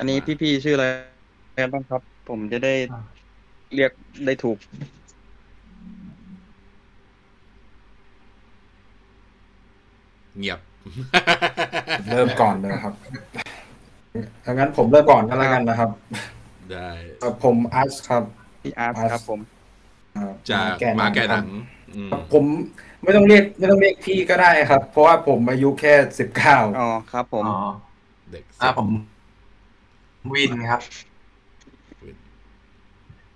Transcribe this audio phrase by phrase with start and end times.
[0.00, 0.86] อันนี้พี่ๆชื่ออะไร
[1.62, 3.00] กันบ้างครับ ผมจะได้อ่า
[3.74, 3.92] เรียก
[4.26, 4.58] ได้ถูก
[10.38, 10.60] เงียบ
[12.10, 12.94] เริ่มก่อนเลยครับ
[14.44, 15.90] ถ้างั้นผมเริ่มก่อนก็แล้วกันนะครับ
[16.72, 16.90] ได้
[17.20, 18.22] เอ่อผมอาร์ตครับ
[18.62, 19.40] พี่อาร์ตอาร์ตครับผม
[20.16, 21.46] อ่จากมาแก่หนัง
[21.96, 22.44] อืมครับผม
[23.02, 27.56] ไม่ต้องเรียกไม่ต้องเรียกพี่ก็ได้ครับ เพราะว่าผมอายุแค่สิบเก้าอ๋อครับ ผมอ๋อ
[28.30, 28.88] เด็กอ่าผม
[30.32, 30.80] วินครับ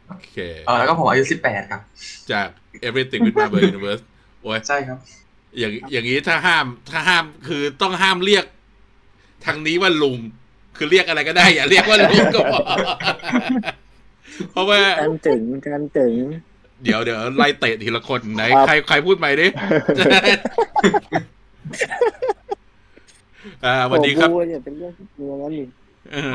[0.09, 1.81] โอเคเออแล้วก็ผมอายุสิบแปดครับ
[2.33, 2.49] จาก
[2.89, 4.03] Everything with Marvel Universe
[4.43, 4.99] โอ้ยใช่ครับ
[5.59, 8.45] อย่างอย่างนี้ถ้าห้ามถ้าห้ามคือต้องห้ามเรียก
[9.45, 10.19] ทางนี้ว่าลุง
[10.77, 12.61] คือเรียกอะไรก็ได้ อย่าเรียกว่าลุงก็พอ
[14.51, 16.13] เพราะว่ากันถึงกันถึง
[16.85, 19.47] เดี๋ยวเดี๋ยวไล่เตะทีละคนไหนครับใครใครพูดใหม่ดิ
[23.65, 25.65] อ่าสวัสดีครับโอ้โหเนี่ยเป็นเรื่องที่จริงแล้วนี่
[26.13, 26.33] เออ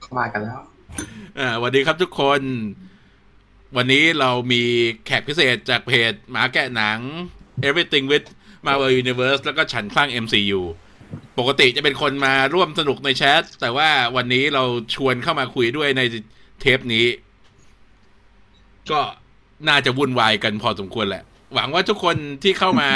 [0.00, 0.60] เข้ามากันแล้ว
[1.38, 2.40] อ่าสวัสดีครับทุกคน
[3.76, 4.62] วันนี้เรามี
[5.06, 6.98] แขกพิเศษจากเพจหมาแกะหนัง
[7.68, 8.26] Everything with
[8.66, 10.60] Marvel Universe แล้วก็ฉันคลั่ง MCU
[11.38, 16.02] ปกติจะเป็นคนมาร่วมสนุกในแชท แต่ว่าวันนี้เราชวนเข้ามาคุยด้วยใน
[16.60, 17.06] เทปนี้
[18.90, 19.00] ก็
[19.68, 21.22] น่าจะวุ่นวายกันพอสมควรแหละ
[21.54, 22.88] หวังว่าทุกคนที่เข้ามา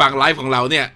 [0.00, 0.86] ฟังไลฟ์ของเราเนี่ย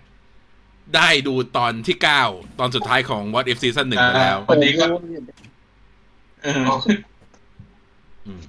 [0.94, 1.96] ได้ดูตอนที่
[2.28, 4.88] 9ตอนสุดท้ายของ What If Season 1ไปแล้วสวัสดีครับ
[6.44, 8.42] อืม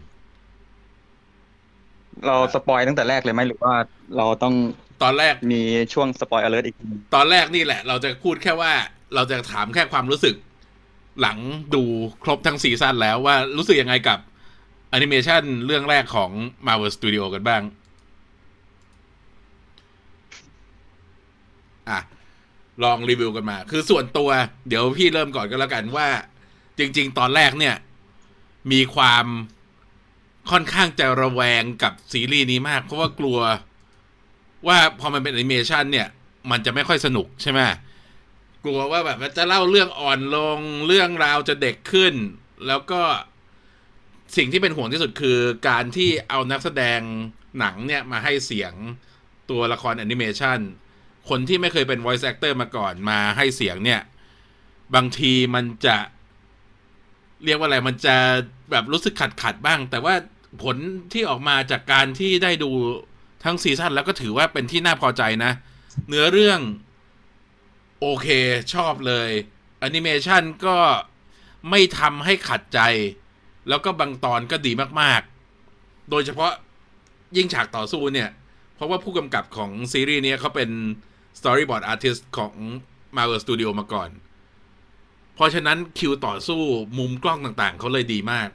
[2.26, 3.74] เรา spoil ตั้งแต่แรกเลยไหมหรือว่า
[4.18, 4.56] เราต้อง
[5.04, 5.62] ตอนแรกมี
[5.94, 6.86] ช่วง spoil alert อีกที
[7.16, 8.74] ตอนแรกนี่แหละ เราจะพูดแค่ว่า
[9.16, 10.36] เราจะถามแค่ความรู้สึก
[11.22, 11.38] หลัง
[11.76, 11.84] ดู
[12.24, 14.20] ครบทั้งซีซั่นแล้วว่ารู้สึกยังไงกับ
[14.90, 16.32] แอนิเมชันเรื่องแรกของ
[16.66, 17.62] Marvel Studio กันบ้าง
[21.90, 22.00] อะ
[22.84, 24.30] ลองรีวิวกันมา คือส่วนตัว
[24.68, 26.08] เดี๋ยวพี่เริ่มก่อนก็แล้วกันว่า
[26.78, 27.76] จริง ๆ ตอนแรกเนี่ย
[28.72, 29.26] มีความ
[30.52, 33.40] ค่อนข้างจะระแวงกับซีรีส์นี้มาก เพราะว่ากลัว
[34.68, 36.08] ว่าพอมันเป็นแอนิเมชันเนี่ย
[36.52, 37.60] มันจะไม่ค่อยสนุกใช่ไหม
[38.64, 42.14] กลัวว่าแบบมันจะเล่าเรื่องอ่อนลงเรื่องราวจะเด็กขึ้น
[42.68, 43.02] แล้วก็
[44.38, 47.00] สิ่งที่เป็นห่วงที่สุดคือการที่เอานักแสดง
[47.60, 48.74] หนังเนี่ยมาให้เสียง
[49.50, 50.60] ตัวละครแอนิเมชัน
[51.30, 54.02] คนที่ไม่เคยเป็น voice actor มาก่อนมาให้เสียงเนี่ย
[54.96, 55.98] บางทีมันจะ
[57.46, 58.16] เรียกว่าอะไรมันจะ
[58.72, 60.16] แบบรู้สึกขัดขัดบ้าง แต่ว่า
[60.64, 60.78] ผล
[61.14, 62.72] ที่ออกมาจากการที่ได้ดู
[63.44, 65.52] ทั้งซีซั่นแล้วก็ถือว่าเป็นที่น่าพอใจนะ
[66.08, 66.60] เนื้อเรื่อง
[68.00, 68.28] โอเค
[68.74, 69.30] ชอบเลย
[69.80, 70.78] แอนิเมชันก็
[71.70, 72.80] ไม่ทำให้ขัดใจ
[73.70, 74.72] แล้วก็บางตอนก็ดี
[75.02, 76.52] มากๆ โดยเฉพาะ
[77.38, 78.30] ยิ่งฉากต่อสู้เนี่ย
[78.76, 80.70] เพราะว่าผู้กำกับของซีรีส์เนี้ยเขาเป็น
[81.38, 82.54] storyboard artist ของ
[83.16, 84.10] Marvel Studio มาก่อน
[85.36, 86.62] เพราะฉะนั้นคิวต่อสู้
[86.98, 88.50] มุมกล้องต่างๆ เขาเลยดีมาก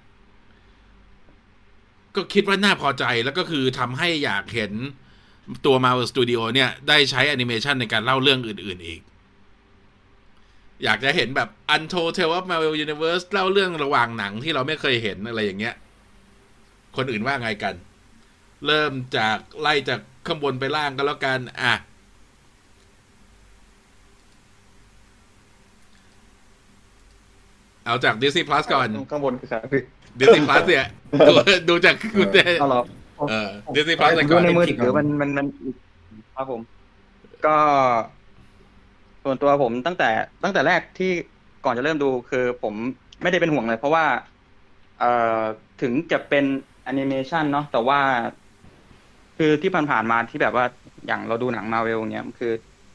[2.14, 4.72] ก็คิดว่าน่าพอใจแล้วก็คือทำให้อยากเห็น
[5.66, 9.00] ตัว Marvel Studio เนี่ย ได้ใช้แอนิเมชันในการเล่าเรื่องอื่น ๆ อีก
[10.84, 15.74] อยากจะเห็นแบบ Untold Tale of Marvel Universe เล่าเรื่องระหว่างหนังที่เราไม่เคยเห็นอะไรอย่างเงี้ย
[16.96, 17.74] คนอื่นว่าไงกัน
[18.66, 21.74] เริ่มจากไล่จากข้างบนไปล่างก็แล้วกัน อะ
[27.84, 29.56] เอาจาก Disney Plus ก่อน ข้างบนคือใคร
[30.20, 30.86] Disney Plus เนี่ย
[31.28, 31.34] ดู
[31.68, 32.82] ดูจากคุณเต้เอาเหรอ
[33.28, 35.46] เออ Disney Plus ผไปมก่ดูอนในมือถือมันมันมัน
[36.36, 36.60] ครับผม
[37.46, 37.56] ก็
[39.24, 40.10] ส่วนตัวผมตั้งแต่
[40.44, 41.10] ตั้งแต่แรกที่
[41.64, 42.74] ก่อนจะเริ่มดูคือผม
[43.22, 44.04] ไม่ได้เป็นห่วงเลย เพราะว่า
[45.00, 45.40] เอ่อ
[45.82, 46.44] ถึงจะเป็น
[46.84, 48.00] แอนิเมชันเนาะแต่ว่า
[49.38, 50.64] คือที่ผ่านๆมาที่แบบว่า
[51.06, 52.52] อย่างเราดูหนังมาเวลเนี้ยคือ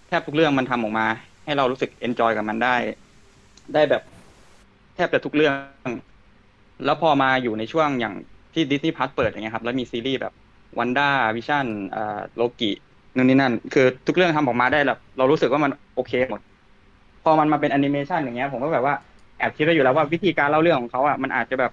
[0.07, 1.07] แทบทุกเรื่องมันทำออกมา
[1.45, 2.75] ให้เรารู้สึก enjoy กับมันได้
[3.73, 4.03] ได้แบบ
[4.97, 5.53] แทบจะทุกเรื่อง
[6.85, 8.15] แล้วพอมาอยู่ในช่วงอย่าง
[8.53, 10.33] ที่ Disney Plus เปิดอย่างเงี้ยครับ แล้วมีซีรีส์แบบ
[10.79, 11.65] WandaVision
[11.95, 12.71] อ่าโลกิ
[13.15, 16.39] นู่นนี่นั่น คือทุกเรื่องทำออกมาได้แบบเรารู้สึกว่ามันโอเคหมด
[17.23, 18.95] พอมันมาเป็นแอนิเมชันอย่างเงี้ย ผมก็แบบว่า
[19.39, 21.71] แอบคิดไว้อยู่แล้วว่าวิธีการเล่าเรื่องของเขาอะมันอาจจะแบบ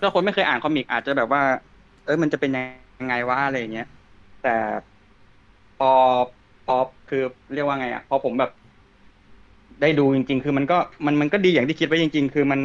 [0.00, 1.42] ถ้าคนไม่เคยอ่านคอมิกอาจจะแบบว่า
[2.04, 3.86] เอ้ยมันจะเป็นยังไงวะอะไรอย่างเงี้ย
[4.42, 4.54] แต่
[5.78, 5.90] พอ
[6.66, 6.76] พอ
[7.10, 7.22] คือ
[7.54, 8.50] เรียกว่าไงอะพอผมแบบ
[9.80, 12.60] ได้ดูจริง ๆ คือมันก็มันมันก็ดีอย่างที่คิดไว้จริง ๆ คือมัน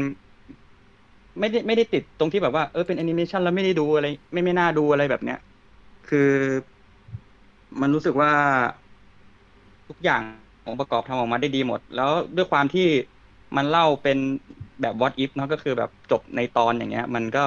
[1.39, 5.39] ไม่ได้ไม่ได้ติดตรงที่แบบว่าเออเป็นแอนิเมชันแล้วไม่ได้ดูอะไร ไม่ไม่น่าดูอะไรแบบเนี้ย
[6.09, 6.29] คือ
[7.81, 8.31] มันรู้สึกว่า
[9.87, 10.21] ทุกอย่าง
[10.67, 12.87] องค์ประกอบทำออกมาได้ดีหมด แล้วด้วยความที่
[13.55, 14.17] มันเล่าเป็น
[14.81, 17.45] แบบ what if เนาะก็คือแบบจบในตอนอย่างเงี้ย มันก็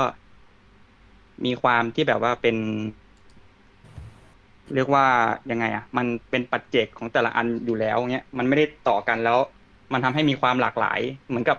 [1.45, 2.57] มีความที่แบบว่าเป็น
[4.75, 5.05] เรียกว่า
[5.51, 9.39] ยังไงอะ มันเป็นปัจเจกของแต่ละอันอยู่แล้วเงี้ยมันไม่ได้ต่อกันแล้ว
[9.93, 11.59] มันทำให้มีความหลากหลาย เหมือนกับ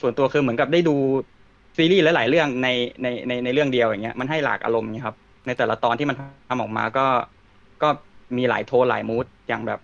[0.00, 0.96] ส่วนตัวคือเหมือนกับได้ดู
[1.76, 2.68] ซีรีส์หลาย ๆ เรื่องใน
[3.02, 5.16] ในในในเรื่องเดียวอย่างเงี้ยมันให้หลากอารมณ์เงี้ยครับ
[5.46, 6.16] ในแต่ละตอนที่มัน
[6.48, 7.06] ทำออกมาก็
[7.82, 7.88] ก็
[8.36, 9.80] มีหลายโทนหลายมูดอย่างแบบ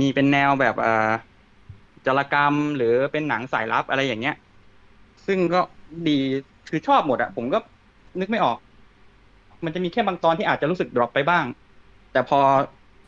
[0.00, 1.10] มีเป็นแนวแบบเอ่อ
[2.06, 4.36] จารกรรมหรือเป็นหนังสายลับอะไรอย่างเงี้ย
[5.26, 5.60] ซึ่งก็
[6.08, 6.18] ดี
[6.68, 7.58] คือชอบหมดอะผมก็
[8.20, 8.58] นึกไม่ออก
[9.64, 11.44] มันจะมีแค่บางตอนที่อาจจะรู้สึกดรอปไปบ้าง
[12.12, 12.38] แต่พอ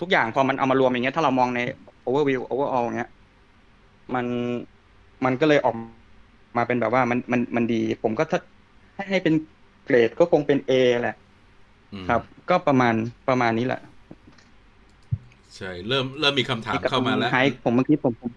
[0.01, 1.61] ทุกอย่างพอมันเอามารวมอย่างเงี้ยถ้าเรามองใน
[2.07, 3.11] overview overall เงี้ย
[4.15, 4.27] มัน
[5.25, 5.75] มันก็เลยออก
[6.57, 8.41] มาเป็นแบบว่ามันมันมันดี ผมก็ถ้า
[8.97, 9.35] ให้ให้เป็น
[9.85, 11.17] เกรดก็คงเป็น A แหละ
[11.93, 12.21] อืมครับ
[12.51, 12.95] ก็ประมาณ
[13.29, 13.81] ประมาณนี้แหละ
[15.57, 18.33] ใช่ เริ่มเริ่มมีคำถามเข้ามาแล้วไฮผมเมื่อกี้ผมผม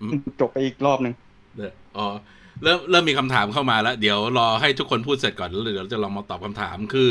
[0.00, 1.14] อืมจบไปอีกรอบหนึ่ง
[1.56, 2.06] เดี๋ยวอ๋อ
[2.62, 7.08] เริ่มเริ่มมีคำถามเข้ามาแล้ว เดี๋ยวรอให้ทุกคนพูดเสร็จก่อนแล้วเดี๋ยวจะลองมาตอบคำถามคือ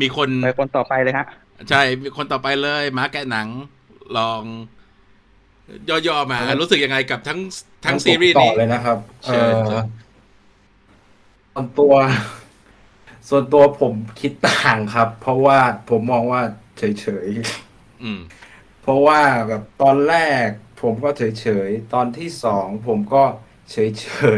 [0.00, 1.26] มีคนไปคนต่อไปเลยฮะ
[1.70, 3.48] ใช่มีคนต่อไปเลยมาแกะหนัง
[4.18, 4.42] ลอง
[6.06, 7.38] ย่อๆมาครับรู้สึกยังไงกับทั้ง
[7.84, 9.82] ทั้งงั้นซีรีส์ผมต่นี้อเลยนะครับเชิญเอ่อ
[11.54, 11.94] ส่วนตัว
[13.28, 15.58] ส่วนตัวผมคิดต่างครับ เพราะว่า
[15.90, 16.42] ผมมองว่า
[16.78, 17.28] เฉย
[18.02, 20.46] อืมๆเพราะว่าแบบตอนแรก
[20.82, 23.22] ผมก็เฉยๆ ตอนที่สองผมก็
[23.72, 23.78] เฉ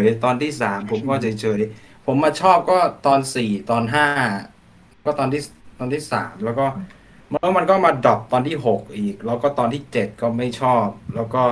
[0.02, 4.06] ยๆ ตอนที่สามผมก็เฉยๆ ผมมาชอบก็ตอนสี่ตอนห้า
[5.04, 5.40] ก็ตอนที่
[5.78, 6.66] ตอนที่สามแล้วก็
[7.30, 11.42] แล้วมันก็มาดรอปตอนที่หกอีก แล้วก็ตอนที่เจ็ดก็ไม่ชอบ แล้วก็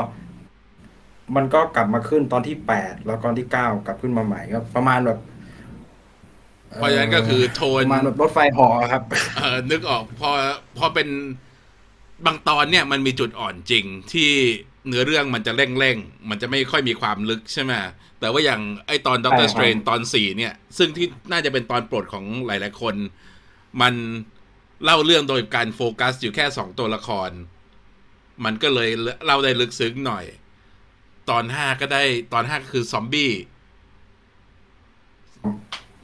[1.37, 5.19] มันก็กลับมาขึ้นตอนที่แปดแล้วก็ตอนที่เก้ากลับขึ้นมาใหม่ก็ประมาณแบบ
[6.76, 9.02] เพราะฉะนั้นก็คือโทปนระมาณแบบรถไฟเหอครับ
[9.37, 10.31] เออนึกออกพอ
[10.79, 11.08] พอเป็น
[12.26, 14.31] บางตอนเนี่ยมันมีจุดอ่อนจริงที่
[14.88, 17.73] เนื้อเรื่องมันจะเร่งเร่งๆมันจะไม่ค่อยมีความลึกใช่ไหม
[18.20, 22.94] แต่ว่าอย่างไอตอนด็อกเตอร์สใช่เตครับรนตอนสี่เนี่ย ซึ่งที่น่าจะเป็นตอนโปรดของหลาย ๆ คน
[23.81, 23.94] มัน
[24.84, 27.31] เล่าเรื่องโดยการโฟกัสอยู่แค่สองตัวละคร
[28.44, 28.90] มันก็เลย
[29.25, 30.25] เล่าได้ลึกซึ้งหน่อย
[31.31, 32.02] ตอนห้าก็ได้
[32.32, 33.32] ตอนห้าก็คือซอมบี้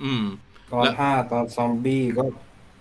[0.02, 0.24] อืม
[0.72, 2.24] ตอนแล้วห้าตอนซอมบี้ก็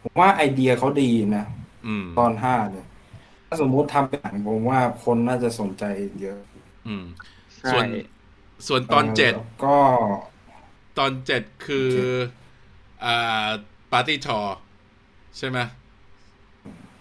[0.03, 1.45] ผมว่าไอเดียเขาดีนะ
[1.87, 2.86] อืม ตอนห้าเนี่ย
[3.47, 5.83] ถ้าสมมุติทำเป็นหนังผมว่าคนน่าจะสนใจ
[6.21, 6.39] เยอะ
[6.87, 7.03] อืม
[7.59, 7.85] ใช่ส่วน
[8.67, 9.77] ส่วนตอนเจ็ดแล้วก็
[10.97, 12.07] ตอนเจ็ดคือเจ็ด
[13.05, 13.47] อ่า
[13.91, 14.39] ปาร์ตี้ทอ
[15.37, 15.59] ใช่ไหม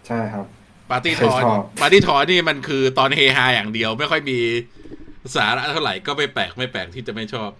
[0.07, 0.45] ใช่ครับ
[0.89, 4.39] ปาร์ตี้ทอชอบปาร์ตี้ทอนี่มันคือตอนเฮฮาอย่างเดียว ไม่ค่อยมี
[5.35, 7.51] สาระเท่าไหร่ก็ไม่แปลกไม่แปลกที่จะไม่ชอบ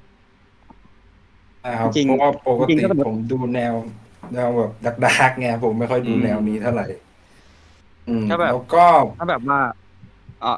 [1.62, 3.74] ใช่ครับจริงเพราะว่าปกจริติงๆก็แบบผมดูแนว
[4.34, 6.86] แนวแบบดักดักๆไงผมไม่ค่อยดูอืมแนวนี้เท่าไหร่
[8.10, 8.88] อืมถ้าแบบ แล้วก็
[9.20, 9.60] ถ้าแบบว่า
[10.44, 10.58] อ่า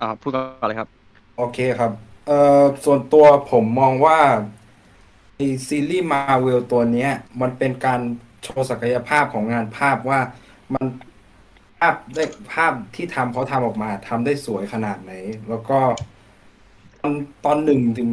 [0.00, 0.88] อ่าพูดก่อนเลยครับ
[1.36, 1.92] โอเคครับ
[2.26, 4.18] เอ่อส่วนตัวผมมองว่า
[5.36, 7.10] ไอซีรีส์มาเวลตัวเนี้ย
[7.40, 8.00] มันเป็นการ
[8.42, 10.20] โชว์ศักยภาพของงานภาพว่า
[10.74, 10.86] มัน
[11.78, 12.24] ภาพได้
[12.54, 15.12] ภาพที่ทำเขาทำออกมาทำได้สวยขนาดไหน
[15.48, 15.78] แล้วก็
[17.00, 17.12] ตอน
[17.44, 18.10] ตอนหนึ่งถึง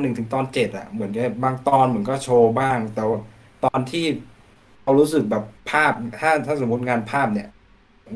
[0.00, 3.18] หนึ่งถึงตอนเจ็ดอะเหมือนกับบางตอนเหมือนก็โชว์บ้าง แต่ว่า
[3.64, 4.06] ตอนที่
[4.82, 7.48] เรารู้สึกแบบภาพถ้าถ้าสมมติงานภาพเนี่ย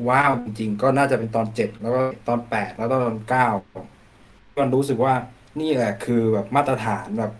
[0.09, 3.47] ว้าวจริงๆก็น่าจะเป็นตอนเจ็ดแล้วก็ตอนแปดแล้วก็ตอนเก้า
[4.59, 5.13] มันรู้สึกว่า
[5.61, 7.31] นี่แหละคือแบบมาตรฐานแบบ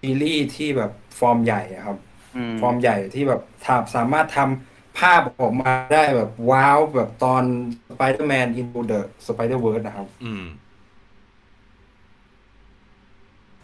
[0.00, 1.98] ซีรีส์ที่แบบฟอร์มใหญ่อะครับ
[2.36, 7.42] อืมฟอร์มใหญ่ที่แบบทำสามารถทำภาพออกมาได้แบบว้าวแบบตอน
[7.88, 10.44] Spider-Man Into the Spider-Verse นะครับอืม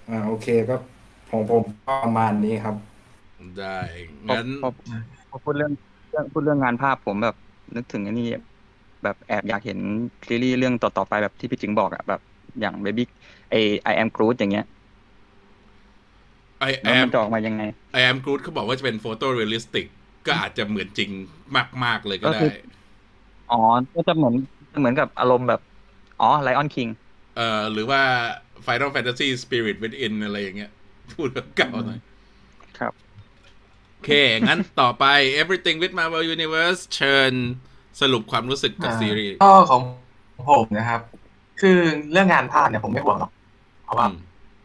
[0.09, 0.77] อ่าโอเคก็
[1.31, 2.77] ของผมก็ประมาณนี้ครับ
[3.59, 3.79] ได้
[4.29, 4.71] พองั้นพอ
[5.31, 5.73] พอพูดเรื่อง
[6.11, 7.37] เรื่องพูดเรื่องงานภาพผมแบบ
[7.77, 8.25] นึกถึงอันนี้
[9.03, 9.79] แบบแอบอยากเห็น
[10.29, 12.21] ซีรีส์เรื่องต่อๆไปแบบที่พี่จิงบอกอะแบบ
[12.61, 13.03] อย่าง Baby
[13.51, 13.55] ไอ
[13.91, 14.65] I am Groot อย่างเงี้ย
[16.61, 19.87] ไอแอแล้วมันจะออกมายังไง I am Groot เขาบอกว่าจะเป็น photorealistic
[20.27, 21.11] ก็อาจจะเหมือนจริง
[21.85, 22.51] มาก ๆ เลยก็ก็ได้คือ
[23.49, 23.57] อ๋อ
[23.95, 24.35] ก็จะเหมือน
[24.79, 25.61] เหมือนกับอารมณ์แบบ
[26.19, 26.91] อ๋อ Lion King
[27.35, 28.03] เอ่อหรือว่า
[28.67, 30.71] Final Fantasy Spirit Within อะไรอย่างเงี้ย
[31.13, 32.10] พูดแบบเก่าหน่อยครับโอ
[34.05, 34.11] เค
[34.49, 35.05] งั้นต่อไป
[35.43, 37.33] Everything with Marvel Universe เชิญ
[38.01, 39.81] สรุปความรู้สึกกับซีรีส์ก็ของ
[40.51, 41.01] ผมนะครับ
[41.61, 41.79] คือ
[42.13, 43.31] เรื่องงานภาพเนี่ยผมไม่ห่วงหรอก
[43.85, 44.17] เพราะว่าอืม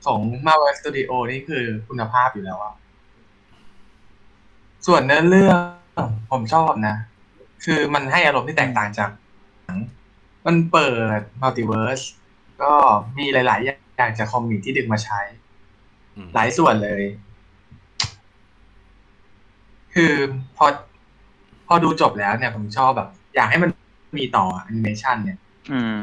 [0.06, 2.74] ของ Marvel Studio นี่คือคุณภาพอยู่แล้วอะ
[4.88, 5.58] ส่วนเนื้อเรื่อง
[6.32, 6.96] ผมชอบนะ
[7.66, 9.10] คือมันให้อารมณ์ที่แตกต่างจาก
[9.66, 9.80] หนัง
[10.46, 12.02] มันเปิด multiverse
[12.62, 12.74] ก็
[13.18, 13.68] มีหลาย ๆ อ
[14.00, 15.22] ย่างจาก comic ที่ดึงมาใช้
[16.16, 17.04] อืมหลายส่วนเลย
[19.96, 20.14] คือ
[20.58, 20.66] พอ
[21.68, 23.70] พอดูจบแล้วเนี่ยผมชอบแบบ อยากให้มัน
[24.18, 25.38] มีต่อแอนิเมชันเนี่ย
[25.72, 25.98] อืม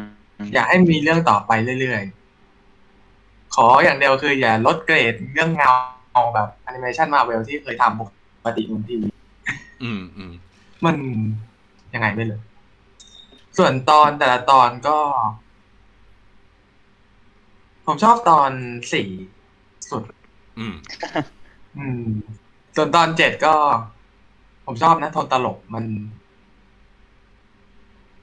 [0.54, 5.72] อยากให้มีเรื่องต่อไปเรื่อยๆ ขออย่างเดียวคืออย่าลดเกรดเรื่องเงา
[6.34, 8.02] แบบแอนิเมชันมาเวลที่เคยทำป
[8.46, 9.08] กติบนทีวี
[9.82, 10.32] อืมอืม
[10.84, 10.96] มัน
[11.94, 12.40] ยังไงไม่เลย
[13.58, 14.98] ส่วนตอนแต่ละตอนก็
[17.86, 18.50] ผมชอบตอน
[18.92, 19.08] สี่
[19.90, 20.02] สุด
[20.58, 20.74] อืม
[21.78, 22.08] อืม
[22.76, 23.54] ส่วนตอนเจ็ดก็
[24.66, 25.84] ผมชอบนะโทนตลกมัน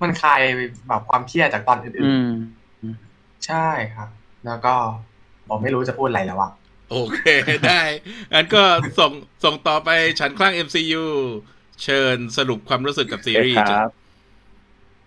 [0.02, 0.42] มันคลาย
[0.88, 2.16] แบบความเครียดจากตอนอื่อืน
[2.92, 4.10] มๆใช่ครับ
[4.46, 4.74] แล้วก็
[5.48, 6.52] ผมไม่รู้จะพูดอะไรแล้วอะ
[6.92, 7.22] โอเค
[7.68, 7.82] ได้
[8.34, 8.64] งั้นก็
[9.00, 9.12] ส่ง
[9.44, 9.90] ส่งต่อไป
[10.20, 11.06] ฉันคลั่ง MCU
[11.84, 13.90] เชิญสรุปความรู้สึกกับซีรีส์โอเคครับ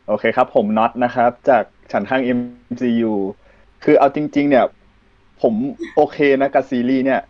[0.09, 3.13] โอเคครับ ผมน็อตนะครับ จากฉันข้าง MCU
[3.85, 4.67] คือเอาจริง ๆ เนี่ย
[5.43, 5.55] ผม
[5.97, 7.21] โอเคนะกับซีรีส์เนี่ย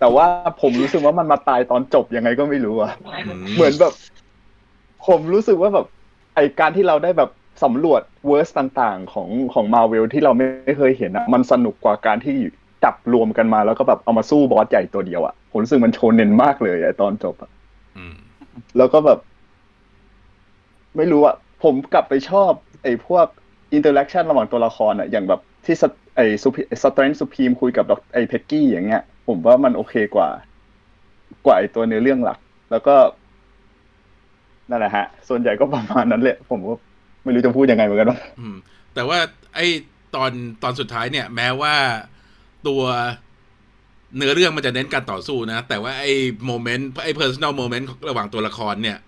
[0.00, 0.26] แต่ว่า
[0.62, 2.90] ผมรู้สึกว่ามันมาตายตอนจบยังไงก็ไม่รู้อะ
[3.54, 3.92] เหมือนแบบ
[5.06, 5.86] ผมรู้สึกว่าแบบ
[6.34, 7.30] ไอการที่เราได้แบบ
[7.64, 12.36] สำรวจเวอร์สต่างๆ ของของมาเวลที่เราไม่เคยเห็นอะมันสนุกกว่าการที่
[12.84, 17.50] จับรวมกันมาแล้วก็แบบเอามาสู้บอสใหญ่ตัวเดียวอะผมรู้สึกมันโชนเน้นมากเลยอะตอนจบอะ
[17.96, 18.14] อืม
[18.76, 19.18] แล้วก็แบบ
[20.96, 22.50] ไม่รู้อะผมกลับไปชอบ
[22.82, 23.26] ไอ้พวก
[23.72, 25.84] interaction ระหว่างตัวละครอะอย่างแบบที่
[26.16, 30.28] ไอ้ Strange Supreme คุยกับไอ้ Peggy อย่างเงี้ย ผมว่ามันโอเคกว่า
[31.46, 32.38] กว่าไอตัวเนื้อเรื่องหลัก
[32.70, 32.96] แล้วก็
[34.70, 36.74] นั่นแหละฮะ ส่วนใหญ่ก็ประมาณนั้นแหละ ผมก็
[37.24, 38.20] ไม่รู้จะพูดยังไงเหมือนกันว่า
[38.94, 39.18] แต่ว่า
[39.54, 39.60] ไอ
[40.14, 40.32] ตอน
[40.62, 41.74] ตอนสุดท้ายเนี่ย แม้ว่า
[42.68, 42.82] ตัว
[44.16, 46.14] เนื้อเรื่องมันจะเน้นการต่อสู้นะ แต่ว่าไอ้
[46.46, 48.98] moment ไอ้ personal moment ระหว่างตัวละครเนี่ย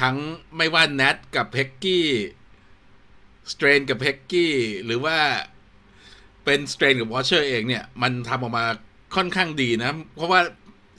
[0.00, 0.16] ทั้ง
[0.56, 5.16] ไม่ว่า Nat กับ Peggy Strange กับ Peggy หรือว่า
[6.44, 8.64] เป็น Strange กับ Watcher เองเนี่ย มันทำออกมา
[9.16, 10.40] ค่อนข้างดีนะ เพราะว่า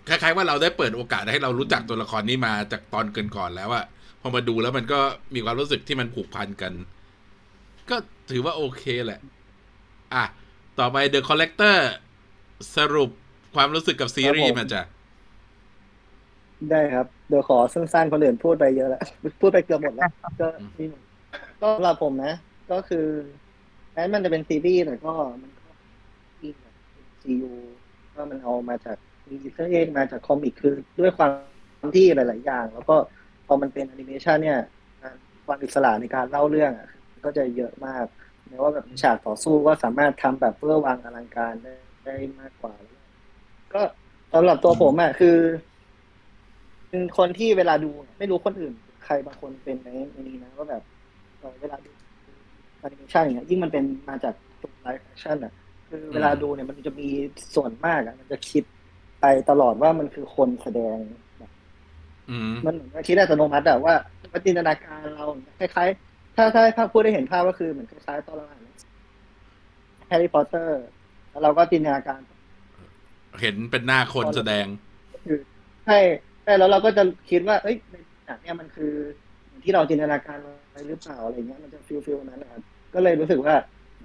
[0.07, 3.85] คล้ายๆว่าเราได้เปิดโอกาสให้เรารู้จักตัวละครนี้มาจากตอนเกินก่อนแล้วอะ
[4.21, 4.99] พอมาดูแล้วมันก็
[5.35, 6.73] มีความรู้สึกที่มันผูกพันกัน
[7.89, 7.95] ก็
[8.31, 9.19] ถือว่าโอเคแหละ
[10.13, 10.23] อะ
[10.79, 11.77] ต่อไป The Collector
[12.75, 13.09] สรุป
[13.55, 14.81] ความรู้สึกกับซีรีส์มาจ้ะ
[16.69, 19.01] ได้ครับ เดี๋ยวขอสั้นๆคนอื่นพูดไปเยอะแล้ว
[19.41, 20.11] พูดไปเกือบหมดแล้ว
[20.41, 20.47] ก็
[20.77, 21.01] นี่หมด
[21.61, 22.33] ก็สำหรับผมนะ
[22.71, 23.05] ก็คือ
[23.93, 25.69] แม้มันจะเป็นซีรีส์แต่ก็มันก็
[26.41, 26.73] อิงกับ
[27.21, 27.53] ซีอู
[28.19, 28.97] ก็มันเอามาจาก
[29.29, 31.31] มีอิสเองมาจากคอมิกคือด้วยความ
[31.95, 32.95] ที่หลาย ๆ อย่าง แล้วก็
[33.47, 34.59] พอมันเป็นแอนิเมชันเนี่ย
[35.45, 36.89] ความอิสระในการเล่าเรื่องอะ
[37.25, 38.05] ก็จะเยอะมาก
[38.47, 41.73] แม้ว่าแบบฉากต่อสู้ก็สามารถทำแบบเพื่อวางอลังการได้
[42.05, 42.73] ได้มากกว่า
[43.73, 43.81] ก็
[44.33, 45.37] สำหรับตัวผมอะคือ
[46.89, 48.73] เป็นคนที่เวลาดูไม่รู้คนอื่น
[49.05, 50.83] ใครบางคนเป็นในในนี้นะว่าแบบ
[51.39, 51.91] เออเวลาดู
[52.79, 55.53] แอนิเมชันอย่างเงี้ยยิ่งมันเป็นมาจากตัว live action อะ
[55.89, 57.09] คือเวลาดูเนี่ยมันจะมี
[57.55, 58.63] ส่วนมากอะมันจะคิด
[59.21, 60.97] ไปตลอดว่ามันคือคนแสดง
[61.37, 61.51] แบบ
[62.29, 63.93] อืมมันเหมือนกับคิดอัตโนมัติอะว่า
[64.33, 65.25] มันจินตนาการเรา
[65.59, 68.61] คล้ายๆ ถ้าถ้าให้ภาพพูดได้เห็นภาพก็คือเหมือนคล้ายๆตอนเราอ่าน
[70.07, 70.83] Harry Potter
[71.29, 72.19] แล้วเราก็จินตนาการ
[73.41, 74.65] เห็นเป็นหน้าคนแสดง
[75.25, 75.37] คือ
[75.85, 75.99] ใช่
[76.43, 78.93] ใช่แล้วเราก็จะคิดว่า เอ้ยในหนังเนี่ยมันคือ
[79.47, 80.37] อย่างที่เราจินตนาการ
[80.71, 82.61] ไว้หรือเปล่าอะไรเงี้ยมันจะ feel feel นั้นนะครับ
[82.93, 83.55] ก็เลยรู้สึกว่า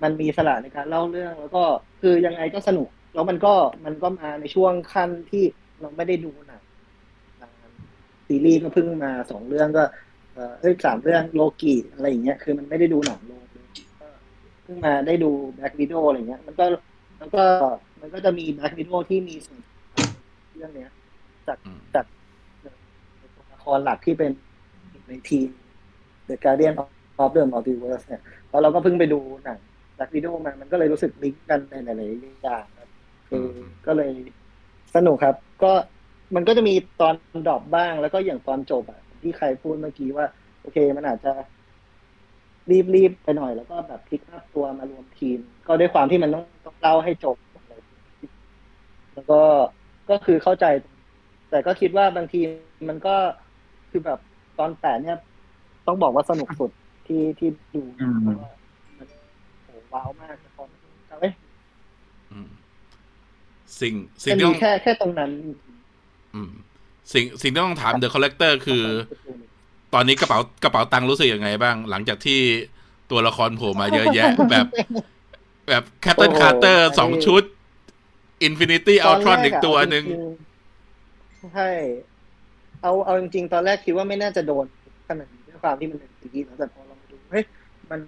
[0.02, 1.64] มันมีอิสระในการเล่าเรื่อง แล้วก็
[2.00, 5.44] คือยังไงก็สนุก แล้วมันก็มันก็มาในช่วงขั้นที่
[5.80, 6.62] เราไม่ได้ดูหนัง
[7.40, 7.70] นาน
[8.26, 9.84] ซีรีส์ก็เพิ่งมาสองเรื่องก็
[10.34, 14.08] เอ่อเอ้ยสามเรื่องโลกิอะไรอย่างเงี้ยคือมันไม่ได้ดูหนังโลกิก็
[14.64, 16.64] เพิ่งมาได้ดู Black Widow อะไรเงี้ย มันก็
[17.18, 17.42] แล้วก็
[18.00, 19.60] มันก็จะมี Black Widow ที่มีส่วน
[20.56, 20.90] เรื่องเนี้ย
[21.48, 22.06] จากอืมจาก
[23.36, 24.30] ตัวละครหลักที่เป็น
[25.08, 25.48] ในทีม
[26.28, 26.74] The Guardian
[27.22, 29.58] of the Multiverse เนี่ยแล้วเราก็เพิ่งไปดูหนัง
[29.96, 32.88] Black Widow มา มันก็เลยรู้สึกลิงก์กันในหลายๆอย่างครับ
[33.28, 33.46] คือ
[33.86, 34.10] ก็เลย
[34.94, 35.72] สนุกครับ ก็
[36.34, 37.14] มันก็จะมีตอน
[37.48, 40.26] drop บ้าง แล้วก็อย่างตอนจบอะที่ใครพูดเมื่อกี้ว่า
[40.62, 41.32] โอเค มันอาจจะ
[42.70, 47.72] รีบรีบไปหน่อย แล้วก็แบบ pick up ตัวมารวมทีม ก็ด้วยความที่มันต้องต้องเล่าให้จบอะไร
[49.14, 49.40] แล้วก็
[50.10, 50.66] ก็คือเข้าใจ
[51.50, 52.40] แต่ก็คิดว่าบางที
[52.88, 53.16] มันก็
[53.90, 54.18] คือแบบ
[54.58, 55.18] ตอนแปดเนี่ย
[55.86, 56.70] ต้องบอกว่าสนุกสุด
[57.06, 58.36] ที่ที่ดูอืมเพราะ
[59.94, 60.68] ว่ามันโหว้าวมากตอน
[61.20, 61.32] เอ้ย
[62.32, 62.48] อืม
[63.80, 65.30] สิ่งสิ่งแค่ที่มีต้องแค่แค่ตรงนั้น
[66.34, 66.50] อืม
[67.12, 68.84] สิ่งสิ่งที่ต้องถาม The Collector คือ
[69.94, 72.40] ตอนนี้กระเป๋ากระเป๋าตังค์รู้สึกยังไงบ้าง หลังจากที่
[73.10, 74.66] ตัวละครโผล่มาเยอะแยะ แบบ
[75.68, 77.42] แบบแคปเ n นโอ้โหคาร์เตอร์ไอ้สองชุด
[78.48, 81.70] Infinity ตอน Ultron แรอีกตัวหนึ่งเอาจริๆใช่
[82.82, 84.66] เอาเอาจริงๆ ตอนแรกคิดว่าไม่น่าจะโดน
[85.08, 87.44] ขนาดนี้ด้วยความที่มันเป็นซีรีส์แล้วแต่พอเรามาดูเฮ้ย
[87.94, 88.02] มัน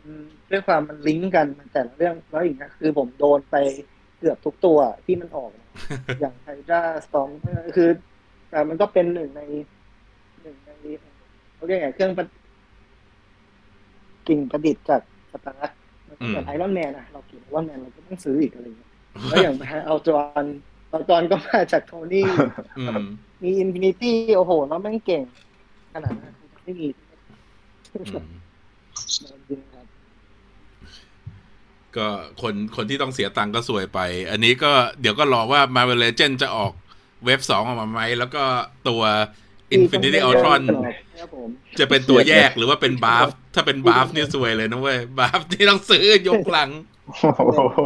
[0.52, 3.56] ด้วยความมันลิงก์กันมันแต่ละเรื่องแล้วอย่างเงี้ยคือผมโดนไป
[4.18, 5.50] เกือบทุกตัวที่มันออก
[6.20, 7.28] อย่าง Hydra Stomper
[7.76, 7.88] คือ
[8.50, 9.42] แต่มันก็เป็นหนึ่งใน
[10.42, 10.70] หนึ่งใน
[11.54, 12.26] เขาเรียกไงเครื่องประ
[14.28, 15.02] กิ่งประดิษฐ์จาก
[15.32, 15.76] Stark์
[16.08, 18.90] มันก็เหมือนอืมไอรอนแมนอะเราเขียน Iron Man เราก็ต้องซื้ออีกอะไรอย่างเงี้ย
[19.28, 19.54] แล้วอย่าง
[19.86, 20.44] Ultron
[20.90, 22.28] Ultron ก็มาจาก Tony
[22.78, 23.00] อืม
[23.42, 25.24] มี Infinity โอ้โหแล้วแม่งเก่ง
[25.94, 26.86] ขนาดนั้นไม่มี
[28.04, 28.28] อืม
[29.20, 29.86] โดนเยอะครับ
[31.98, 32.06] ก็
[32.42, 33.98] คนคนที่ต้องเสียตังค์ก็ซวยไป
[34.30, 36.72] อันนี้ก็เดี๋ยวก็รอว่า Marvel Legends จะออก
[37.24, 38.44] wave สองออกมาไหม แล้วก็
[38.88, 39.02] ตัว
[39.76, 40.62] Infinity Ultron
[41.20, 41.48] ครับผม
[41.78, 46.70] จะเป็นตัวแยกหรือว่าเป็น BAF ถ้าเป็น BAF นี่ซวยเลยนะเว้ย BAF ที่ต้องซื้อยกลัง
[47.22, 47.80] โอ้โห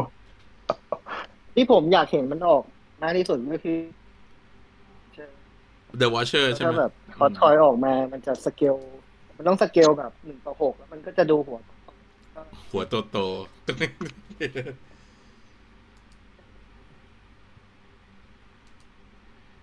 [1.55, 2.62] ที่ผมอยากเห็นมันออก
[3.02, 3.79] มากที่สุดก็คือ
[6.00, 8.76] The Watcher ใช่ไหถ้ามแบบพอทอยออกมา มันจะสเกล
[9.37, 11.59] มันต้องสเกลแบบหนึ่งต่อหกแล้วมันก็จะดูหัว
[12.71, 13.16] หัวโตโต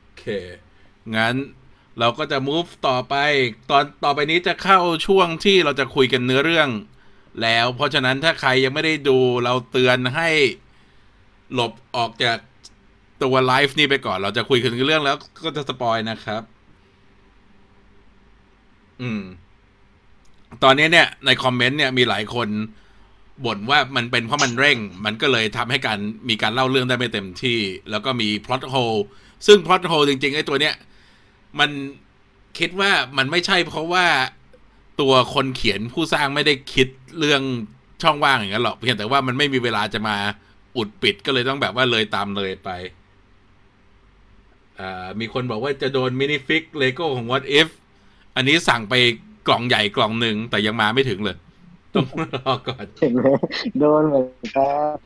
[0.02, 0.24] โอเค
[1.16, 1.36] งั้น
[2.00, 3.16] เราก็จะ move ต่อไป
[3.70, 6.70] ตอนต่อไปนี้จะเข้าช่วงที่เราจะคุยกันเนื้อเรื่อง
[7.42, 10.30] แล้ว เพราะฉะนั้นถ้าใครยังไม่ได้ดูเราเตือนให้
[11.54, 12.38] หลบออกจาก
[13.24, 16.42] ตัวไลฟ์นี้ไปก่อน เราจะคุยกันเรื่องแล้วก็จะ spoil นะครับ
[19.02, 19.22] อืม
[20.64, 22.50] ตอนนี้เนี่ยในคอมเมนต์เนี่ยมีหลายคน
[23.46, 26.00] บ่นว่ามันเป็นเพราะมันเร่ง มันก็เลยทำให้การ
[26.30, 28.76] มีการเล่าเรื่องได้ไม่เต็มที่ แล้วก็มี plot hole
[29.48, 30.76] ซึ่ง plot hole จริงๆไอ้ตัวเนี้ย
[31.60, 31.70] มัน
[32.60, 34.06] คิดว่ามันไม่ใช่เพราะว่า
[35.02, 36.88] ตัวคนเขียนผู้สร้างไม่ได้คิด
[37.20, 37.42] เรื่อง
[38.02, 40.18] ช่องว่างอย่างนั้นหรอกเพียงแต่ว่ามันไม่มีเวลาจะมา
[40.78, 42.70] อุดปิดก็เลยต้องแบบว่าเลยตามเลยไป
[44.80, 47.68] อ่ามีคนบอกว่าจะโดน minifig LEGO ของ What If
[48.36, 48.96] อันนี้สั่งไป
[49.48, 51.38] กล่องใหญ่กล่องหนึ่งแต่ยังมาไม่ถึงเลย
[51.94, 53.22] ต้องรอก่อนเห็นไหม
[53.80, 54.26] โดนเหมือน
[54.56, 54.98] กัน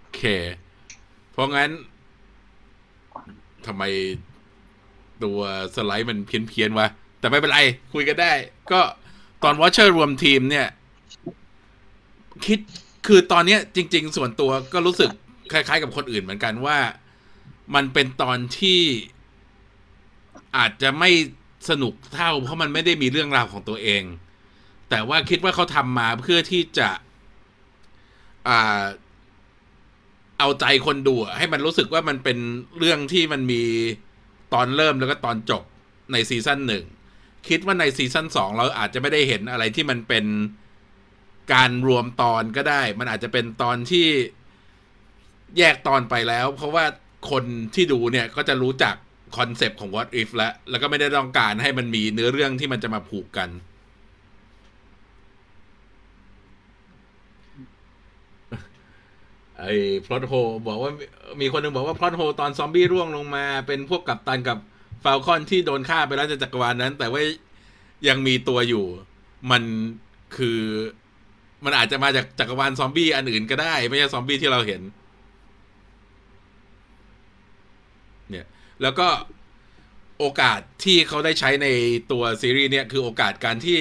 [0.00, 0.22] โอเค
[1.32, 1.70] เพราะงั้น
[3.66, 3.82] ทำไม
[5.22, 5.40] ตัว
[5.76, 6.86] สไลด์มันเพี้ยนๆวะ
[7.20, 7.58] แต่ไม่เป็นไร
[7.94, 8.32] คุยกันได้
[8.72, 8.80] ก็
[9.42, 10.66] ตอนวอชเชอร์รวมทีมเนี่ย
[12.46, 12.58] คิด
[13.06, 15.10] คือตอนเนี้ยจริง ๆ ส่วนตัวก็รู้สึก
[15.52, 16.78] คล้าย ๆ กับคนอื่นเหมือนกันว่า
[17.74, 18.80] มันเป็นตอนที่
[20.58, 21.10] อาจจะไม่
[21.70, 24.02] สนุกเท่า เพราะมันไม่ได้มีเรื่องราวของตัวเอง
[24.90, 26.90] แต่ว่าคิดว่าเขาทำมาเพื่อที่จะ
[28.48, 28.84] อ่า
[30.38, 32.38] เอาใจคนดูให้มันรู้สึกว่ามันเป็น
[32.78, 33.62] เรื่องที่มันมี
[34.54, 35.62] ตอนเริ่มแล้วก็ตอนจบ
[36.12, 36.84] ใน season หนึ่ง
[37.48, 40.24] คิดว่าใน season สองเราอาจจะไม่ได้เห็นอะไรที่มันเป็น
[41.52, 44.06] การรวมตอนก็ได้ มันอาจจะเป็นตอนที่
[45.58, 46.84] แยกตอนไปแล้ว เพราะว่า
[47.30, 48.94] คนที่ดูเนี่ยก็จะรู้จัก
[49.36, 53.50] concept ของ What If แล้วแล้วก็ไม่ได้ต้องการให้มันมีเนื้อเรื่องที่มันจะมาผูกกัน
[59.58, 59.74] ไอ้
[60.06, 60.32] พลอตโฮ
[60.68, 60.92] บอกว่า
[61.40, 64.58] มีคนหนึงบอกว่าพลอตโฮตอนซอมบี้ร่วงลงมา เป็นพวกกัปตันกับ
[65.04, 67.22] ฟ a ลคอนที่โดนฆ่าไปแล้วจากจักรวาลนั้น แต่ว่า
[68.08, 68.84] ยังมีตัวอยู่
[69.50, 69.62] มัน
[70.36, 70.60] คือ
[71.64, 74.82] มันอาจจะมาจากจักรวาลซอมบี้อันอื่นก็ได้ ไม่ใช่ซอมบี้ที่เราเห็น
[78.30, 78.46] เนี่ย
[78.82, 79.08] แล้วก็
[80.18, 81.68] โอกาสที่เขาได้ใช้ใน
[82.12, 83.80] ตัวซีรีส์เนี่ยคือโอกาสการที่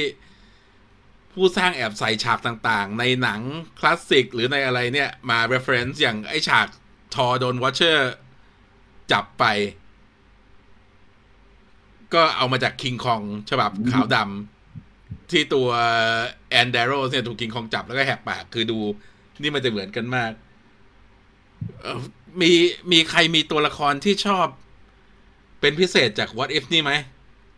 [1.33, 3.41] ผู้สร้างแอบใส่ฉากต่างๆ ในหนัง
[3.79, 6.67] คลาสสิกหรือในอะไรเนี่ย มา reference อย่างไอฉาก
[7.15, 8.13] ทอโดน Watcher
[9.11, 9.45] จับไป
[12.13, 15.69] ก็เอามาจาก King Kong ฉบับขาวดำที่ตัว
[16.49, 18.79] Ann Darrow เนี่ยถูก King Kong จับแล้วก็แหกปาก คือดู
[19.41, 20.31] นี่มันจะเหมือนกันมาก
[22.41, 22.51] มี
[22.91, 24.47] มีใครมีตัวละครที่ชอบ
[25.65, 26.91] เป็นพิเศษจาก What If นี่ไหม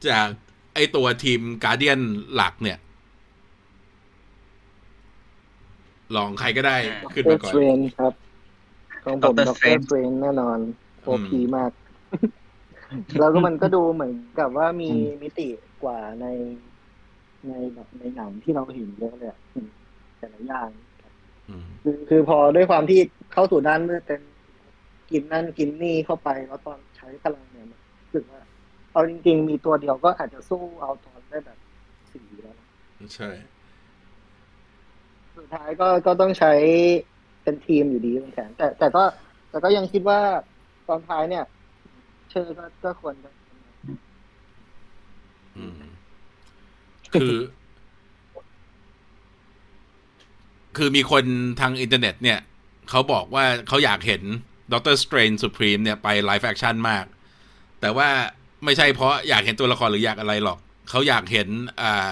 [0.10, 0.28] จาก
[0.74, 2.00] ไอตัวทีมการเดียน
[2.34, 2.78] หลักเนี่ย
[6.16, 6.78] ลองใครก็ได้
[7.14, 8.14] ขึ้นเตอมาร์ก่อนเทรนครับ
[9.04, 10.58] ของผมด Doctor รเ Strange ทรนแน่นอน
[11.02, 11.72] โออืมพีมาก
[13.20, 14.90] แล้วก็มันก็ดูเหมือนกับว่ามี
[15.22, 15.48] มิติ
[15.84, 16.26] กว่าใน
[17.48, 19.70] ในแบบในหนังที่เราเห็นเยอะเลยอะอืม
[20.18, 20.70] แต่ละอย่าง
[21.50, 23.00] อืมคือคือพอด้วยความที่
[23.34, 24.22] เข้าสู่ด้านมืดเป็น
[25.12, 27.47] กินนั่นกินนี่เข้าไป แล้วตอนใช้พลังเนี่ยมันรู้
[28.14, 28.42] สึกว่า
[28.92, 31.58] เอาจริง ๆ มีตัวเดียวก็อาจจะสู้เอาตอนได้แบบ
[32.12, 32.68] สี่แล้วนะ
[33.16, 33.30] ใช่
[35.38, 36.54] สุดท้ายก็ก็ต้องใช้
[37.44, 39.04] เป็นทีมอยู่ดีเป็นแขนแต่แต่ก็
[39.50, 40.20] แต่ก็ยังคิดว่า
[40.88, 41.46] ตอนท้ายเนี่ย
[42.30, 43.32] เชื่อก็ก็ควรจะ
[45.58, 45.82] อืม
[47.14, 47.36] คือ
[50.78, 51.24] คือมีคน
[51.60, 52.40] ทางอินเทอร์เน็ต เนี่ย
[52.90, 54.24] เขาบอกว่าเขาอยากเห็น
[54.74, 57.06] Doctor Strange Supreme เนี่ย ไป live action มาก
[57.82, 58.10] แต่ว่า
[58.66, 60.58] ไม่ใช่เพราะอยากเห็นตัวละครหรืออยากอะไรหรอก
[60.90, 61.48] เขาอยากเห็น
[61.82, 62.10] อ่า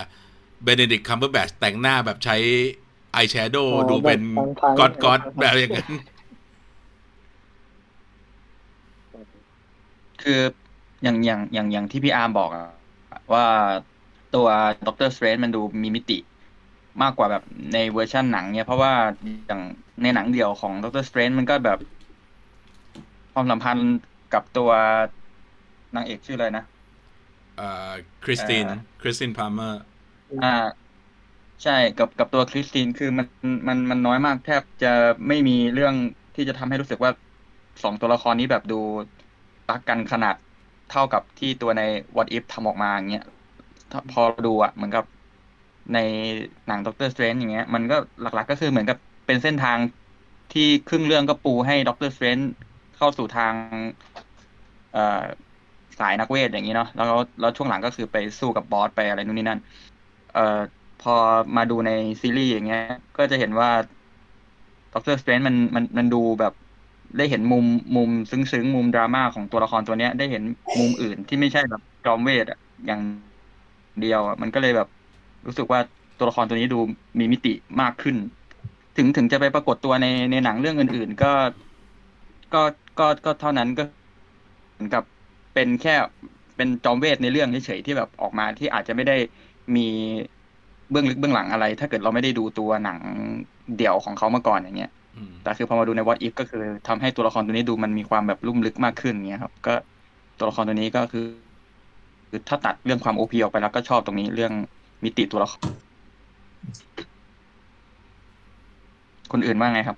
[0.64, 2.38] Benedict Cumberbatch แต่งหน้าแบบใช้
[3.16, 4.22] อายแชโดว์ดูเป็น
[4.80, 5.94] goth goth แบบอย่างนั้น
[10.22, 10.40] คือ
[11.04, 12.66] อย่างอย่างอย่างอย่างที่พี่อาร์มบอกอะ
[13.34, 13.46] ว่า
[14.36, 14.48] ตัว
[14.88, 16.18] Doctor Strange มันดูมีมิติ
[17.02, 18.94] มากกว่าแบบในเวอร์ชันหนังเนี่ยเพราะว่า
[19.48, 19.62] อย่าง
[20.02, 21.80] ในหนังเดียวของ Doctor Strange มันก็แบบ
[23.34, 23.92] ความสัมพันธ์
[24.34, 24.72] กับตัว
[25.96, 26.64] นางเอกชื่ออะไรนะ
[27.56, 29.82] เอ่อคริสตินอ่า Christine Palmer
[30.42, 30.86] อ่า
[31.64, 33.28] ใช่กับกับตัว Christine คือมัน
[33.68, 34.88] มันมันน้อยมากแทบจะ
[35.28, 35.96] ไม่มีเรื่อง
[36.36, 37.12] ที่จะทำให้รู้สึกว่า
[37.84, 38.76] สองตัวละครนี้แบบดู
[39.70, 40.36] รักกันขนาด
[40.88, 41.82] เท่ากับที่ตัวใน
[42.18, 43.24] What If ทำออกมาอย่างเงี้ย
[43.92, 45.06] ถ้าพอดูอะเหมือนกับ
[45.94, 45.98] ใน
[46.68, 49.80] หนัง Doctor Strange อย่างเงี้ย มันก็หลักๆก็คือเหมือนกับเป็นเส้นทาง
[50.52, 52.40] ที่ครึ่งเรื่องก็ปูให้ Doctor Strange
[52.96, 53.56] เข้าสู่ทาง
[54.92, 55.00] เอ่อ
[56.00, 57.06] สายนักเวทอย่างนี้เนาะแล้ว
[57.40, 59.60] แล้วช่วงหลังก็คือไปสู้กับ boss ไปอะไรนู่นนี่นั่น
[60.32, 60.40] เอ่อ
[61.00, 61.12] พอ
[61.56, 62.80] มาดูในซีรีส์อย่างเงี้ย
[63.18, 63.70] ก็จะเห็นว่า
[64.94, 66.54] Doctor Strange มันมันมันดูแบบ
[67.18, 70.44] ได้เห็นมุมมุมซึ้งๆ มุมดราม่าของตัวละครตัวเนี้ย ได้เห็น
[70.80, 73.02] มุมอื่นที่ไม่ใช่แบบจอมเวทอะอย่าง
[74.02, 74.88] เดียวอะมันก็เลยแบบ
[75.48, 75.80] รู้สึกว่า
[76.18, 76.80] ตัวละครตัวนี้ดู
[77.20, 78.16] มีมิติมากขึ้น
[78.98, 81.32] ถึงถึงจะไปปรากฏตัวในในหนังเรื่องอื่น ๆ ก็
[82.54, 82.62] ก็
[83.00, 83.84] ก็ก็เท่านั้นก็
[84.74, 85.04] เหมือนกับ
[85.56, 85.96] เป็นแค่
[86.56, 89.18] เป็นจอมเวทในเรื่องเฉยๆที่แบบออกมาที่อาจจะไม่ได้
[89.76, 89.88] มี
[90.92, 93.00] เบื้องลึกเบื้องหลังอะไร ถ้าเกิดเราไม่ได้ดูตัวหนัง
[93.78, 99.74] เดี่ยวของเขามาก่อนอย่างเงี้ยอืมแต่คือพอมาดูใน What If ก็คือทำให้ตัวละครตัวนี้ดูมันมีความแบบลุ่มลึกมากขึ้นเงี้ยครับ ก็
[100.38, 101.26] ตัวละครตัวนี้ก็คือ
[102.30, 104.54] คือถ้าตัดเรื่องความโอพีออกไปแล้วก็ชอบตรงนี้เรื่อง
[105.04, 105.58] มิติตัวละคร
[109.32, 109.98] คนอื่นว่าไงครับ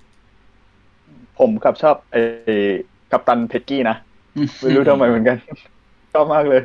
[1.38, 2.22] ผมกับชอบไอ้
[3.12, 3.96] กัปตันเพกกี้นะ
[4.60, 5.36] ไม่รู้ทำไมเหมือนกัน
[6.12, 6.62] ชอบมากเลย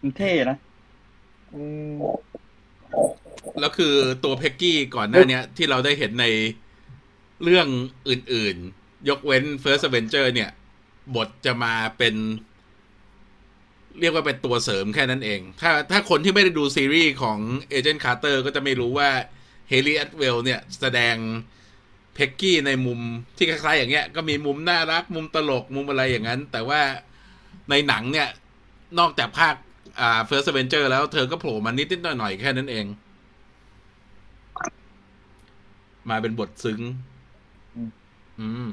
[0.00, 0.56] มันเท่นะ
[1.54, 1.94] อืม
[3.60, 6.26] แล้วคือตัวเพกกี้ก่อนหน้าเนี้ย ที่เราได้เห็นใน
[7.42, 7.68] เรื่อง
[8.08, 10.50] อื่น ๆ ยกเว้น First Avenger เนี่ย
[11.16, 12.14] บทจะมาเป็น
[14.00, 17.38] เรียกว่าเป็นตัวเสริมแค่นั้นเอง ถ้าถ้าคนที่ไม่ได้ดูซีรีส์ของ
[17.72, 19.10] Agent Carter ก็จะไม่รู้ว่า
[19.68, 21.16] เฮ l ี y แอดเวลเนี่ย แสดง
[22.14, 23.00] เพกกี้ในมุม
[23.36, 26.80] ที่คล้ายๆอย่างเงี้ยก็มีมุมน่ารักมุมตลกมุมอะไรอย่างนั้น แต่ว่า
[27.70, 28.28] ในหนังเนี่ย
[28.98, 29.54] นอกจากภาค
[30.00, 32.86] อ่า First Avenger แล้วเธอก็โผล่มานิดๆหน่อยๆ แค่นั้นเอง
[36.10, 36.80] มาเป็นบทซึ้ง
[38.40, 38.68] อืม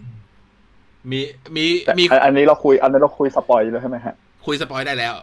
[1.11, 1.19] มี
[1.55, 5.13] มีแต่มีอันอันนี้เราคุย อันนี้เราคุย spoil เลยใช่ไหมฮะ คุย spoil ได้แล้ว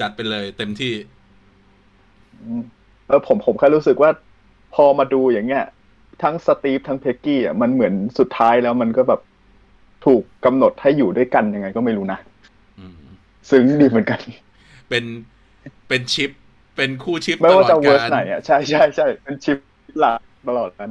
[0.00, 0.94] จัดไปเลยเต็มที่
[2.42, 2.62] อืม
[3.06, 4.10] เออผมผมแค่รู้สึกว่า
[4.74, 5.64] พอมาดูอย่างเงี้ย
[6.22, 9.20] ทั้งสตีฟทั้งเพกกี้อะมันเหมือนสุดท้ายแล้วมันก็แบบ
[10.06, 12.18] ถูกกำหนดให้อยู่ด้วยกันยังไงก็ไม่รู้นะ
[12.78, 12.96] อืม
[13.50, 14.20] ซึ้งดีเหมือนกัน
[14.88, 15.04] เป็น
[15.88, 16.30] เป็นชิป
[16.76, 19.58] เป็นคู่ชิปไม่ตลว่าอดจะเวอร์สกาลไหนอะใช่ใช่ใช่เป็นชิป
[19.98, 20.88] หลักตลอดกัน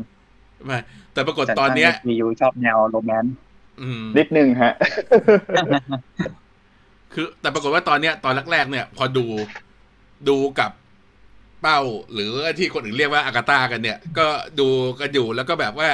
[0.65, 0.78] ไม่
[1.13, 3.36] แต่ปรากฏตอนเนี้ยมียูชอบแนวโรแมนต์
[3.82, 4.74] อืมนิดนึงฮะ
[7.13, 9.26] คือ แต่ปรากฏว่าตอนเนี้ย ตอนแรกๆเนี่ย พอดู
[10.30, 10.72] ดูกับ
[11.62, 11.80] เป้า
[12.13, 14.28] หรือที่คนอื่นเรียกว่าอากาตากันเนี่ย ก็
[14.60, 14.67] ดู
[15.00, 15.89] กันอยู่แล้วก็แบบว่า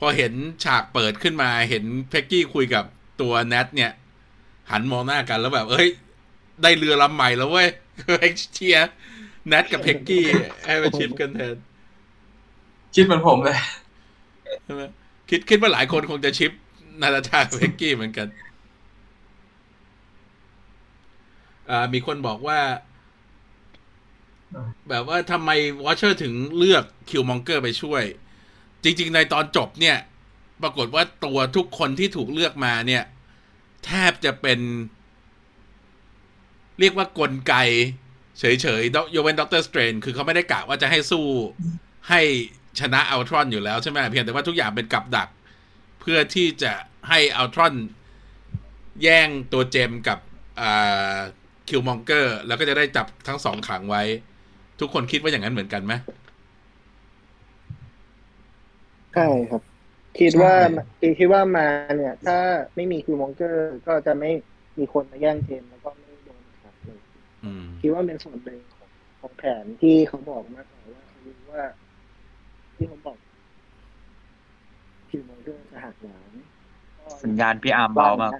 [0.00, 0.32] พอเห็น
[0.64, 2.84] ฉากเปิดขึ้นมาเห็นเพกกี้คุยกับ
[3.20, 3.92] ตัวแนทเนี่ย
[4.70, 5.88] หันมองหน้ากันแล้วแบบ เอ้ย
[6.62, 7.68] ได้เรือลำใหม่แล้วเว้ย
[8.54, 8.90] เชียร์
[9.48, 10.24] แนทกับเพกกี้
[10.64, 11.56] ให้มาชิปกันแทน
[12.94, 13.58] คิดเหมือนผมเลย
[14.64, 14.82] ใช่ไหม
[15.30, 16.50] คิดคิดว่าหลายคนคงจะชิป
[17.00, 18.26] นาตาชากับเพกกี้เหมือนกัน
[21.70, 22.58] อ่ามีคนบอกว่า
[24.88, 25.50] แบบว่าทำไม
[25.84, 28.02] Watcher ถึงเลือก Killmonger ไปช่วย
[28.82, 29.96] จริง ๆ ในตอนจบเนี่ย
[30.62, 33.04] ปรากฏว่าตัวทุกคนที่ถูกเลือกมาเนี่ย
[33.84, 34.60] แทบจะเป็น
[36.80, 37.54] เรียกว่ากลไก
[38.38, 41.26] เฉยๆด็อกยกเว้น Doctor Strange คือเขาไม่ได้กะว่าจะให้สู้
[42.08, 42.20] ให้
[42.80, 45.28] ชนะ Ultron อยู่แล้วใช่ไหมเพียงแต่ว่าทุกอย่างเป็นกับดัก
[46.00, 46.72] เพื่อที่จะ
[47.08, 47.74] ให้ Ultron
[49.02, 50.18] แย่งตัว gem กับ
[51.68, 54.02] Killmonger แล้วก็จะได้จับทั้งสองขังไว้
[54.80, 55.94] ทุกคนคิดว่าอย่างนั้นเหมือนกันไหม
[59.14, 59.62] ใช่ครับ
[60.20, 60.54] คิดว่า
[60.98, 61.66] ใช่คิดว่ามา
[61.96, 62.38] เนี่ย ถ้า
[62.74, 64.30] ไม่มี Killmonger ก็จะไม่
[64.78, 67.00] มีคนมาแย่ง gem แล้วก็ไม่โดนขังเลย
[67.44, 68.88] อืมคิดว่าเป็นส่วนหนึ่งของ
[69.20, 71.64] ของแผนที่เขาบอกมากกว่าว่าเขารู้ว่า
[72.76, 73.16] ที่เขาบอก
[75.08, 76.30] คิวมองเกอร์จะหักหลัง
[76.98, 78.32] ก็สัญญาณพี่อาร์มเบามาก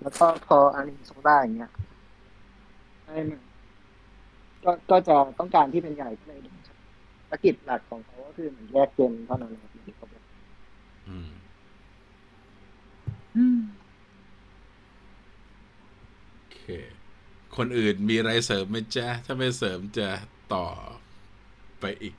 [0.00, 1.70] แล้วก็พออาริโซนาอย่างเงี้ย
[3.06, 3.40] ให้มัน
[4.70, 6.38] ก็ก็จะต้องการที่เป็นใหญ่ก็เลย
[7.28, 10.22] ภารกิจหลักของเขาก็คือเหมือนแยกเกมเท่านั้นนะครับองที่เขาบอก
[11.08, 11.28] อืม
[16.36, 16.60] โอเค
[17.56, 20.08] คนอื่นมีอะไรเสริมไหมจ๊ะ ถ้าไม่เสริมจะ
[20.54, 20.66] ต่อ
[21.80, 22.14] ไปอีก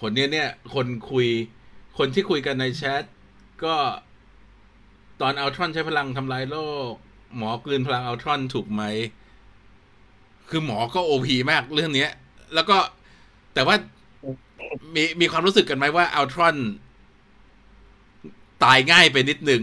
[0.00, 1.26] คนเนี้ยเนี่ย คนคุย
[1.98, 3.04] คนที่คุยกันในแชท
[3.64, 3.76] ก็
[5.20, 6.58] ตอนอัลทรอนใช้พลังทำลายโล
[6.90, 6.92] ก
[7.36, 8.82] หมอกลืนพลังอัลทรอนถูกไหม
[10.50, 12.10] คือหมอก็โอพีมากเรื่องเนี้ย
[12.54, 12.76] แล้วก็
[13.54, 13.76] แต่ว่า
[14.94, 16.56] มีมีความรู้สึกกันไหมว่าอัลทรอน
[18.64, 19.62] ตายง่ายไปนิดนึง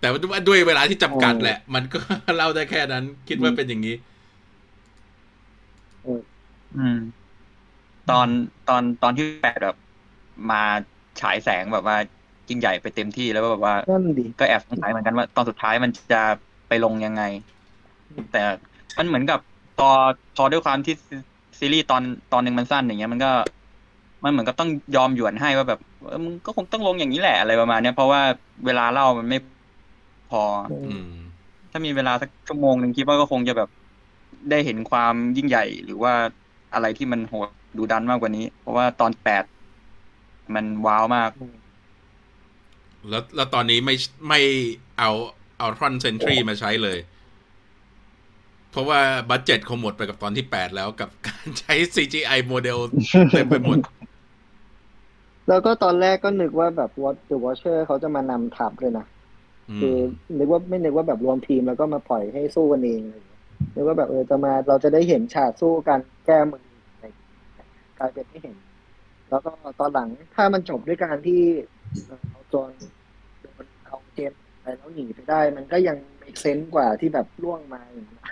[0.00, 1.98] แต่ว่าด้วยเวลาที่จำกัดแหละ มันก็
[2.36, 3.96] เล่าได้แค่นั้น คิดว่าเป็นอย่างนี้
[6.78, 6.98] อืม
[8.10, 8.28] ตอน
[8.68, 9.76] ตอนตอนที่แปดแบบ
[10.50, 10.62] มา
[11.20, 11.96] ฉายแสงแบบว่า
[12.48, 16.22] ยิ่งใหญ่ไปเต็มที่แล้วก็แบบว่านั่นดีก็แอบสงสัยเหมือนกันว่า ตอนสุดท้ายมันจะ
[16.68, 17.22] ไปลงยังไง
[18.32, 18.42] แต่
[18.98, 19.49] มันเหมือนกับพ
[19.88, 19.90] อ
[20.36, 21.16] พอด้วยความที่ซี
[21.58, 23.30] ซีรีส์ตอนตอนหนึ่งมันสั้นอย่างเงี้ยมันก็
[24.24, 28.20] มันเหมือนกับต้องยอมหยวนให้ว่าแบบเออมึงก็คงต้องลงอย่างนี้แหละอะไรประมาณเนี้ยเพราะว่า
[28.66, 29.38] เวลาเล่ามันไม่
[30.30, 30.42] พอ
[30.86, 31.08] อืม
[31.70, 33.70] ถ้ามีเวลาสักชั่วโมงหนึ่งคิดว่าก็คงจะแบบ
[34.50, 36.12] ได้เห็นความยิ่งใหญ่หรือว่า
[36.74, 39.44] อะไรที่มันโหดดุดันมากกว่านี้ เพราะว่าตอนแปด
[40.54, 41.30] มันว้าวมาก
[43.08, 43.94] แล้วแล้วตอนนี้ไม่
[44.28, 44.40] ไม่
[44.98, 45.10] เอา
[45.58, 46.98] Ultron Sentry มาใช้เลย
[48.70, 52.78] เพราะว่า budget คงหมดไปกับตอนที่แปดแล้วกับการใช้ CGI โมเดล
[53.32, 53.78] เต็มไปหมด
[55.48, 59.06] แล้วก็ตอนแรกก็นึกว่าแบบ Uatu The Watcher เขาจะมานำทัพเลยนะ
[59.70, 60.00] อืคือม
[60.38, 63.40] นึกว่าไม่นึกว่าแบบรวมทีมแล้วก็มาปล่อยให้สู้กันเองอะไรอย่างเงี้ย
[63.74, 67.66] นึกว่าแบบเออจะมาเราจะได้เห็นฉากสู้กันแก้มืออะไรอย่างเงี้ย
[67.98, 68.56] กลายเป็นไม่เห็น
[69.30, 71.42] แล้วก็ตอนหลังถ้ามันจบด้วยการที่
[72.06, 72.70] เอ่อเอาจอน
[73.42, 78.28] โดนเอาเจมส์ไปแล้วหนีไปได้ มันก็ยัง make sense กว่าที่แบบร่วงมาอย่างนี้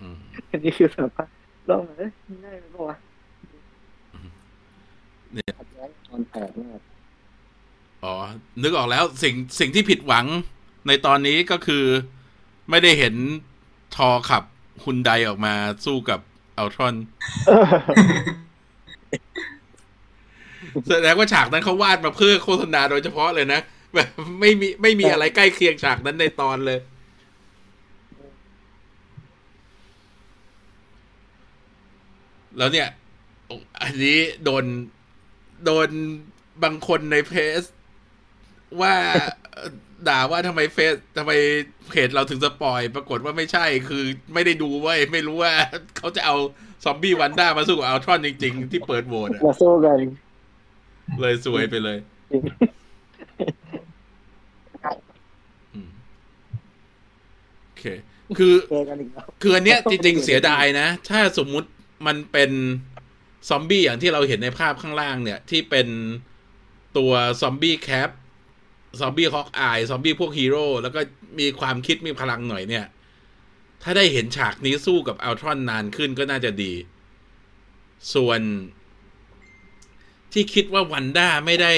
[0.00, 0.16] อืม
[0.50, 1.24] อันนี้คือแบบว่า
[1.68, 2.10] ล่วงมาเอ้ย
[2.44, 2.96] ง่ายไหมปะวะ
[5.32, 6.80] เนี่ยขัดแย้งตอนแปดมาก
[8.04, 8.14] อ๋อ
[8.62, 10.26] นึกออกแล้วสิ่งสิ่งที่ผิดหวัง
[10.86, 11.84] ในตอนนี้ก็คือ
[12.70, 13.14] ไม่ได้เห็น
[13.96, 14.44] ทอขับ
[14.84, 16.20] ฮุนไดออกมาสู้กับ
[16.58, 16.94] อัลทรอน
[20.88, 23.60] แสดงว่าฉากนั้นเขาวาดมาเพื่อโฆษณาโดยเฉพาะเลยนะ
[23.94, 24.08] แบบ
[24.40, 26.78] ไม่มีไม่มีอะไรใกล้เคียงฉากนั้นในตอนเลย
[32.58, 32.88] แล้วเนี่ย
[33.82, 34.64] อันนี้โดน
[35.64, 35.88] โดน
[36.62, 37.62] บางคนในเพจ
[38.80, 38.94] ว่า
[39.52, 39.70] เอ่อ
[40.08, 41.32] ด่าว่าทำไมเฟซทำไม
[41.90, 45.52] เพจเราถึงสปอย ปรากฏว่าไม่ใช่คือไม่ได้ดูเว้ยไม่รู้ว่า
[45.96, 46.36] เขาจะเอา
[46.84, 49.98] ซอมบี้วันด้ามาสู้กับอัลทรอนจริง ๆ ที่เปิดโหวตอะมาสู้กัน
[51.20, 51.98] เลยสวยไปเลย
[52.32, 52.42] จริง
[55.74, 55.90] อืม
[57.64, 57.84] โอเค
[58.38, 61.68] คือเจอกันอีกแล้วคืออันเนี้ยจริง ๆ เสียดายนะ ถ้าสมมุติ
[62.06, 62.50] มันเป็น
[63.48, 65.88] ซอมบี้อย่างที่เราเห็นในภาพข้างล่างเนี่ย ที่เป็น
[66.96, 68.10] ตัวซอมบี้แคป
[69.00, 71.00] ซอมบี้ฮอกอายซอมบี้พวกฮีโร่แล้วก็
[71.38, 72.86] มีความคิดมีพลังหน่อยเนี่ย
[73.82, 76.72] ถ้าได้เห็นฉากนี้สู้กับอัลทรอนนานขึ้นก็น่าจะดี
[78.14, 78.40] ส่วน
[80.32, 81.74] ที่คิดว่าวันด้าไม่ได้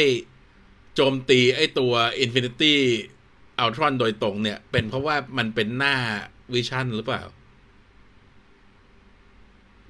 [0.94, 5.96] โจมตีไอ้ตัว Infinity Ultron โดยตรงเนี่ย เป็นเพราะว่ามันเป็นหน้า
[6.52, 7.22] Vision หรือเปล่า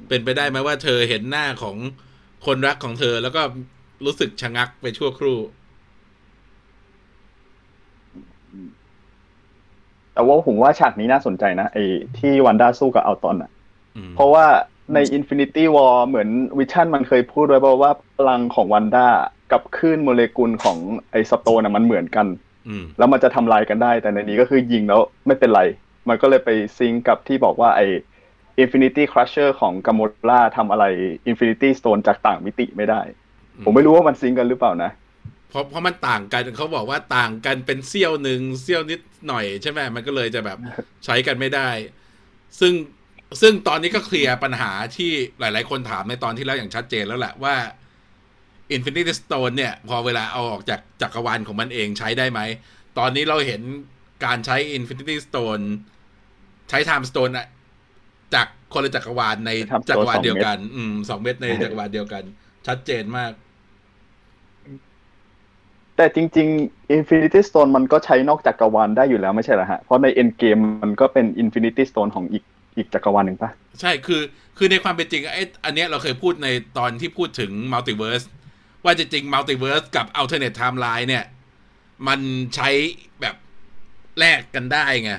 [0.08, 1.76] เป็นไปได้ไหมว่าเธอเห็นหน้าของ
[2.46, 3.42] คนรักของเธอแล้วก็
[4.04, 5.38] รู้สึกชะงักไปชั่วครู่
[10.14, 11.84] แต่ว่าผมว่าฉากนี้น่าสนใจนะไอ้
[12.18, 13.50] ที่วันด้าสู้กับ Ultron อะ
[13.96, 14.46] อืมเพราะว่า
[14.94, 16.28] ใน Infinity War เหมือน
[16.59, 19.08] Vision มันเคยพูดไว้บอกว่าพลังของวันด้า
[19.52, 20.78] กับคลื่นโมเลกุลของ
[21.10, 22.26] ไอ้ stone อะมันเหมือนกัน
[22.68, 25.62] อืมแล้วมันจะทำลายกันได้ แต่ในนี้ก็คือยิงแล้วไม่เป็นไร
[26.08, 27.86] มันก็เลยไป sync กับที่บอกว่าไอ้
[28.62, 30.85] Infinity Crusher ของกัมโมล่าทำอะไร
[31.31, 33.01] Infinity Stone จากต่างมิติไม่ได้
[33.64, 34.90] ผมไม่รู้ว่ามัน sync กันหรือเปล่านะ
[35.51, 40.59] เพราะเพราะมันต่างกันเขาบอกว่าต่างกันเป็นเสี้ยวหนึ่งเสี้ยวนิดหน่อยใช่ไหมมันก็เลยจะแบบ
[41.05, 41.68] ใช้กันไม่ได้
[42.61, 42.73] ซึ่ง
[43.40, 47.55] ซึ่งตอนนี้ก็เคลียร์ปัญหาที่หลาย ๆ คนถามในตอนที่แล้วอย่างชัดเจนแล้วแหละว่า
[48.77, 52.40] Infinity Stone เนี่ย พอเวลาเอาออกจากจักรวาลของมันเองใช้ได้ไหม
[52.99, 53.62] ตอนนี้เราเห็น
[54.25, 55.64] การใช้ Infinity Stone
[56.70, 57.46] ใช้ Time Stone อะ
[58.34, 62.22] จากคนละจักรวาลใน Time Stone จักรวาลสองเม็ดเดียวกัน อืมสองเม็ดในจักรวาลเดียวกัน
[62.66, 63.32] ชัดเจนมาก
[65.96, 72.44] แต่จริง ๆ Infinity Stone มันก็ใช้นอกจักรวาลได้อยู่แล้วไม่ใช่เหรอฮะ เพราะใน Endgame มันก็เป็น Infinity Stone ของอีก
[72.76, 74.22] อีกจักรวาลหนึ่งปะใช่คือ
[74.56, 78.22] คือในความเป็นจริงไอ้อันเนี้ยเราเคยพูดในตอนที่พูดถึง multiverse
[78.84, 81.24] ว่าจริงๆ multiverse กับ alternate timeline เนี่ย
[82.08, 82.20] มัน
[82.54, 82.70] ใช้
[83.20, 83.34] แบบ
[84.18, 85.12] แลกกันได้ไง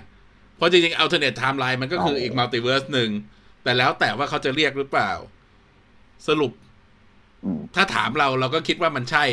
[0.61, 3.09] เพราะจริงๆ alternate timeline มันก็คืออีก multiverse หนึ่ง
[3.63, 5.11] แต่แล้วแต่ว่าเขาจะเรียกหรือเปล่า
[6.27, 6.51] สรุป
[7.45, 9.23] อืมถ้าถามเราเราก็คิดว่ามันใช่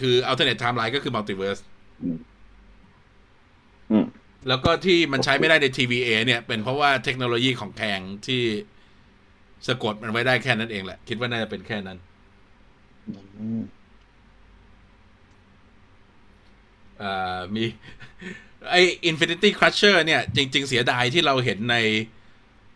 [0.00, 1.58] คือ alternate timeline ก็คือ multiverse
[2.02, 4.06] อืม
[4.48, 8.42] แล้วก็ที่มันใช้ไม่ได้ใน TVA เนี่ย เป็นเพราะว่าเทคโนโลยีของแพงที่
[9.66, 11.98] สะกดมันไว้ได้แค่นั้นเองแหละ คิดว่าน่าจะเป็นแค่นั้น
[13.08, 13.62] อืม
[17.02, 17.64] อ่ามี
[18.70, 18.76] ไอ
[19.10, 21.76] Infinity Crusher เนี่ย จริง ๆ เสียดายที่เราเห็นใน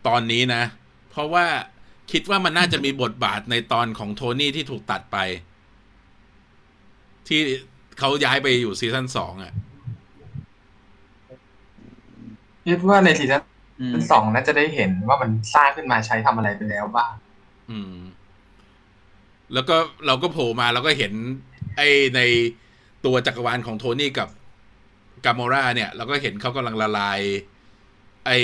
[0.07, 0.63] ตอนนี้นะ
[1.11, 1.47] เพราะว่า
[2.13, 5.17] คิดว่ามันน่าจะมีบทบาทในตอนของโทนี่ที่ถูกตัดไป
[7.29, 7.41] ที่
[7.99, 9.53] เขาย้ายไปอยู่ season สองอะ
[12.69, 13.43] คิดว่าใน season
[13.81, 17.13] อืมสองน่าจะได้เห็นว่ามันสร้างขึ้นมาใช้ทำอะไรไปแล้วบ้าง
[17.71, 17.97] อืม
[19.55, 19.77] แล้วก็
[20.07, 21.13] เราก็โผล่มาเราก็เห็น
[21.77, 22.21] ไอ้ใน
[23.05, 24.29] ตัวจักรวาลของโทนี่กับ
[25.25, 27.21] กามอราเนี่ยเราก็เห็นเขากำลังละลาย
[28.27, 28.39] ไอ้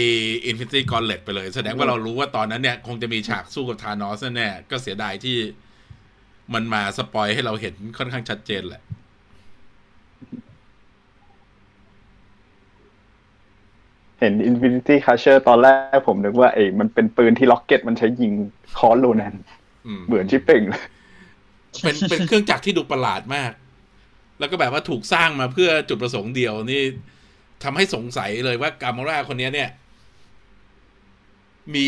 [0.47, 5.37] Infinity Gauntlet ไปเลย แสดงว่าเรารู้ว่าตอนนั้นเนี่ย คงจะมีฉากสู้กับธานอสแน่ๆก็เสียดายที่
[6.55, 8.83] มันมา spoil ให้เราเห็นค่อนข้างชัดเจนแหละ
[14.21, 18.33] เห็น Infinity Crusher ตอนแรกผมนึกว่าเอ้ยมันเป็นปืนที่ร็อกเก็ตมันใช้ยิง
[18.79, 19.35] ตอนโรนัน
[19.87, 20.85] อืมเหมือนชิบเป๋งเลย
[21.83, 23.53] เป็นเป็นเครื่องจักรที่ดูประหลาดมาก
[24.39, 26.83] แล้วก็แบบว่าถูกสร้างมาเพื่อจุดประสงค์เดียวนี่
[27.65, 29.71] ทำให้สงสัยเลยว่ากามอราคนนี้เนี่ย
[31.75, 31.87] มี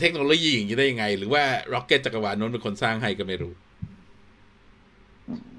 [0.00, 1.42] เทคโนโลยีอย่างนี้ได้ยังไง หรือว่า
[1.72, 3.52] ร็อกเก็ตจักรวาลนั้นเป็นคนสร้างให้ก็ไม่รู้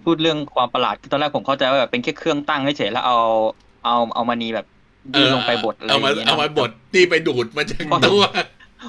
[0.03, 3.19] พูดเรื่องความประหลาดตอนแรกผมเข้าใจว่าแบบเป็นแค่เครื่องตั้งเฉยๆแล้วเอา
[3.85, 4.67] เอาเอามณีแบบ
[5.15, 8.23] ยื่นลงไปบดอะไรอเอาย่างมาเงี้ยเอามาบดนี่ไปดูดมาจากตัว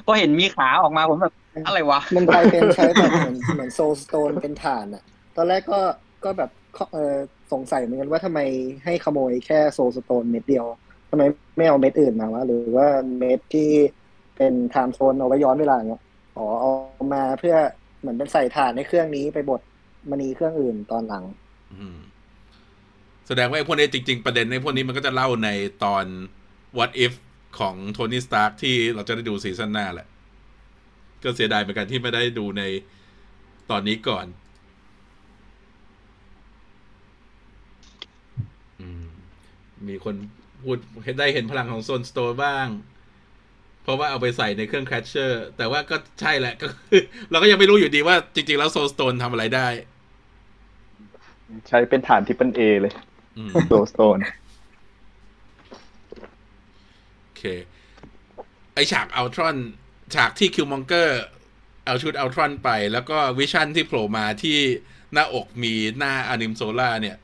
[0.06, 1.34] พอเห็นมีขาออกมาผมแบบ
[1.66, 5.02] อะไรวะ มันกลายเป็นใช้แบบเหมือนเหมือน Soul Stone เป็นฐานอะ
[5.36, 5.80] ตอนแรกก็
[6.24, 6.50] ก็แบบ
[6.92, 7.14] เออ
[7.52, 8.40] สงสัยเหมือนกันว่าทำไม
[8.84, 10.66] ให้ขโมยแค่ Soul Stone เม็ดเดียว
[11.10, 11.22] ทำไม
[11.56, 12.86] ไม่เอาเม็ดอื่นมาวะหรือว่า
[13.18, 13.70] เม็ดที่
[14.36, 16.02] เป็น Time Stone เอาไว้ย้อนเวลาเงี้ย
[16.36, 16.70] อ๋อเอา
[17.14, 17.56] มาเพื่อ
[18.00, 19.60] เหมือนเป็นใส่ฐานในเครื่องนี้ไปบด
[20.10, 21.24] มณีเครื่องอื่นตอนหลัง
[23.28, 25.48] แสดงว่าไอ้พวกนี้จริง ๆ ประเด็นในพวกนี้มันก็จะเล่าใน
[25.84, 26.04] ตอน
[26.78, 27.12] what if
[27.58, 30.06] ของโทนี่สตาร์คที่เราจะได้ดู season หน้าแหละ
[31.22, 32.62] ก็เสียดายเหมือนกันที่ไม่ได้ดูใน
[33.70, 34.26] ตอนนี้ก่อน
[38.80, 39.04] อืม
[39.90, 40.14] มีคน
[40.62, 42.68] พูดเห็นได้เห็นพลังของ Soul Stone บ้าง
[43.82, 49.68] เพราะว่าเอาไปใส่ในเครื่อง Crusher แต่ว่าก็ใช่แหละก็คือเราก็ยังไม่รู้อยู่ดีว่าจริง ๆ แล้ว Soul Stone ทำอะไรได้
[51.68, 52.94] ใช้เป็นฐานที่เป็นเอเลย
[53.38, 54.18] อืม Soul Stone
[57.22, 57.42] โอเค
[58.74, 59.56] ไอฉากอัลทรอน
[60.14, 61.22] ฉากที่ Killmonger
[61.84, 64.58] เอาชุดอัลทรอนไป แล้วก็วิชั่นที่โผล่มาที่
[65.12, 67.16] หน้าอกมีหน้า Arnim Zola เนี่ย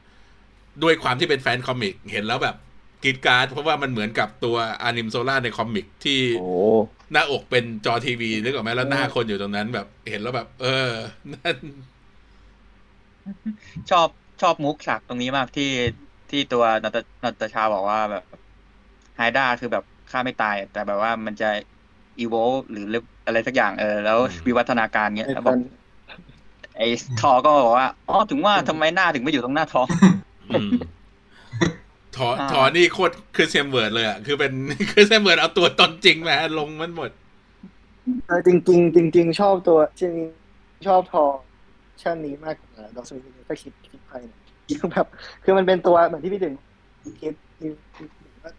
[0.82, 2.56] ด้วยความที่เป็นแฟน comic เห็นแล้วแบบ
[3.04, 6.48] กรี๊ดกร๊าดเพราะว่ามันเหมือนกับตัว Arnim Zola ใน comic ที่โอ้
[7.12, 10.90] หน้าอกเป็นจอทีวีนึกออกไหมแล้วหน้าคนอยู่ตรงนั้นแบบเห็นแล้วแบบ เออ
[11.34, 11.56] นั่น
[13.90, 14.08] ชอบ
[14.42, 15.70] ชอบมุกฉากตรงนี้มากที่
[16.30, 18.24] ที่ตัวนัตนาตาชาบอกว่าแบบ
[19.16, 21.50] Hydra คือแบบฆ่าไม่ตาย แต่แบบว่ามันจะ
[22.18, 22.34] อีโว
[22.70, 22.86] หรือ
[23.26, 25.58] อะไรสักอย่างเออ แล้วอืมวิวัฒนาการเงี้ยไอ้แล้วตบออกน
[26.76, 26.88] ไอ้
[27.20, 30.19] ทอก็บอกว่าอ๋อถึงว่าทำไมหน้าถึงไม่อยู่ตรงหน้าท้องอืม
[32.16, 34.52] ถออ่าถอนี่โคตรคือเซมเวิร์ดเลยอะ คือเป็น
[34.90, 37.10] คือเซมเวิร์ดเอาตัวตนจริงมาลงมันหมด
[38.26, 41.24] เออจริงๆจริงๆชอบตัวจริงๆชอบทอ
[42.02, 44.38] ชั่นนี้มากกว่าดอกสมิธก็คิดคิดไปเนี่ย
[44.80, 45.06] คือแบบ
[45.44, 46.54] คือมันเป็นตัวเหมือนที่พี่ถึง
[47.20, 48.08] คิดคิดคิด
[48.44, 48.52] ว่า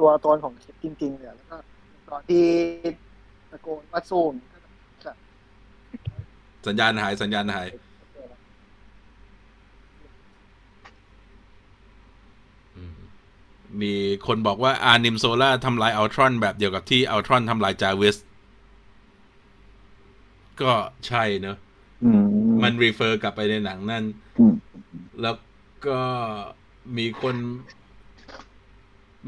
[0.00, 1.56] ตัวตนของคิดจริง ๆ เลยอะแล้วก็
[2.08, 2.44] ตอนที่
[3.50, 5.16] ตะโกนว่าซูมก็แบบ
[6.66, 7.68] สัญญาณหายสัญญาณหาย
[12.76, 12.92] อืม
[13.82, 13.92] มี
[14.26, 18.16] คนบอกว่า Arnim Zola ทำลายอัลทรอนแบบเดียวกับที่อัลทรอนทำลายจาวิส
[20.62, 20.72] ก็
[21.06, 21.56] ใช่เนอะ
[22.04, 22.24] อืม
[22.62, 24.04] มัน refer กลับไปในหนังนั่น
[24.38, 24.54] อืม
[25.22, 25.36] แล้ว
[25.86, 26.00] ก็
[26.96, 27.36] มีคน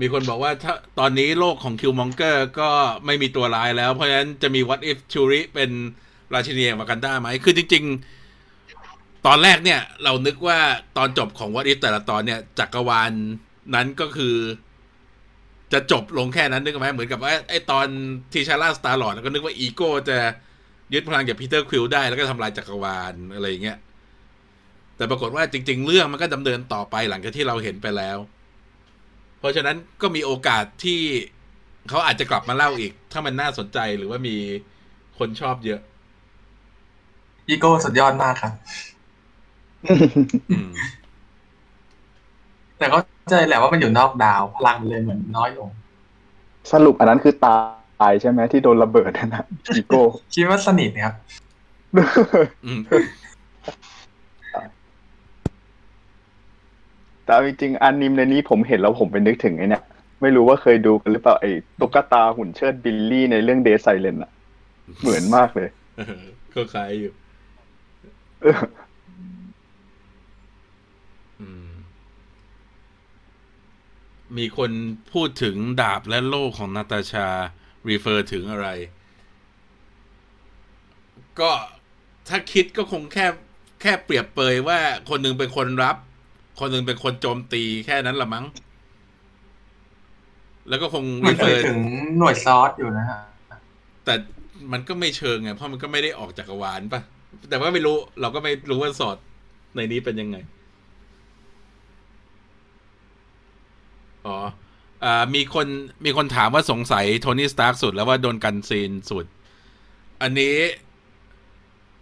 [0.00, 2.70] มีคนบอกว่าถ้าตอนนี้โลกของคิวมองเกอร์ก็
[3.06, 5.70] ไม่มีตัวร้ายแล้ว เพราะฉะนั้นจะมี What if ชูริเป็น
[6.34, 7.84] ราชินีแห่งวากันดาไหม คือจริง
[8.54, 10.58] ๆ ตอนแรกเนี่ย เรานึกว่า
[10.96, 13.12] ตอนจบของ What if แต่ละตอนเนี่ยจักรวาล
[13.74, 14.36] นั้นก็คือ
[15.72, 17.86] จะจบลงแค่นั้นนึกไหมเหมือนกับว่าไอ้ตอน
[18.32, 20.18] ทีชาร่าสตาร์ลอดก็นึกว่าอีโก้จะ
[20.94, 23.78] ยึดพลังจากพีเตอร์ควิลได้แล้วก็ทำลายจักรวาลอะไรอย่างเงี้ย
[24.96, 28.18] แต่ปรากฏว่าจริง ๆ เรื่องมันก็ดำเนินต่อไปหลังจากที่เราเห็นไปแล้ว
[29.38, 31.00] เพราะฉะนั้นก็มีโอกาสที่
[31.88, 34.36] เขาอาจจะกลับมาเล่าอีก ถ้ามันน่าสนใจหรือว่ามี
[35.18, 35.80] คนชอบเยอะ
[37.48, 38.52] อีโก้สุดยอดมากครับ
[40.50, 40.70] อืม
[42.78, 42.98] แต่ก็
[43.30, 45.70] ใจแหละว่ามันอยู่นอกดาว พลังมันเลยเหมือนน้อยลง
[46.72, 47.56] สรุปอันนั้นคือตา
[48.10, 49.44] ยใช่ไหมที่โดนระเบิดนั่นนะ
[49.76, 50.02] อีโก้
[50.34, 51.14] คิดว่าสนิทครับ
[52.64, 52.80] อืม
[57.24, 59.82] แต่เอาจริงๆ Arnim ในนี้ผมเห็นแล้วผมไปนึกถึงไอ้เนี่ย
[60.20, 61.50] ไม่รู้ว่าเคยดูกันหรือเปล่าไอ้
[61.80, 64.30] ตุ๊กตาหุ่นเชิดบิลลี่ในเรื่อง Dead Silence อะ
[65.00, 66.22] เหมือนมากเลยเออ
[66.54, 67.12] ก็คล้ายอยู่
[68.42, 68.54] เออ
[71.40, 71.68] อืม
[74.38, 74.70] มีคน
[75.12, 77.28] พูดถึงดาบและโล่ของนาตาชา
[77.88, 78.68] รีเฟอร์ถึงอะไร
[81.40, 81.50] ก็
[82.28, 83.26] ถ้าคิดก็คงแค่
[83.82, 84.78] แค่เปรียบเปยว่า
[85.08, 85.96] คนหนึ่งเป็นคนรับ
[86.60, 88.46] คนหนึ่งเป็นคนโจมตีแค่นั้นละมั้ง
[90.68, 91.80] แล้วก็คงมัรีนเฟเคอยร์ถึง
[92.18, 93.20] หน่วยซอสอยู่นะฮะ
[94.04, 94.14] แต่
[94.72, 97.00] มันก็ไม่เชิงไงเพราะมันก็ไม่ได้ออกจากกรวาลปะ
[97.50, 99.16] แต่ว่าไม่รู้เราก็ไม่รู้ว่าสอด
[99.76, 100.36] ในนี้เป็นยังไง
[104.26, 104.36] อ๋อ
[105.04, 105.66] อ่ามีคน
[106.04, 109.26] มีคนถามว่าสงสัยโทนี่สตาร์กสุดแล้วว่าโดนกัน scene สุด
[110.22, 110.56] อันนี้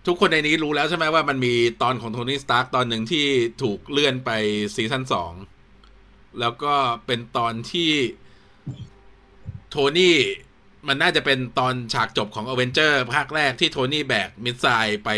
[0.07, 3.27] ทุกคนในนี้รู้แล้วใช่ไหมว่ามันมีตอนของโทนี่สตาร์กตอนหนึ่งที่
[3.63, 4.31] ถูกเลื่อนไป
[4.75, 5.33] season สอง
[6.41, 6.75] แล้วก็
[7.07, 7.91] เป็นตอนที่
[9.71, 10.17] โทนี่
[10.89, 15.11] มันน่าจะเป็นตอนฉากจบของอเวนเจอร์ภาคแรกที่โทนี่แบก missile ไป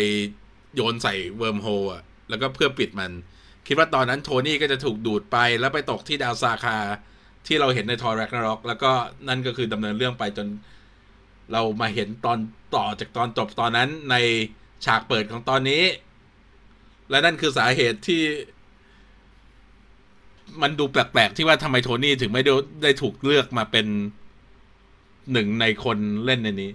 [0.74, 3.12] โยนใส่ wormhole อะแล้วก็เพื่อปิดมัน
[3.66, 6.78] คิดว่าตอนนั้นโทนี่ก็จะถูกดูดไปแล้วไปตกที่ดาว Sakaar
[7.46, 8.90] ที่เราเห็นใน Thor Ragnarok แล้วก็
[9.28, 10.46] นั่นก็คือดำเนินเรื่องไปจน
[11.52, 12.38] เรามาเห็นตอน
[12.74, 14.16] ต่อจากตอนจบตอนนั้นใน
[14.84, 15.82] ฉากเปิดของตอนนี้
[17.10, 18.22] และนั่นคือสาเหตุที่
[20.62, 22.52] มันดูแปลกๆที่ว่าทำไมโทนี่ถึงไม่ได้
[22.82, 23.86] ได้ถูกเลือกมาเป็น
[25.32, 26.70] หนึ่งในคนเล่นในนี้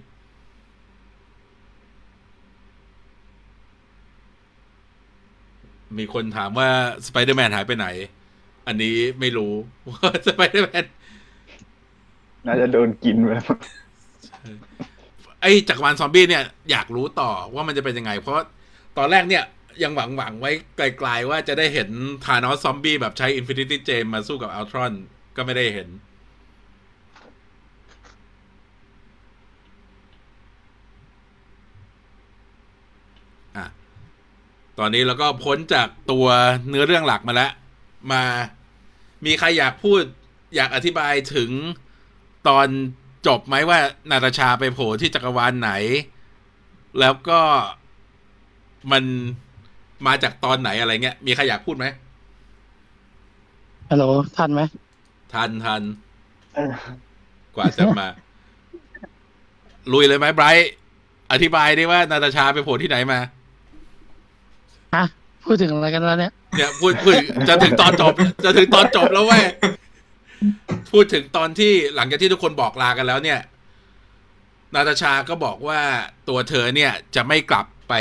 [5.98, 6.68] มีคนถามว่า
[7.06, 7.86] สไปเดอร์แมนหายไปไหน
[8.66, 9.52] อันนี้ไม่รู้
[9.90, 10.84] ว่าสไปเดอร์แมน
[12.46, 13.46] น่าจะโดนกินไปแล้ว
[15.42, 18.38] ไอ้จักรวาลซอมบี้เนี่ยอยากรู้ต่อว่ามันจะเป็นยังไง เพราะ
[18.98, 19.44] ตอนแรกเนี่ย
[19.82, 21.88] ยังหวังหวังไว้ไกลๆว่าจะได้เห็น
[22.24, 24.92] ธานอสซอมบี้แบบใช้ Infinity Gem มาสู้กับอัลตรอน
[25.36, 25.88] ก็ไม่ได้เห็น
[34.78, 36.26] ตอนนี้เราก็พ้นจากตัว
[36.68, 37.52] เนื้อเรื่องหลักมาแล้ว
[38.12, 38.22] มา
[39.24, 40.02] มีใครอยากพูด
[40.56, 41.50] อยากอธิบายถึง
[42.48, 42.66] ตอน
[43.26, 43.78] จบไหมว่า
[44.10, 45.72] นาตาชาไปโผล่ที่จักรวาลไหน
[47.00, 47.40] แล้วก็
[48.92, 49.04] มัน
[50.06, 51.86] มาจากตอนไหนอะไรเงี้ย มีใครอยากพูดไหม
[53.90, 54.04] ฮัลโหล
[54.36, 54.62] ทันไหม
[55.32, 55.82] ทันทัน
[57.56, 58.08] กว่าจะมา
[59.92, 60.70] ลุยเลยไหมไบรท์
[61.32, 63.18] อธิบายได้ว่านาตาชาไปโผล่ที่ไหนมา
[64.96, 65.04] ฮะ
[65.44, 67.14] พูดถึงอะไรกันแล้วเนี่ย เนี่ยพูดพูด
[67.48, 68.12] จะถึงตอนจบ
[68.44, 69.44] จะถึงตอนจบแล้วเว้ย
[70.92, 73.40] พูดถึงตอนที่หลังจากที่ทุกคนบอกลากันแล้วเนี่ย
[74.74, 75.80] นาตาชาก็บอกว่า
[76.28, 77.94] ตัวเธอเนี่ยจะไม่กลับไป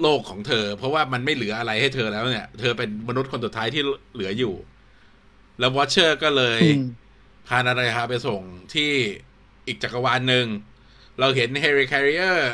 [0.00, 3.82] โลกของเธอ เพราะว่ามันไม่เหลืออะไรให้เธอแล้วเนี่ย เธอเป็นมนุษย์คนสุดท้ายที่
[4.14, 4.54] เหลืออยู่
[5.58, 6.86] แล้ว Watcher ก็เลยอืม
[7.48, 8.40] พานาตาชาไปส่ง
[8.74, 8.90] ที่
[9.66, 10.46] อีกจักรวาลหนึ่ง
[11.20, 12.52] เราเห็นเฮริค a ริเออร์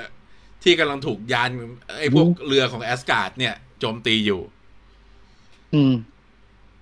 [0.69, 1.51] ที่กำลังถูกยาน
[1.99, 4.41] ไอ้พวกเรือของแอสการ์ดเนี่ยโจมตีอยู่
[5.75, 5.95] อืม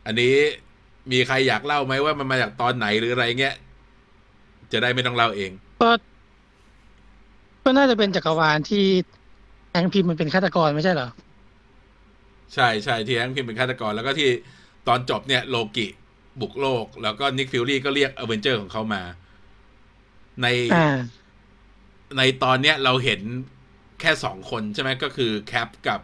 [0.07, 0.35] อันนี้
[1.13, 3.55] มีใครอยากเล่าไหมว่ามันมาจากตอนไหนหรืออะไรเงี้ย
[4.73, 5.51] จะได้ไม่ต้องเล่าเอง
[5.83, 5.91] ก็
[7.65, 8.85] ก็น่าจะเป็นจักรวาลที่
[9.73, 11.09] Hank Pym มันเป็นฆาตกรไม่ใช่เหรอ
[12.55, 14.29] ใช่ใช่ที่ Hank Pym เป็นฆาตกร แล้วก็ที่
[14.89, 15.87] ตอนจบเนี่ยโลกิ
[16.41, 19.03] บุกโลก แล้วก็ Nick Fury ก็เรียกอเวนเจอร์ของเขามา
[20.43, 20.97] ในอ่า
[22.19, 23.21] ในตอนเนี้ยเราเห็น
[24.01, 26.01] แค่สองคนใช่ไหมก็คือ Cap กับ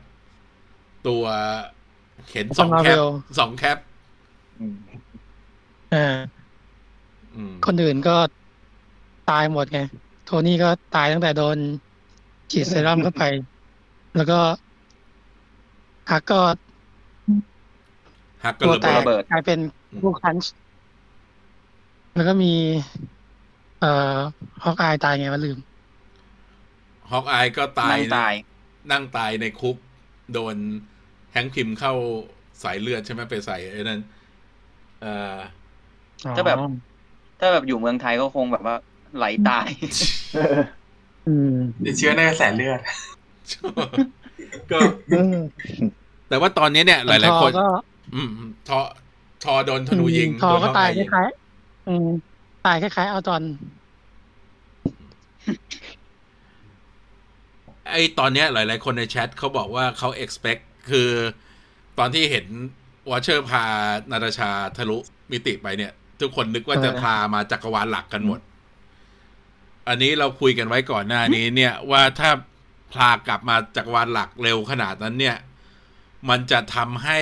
[1.07, 1.25] ตัว
[2.31, 3.07] เห็นสองแคป Marvel
[3.39, 3.79] สองแคป
[4.59, 4.77] อืม
[5.95, 6.17] อ่า
[7.35, 8.17] อืมคนอื่นก็
[9.31, 9.81] ตายหมดไง
[10.25, 11.57] โทนี่ก็ตายตั้งแต่โดน
[12.51, 13.23] ฉีดเซรั่มเข้าไป
[14.17, 14.41] แล้วก็
[16.11, 16.41] ฮักก็
[18.45, 19.59] ฮักก็ตัวระแตเบิกดกลายเป็น
[20.03, 20.53] ลูกคันช์
[22.15, 22.53] แล้วก็มี
[23.81, 24.17] เอ่อ
[24.65, 25.59] ฮอกอายตายไงวะลืม
[27.11, 28.33] ฮอกอายก็ตายนั่งตาย
[28.91, 29.77] นั่งตายในคุก
[30.33, 30.57] โดน
[31.33, 31.95] แฮงค์พิมเข้า
[32.63, 34.01] สายเลือดใช่ไหมไปใส่ไอ้นั่น
[35.01, 35.37] เอ่อ
[36.37, 36.57] ถ้าแบบ
[37.41, 38.77] ถ้าแบบอยู่เมืองไทยก็คงแบบว่า
[39.17, 39.69] ไหลตาย
[41.29, 42.81] อืมติดเชื้อในกระแสเลือด
[44.71, 44.79] ก็
[46.29, 47.67] แต่ว่าตอนนี้เนี่ย หลาย ๆ คนอก็
[48.15, 48.31] อืม
[48.69, 48.79] ทอ
[49.45, 53.43] ทอโดนธนูยิงทอก็ตายคล้ายๆตายคล้ายๆเอาตอน
[57.93, 61.11] ไอ้ตอนเนี้ยหลาย ๆ คนในแชทเขาบอกว่าเขา expect คือ
[61.99, 62.47] ตอนที่เห็น
[63.11, 63.65] วอเชอร์พา
[64.11, 64.99] นาตาชาทะลุ
[65.33, 68.41] มิติไปเนี่ย ทุกคนนึกว่าจะเออพามาจักรวาลหลักกันหมด
[69.89, 72.31] อันนี้เราคุยกันไว้ก่อนหน้านี้เนี่ยว่าถ้า
[72.95, 75.37] พากลับมาจักรวาลหลักเร็วขนาดนั้นเนี่ย
[76.29, 77.21] มันจะทำให้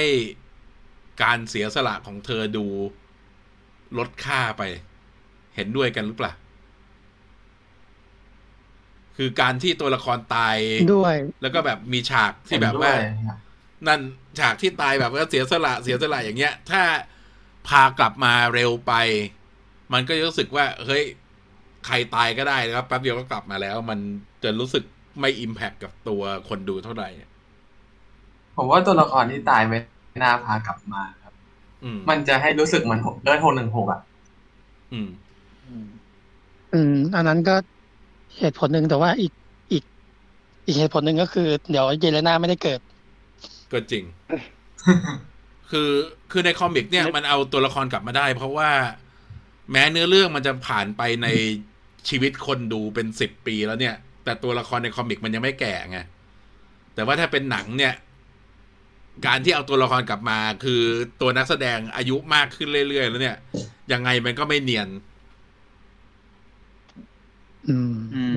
[1.22, 2.66] การเสียสละของเธอดู
[3.98, 4.62] ลดค่าไป
[5.56, 6.32] เห็นด้วยกันหรือเปล่า
[9.16, 10.56] คือการที่ตัวละครตาย
[10.94, 13.38] ด้วย แล้วก็แบบมีฉากที่แบบว่าเห็นด้วย
[13.86, 14.00] นั่น
[14.38, 16.82] ฉากที่ตายแบบว่าเสียสละเสียสละอย่างเงี้ย ถ้า
[17.68, 18.92] พากลับมาเร็วไป
[19.92, 21.04] มันก็จะรู้สึกว่า เฮ้ย
[21.86, 23.98] ใครตายก็ได้นะครับแป๊บเดียวก็กลับมาแล้ว มัน
[24.44, 24.84] จะรู้สึก
[25.20, 27.08] ไม่อิมแพคกับตัวคนดูเท่าไหร่
[28.56, 29.78] ผมว่าตัวละครที่ตายไม่
[30.22, 31.34] น่าพากลับมาครับ
[31.84, 34.00] อืมมันจะให้รู้สึกเหมือนเอิร์ธหกหนึ่งหกอะ
[34.92, 35.08] อืม
[36.74, 37.54] อืมอันนั้นก็
[38.38, 39.32] เหตุผลหนึ่งแต่ว่าอีก
[39.72, 39.84] อีก
[40.66, 42.80] อีกเหตุผลหนึ่งก็คือ เดี๋ยวเยเลนาไม่ได้เกิด
[43.72, 44.04] ก็จริง
[45.70, 45.90] คือ
[46.30, 48.70] คือในคอมิกเนี่ยมันเอาตัวละครกลับมาได้ เพราะว่า
[49.70, 51.28] แม้เนื้อเรื่องมันจะผ่านไปใน
[52.08, 55.98] ชีวิตคนดูเป็นสิบปีแล้วเนี่ย แต่ตัวละครในคอมิกมันยังไม่แก่ไง
[56.94, 57.94] แต่ว่าถ้าเป็นหนังเนี่ย
[59.26, 60.82] การที่เอาตัวละครกลับมา คือ
[61.20, 63.36] ตัวนักแสดงอายุมากขึ้นเรื่อยๆแล้วเนี่ย
[63.92, 64.88] ยังไงมันก็ไม่เนียน
[67.66, 68.34] อืม อืม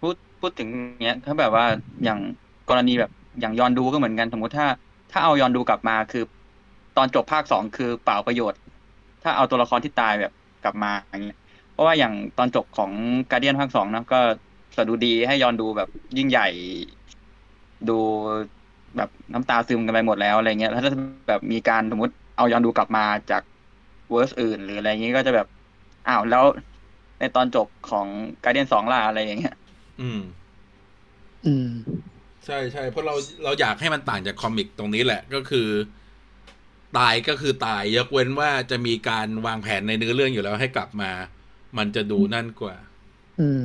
[0.00, 0.68] พูดพูดถึง
[1.00, 1.64] เนี้ยถ้าแบบว่า
[2.04, 2.18] อย่าง
[2.66, 4.66] กรณีแบบอย่างยอนดูก็เหมือนกัน สมมติถ้า
[5.10, 6.20] ถ้าเอายอนดูกลับมาคือ
[6.94, 8.58] ตอนจบภาคสองคือเปล่าประโยชน์
[9.22, 11.36] ถ้าเอาตัวละครที่ตายแบบกลับมาอย่างเงี้ย
[11.70, 12.92] เพราะว่าอย่างตอนจบของ
[13.28, 14.16] การเดียนภาคสองนะก็
[14.76, 16.42] สะดุดีให้ยอนดูแบบยิ่งใหญ่
[17.88, 17.92] ดู
[18.96, 20.92] แบบน้ำตาซึมกันไปหมดแล้วอะไรเงี้ยแล้วถ้า
[21.28, 23.42] แบบมีการสมมติเอายอนดูกลับมาจาก
[24.10, 25.46] เวอร์สอื่น หรืออะไรเงี้ยก็จะแบบ
[26.06, 26.44] อ้าวแล้ว
[27.18, 28.06] ในตอนจบของ
[28.44, 29.56] การเดียนสองล่ะอะไรอย่างเงี้ย
[30.00, 30.20] อืม
[31.46, 31.68] อืม
[32.46, 33.14] ใช่ใช่เพราะเรา
[33.44, 35.68] เราอยากให้มันต่างจากคอมิกตรงนี้แหละก็คือ
[36.98, 41.10] ตายก็คือตายยกเว้นว่าจะมีการวางแผนในเนื้อเรื่องอยู่แล้วให้กลับมา
[41.78, 42.74] มันจะดูนั่นกว่า
[43.40, 43.64] อืม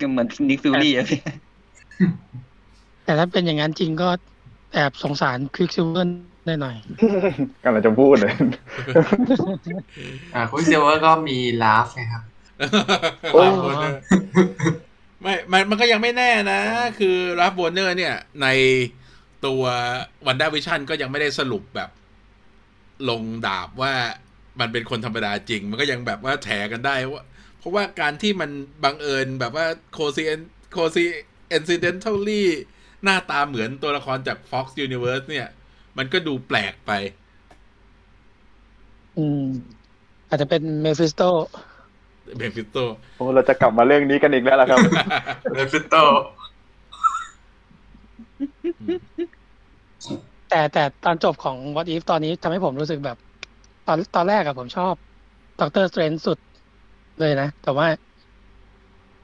[0.00, 1.20] ก็เหมือนนิกฟิลลี่อะพี่
[3.04, 4.08] แต่ถ้าเป็นอย่างนั้นจริงก็
[4.74, 6.76] แอบสงสารควิกซิลเวอร์ได้ หน่อย
[7.64, 8.32] กำลังจะพูดเลย
[10.34, 12.22] อ่าคุยเซเวอร์ก็มีลาฟไงครับ
[13.32, 14.00] โอ้รับโบเนอร์
[15.22, 16.60] ไม่มันมันก็ยังไม่แน่นะ
[16.98, 18.46] คือรับโบเนอร์เนี่ย ใน
[19.46, 19.62] ตัว
[20.26, 21.90] วันด้าวิชั่นก็ยังไม่ได้สรุปแบบ
[23.08, 23.94] ลงดาบว่า
[24.60, 27.22] มันเป็นคนธรรมดาจริง มันก็ยังแบบว่าแถกันได้ว่า
[27.58, 28.50] เพราะว่าการที่มัน
[28.84, 32.48] บังเอิญแบบว่า coinci- coincidentally
[33.04, 35.48] หน้าตาเหมือนตัวละครจาก Fox Universe เนี่ย
[35.98, 36.90] มันก็ดูแปลกไป
[39.18, 39.44] อืม
[40.28, 41.22] อาจจะเป็นเมฟิสโต
[42.38, 42.76] เเมฟิสโต
[43.14, 44.78] โอ้เราจะกลับมาเรื่องนี้กันอีกแล้วล่ะครับ
[45.54, 45.94] เมฟิสโต
[50.50, 53.16] แต่แต่ตอนจบของ What If ตอนนี้ทำให้ผมรู้สึกแบบ
[53.86, 54.94] ตอนตอนแรกอะผมชอบ
[55.60, 56.38] Doctor Strange สุด
[57.20, 57.86] เลยนะ แต่ว่า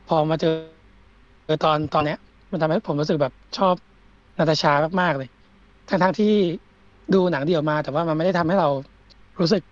[0.09, 0.55] พอมาเจอ
[1.45, 2.19] เจอตอนตอนเนี้ย
[2.51, 3.75] มันทำให้ผมรู้สึกแบบชอบ
[4.39, 5.29] นาตาชามากๆเลย
[5.91, 6.35] ทั้งทั้งที่
[7.15, 8.69] ดูหนังเดี่ยวมา แต่ว่ามันไม่ได้ทำให้เรา
[9.41, 9.63] รู้สึก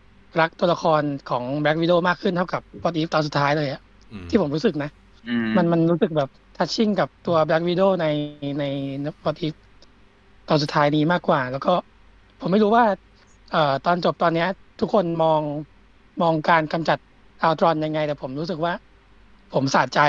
[0.41, 3.81] รักตัวละครของ Black Widow มากขึ้นเท่ากับ What If ตอนสุดท้ายเลยอะ
[4.13, 4.91] อืมที่ผมรู้สึกนะ
[5.29, 8.07] อืมมันมันรู้สึกแบบtouching กับตัว Black Widow ใน
[8.59, 8.65] ใน
[9.23, 9.49] พอที
[10.49, 11.73] ตอนสุดท้ายนี้มากกว่า แล้วก็
[12.41, 12.85] ผมไม่รู้ว่า
[13.53, 14.49] เอ่อตอนจบตอนเนี้ย
[14.81, 15.41] ทุกคนมอง
[16.23, 16.99] มองการกำจัด
[17.43, 18.73] อัลตรอนยังไง แต่ผมรู้สึกว่า
[19.55, 20.01] ผมสะใจ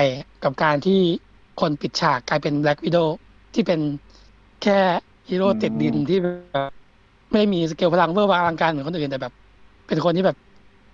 [0.44, 1.00] กับการที่
[1.62, 3.08] คนปิดฉากกลายเป็น Black Widow
[3.54, 3.80] ที่เป็น
[4.64, 4.80] แค่
[5.30, 6.28] ฮีโร่ติดดินที่แบ
[6.68, 6.72] บ
[7.30, 9.34] ไม่ได้มีสเกลพลังเวอร์วางอลังการเหมือนคนอื่นแต่แบบ
[9.88, 10.38] เป็นคนที่แบบ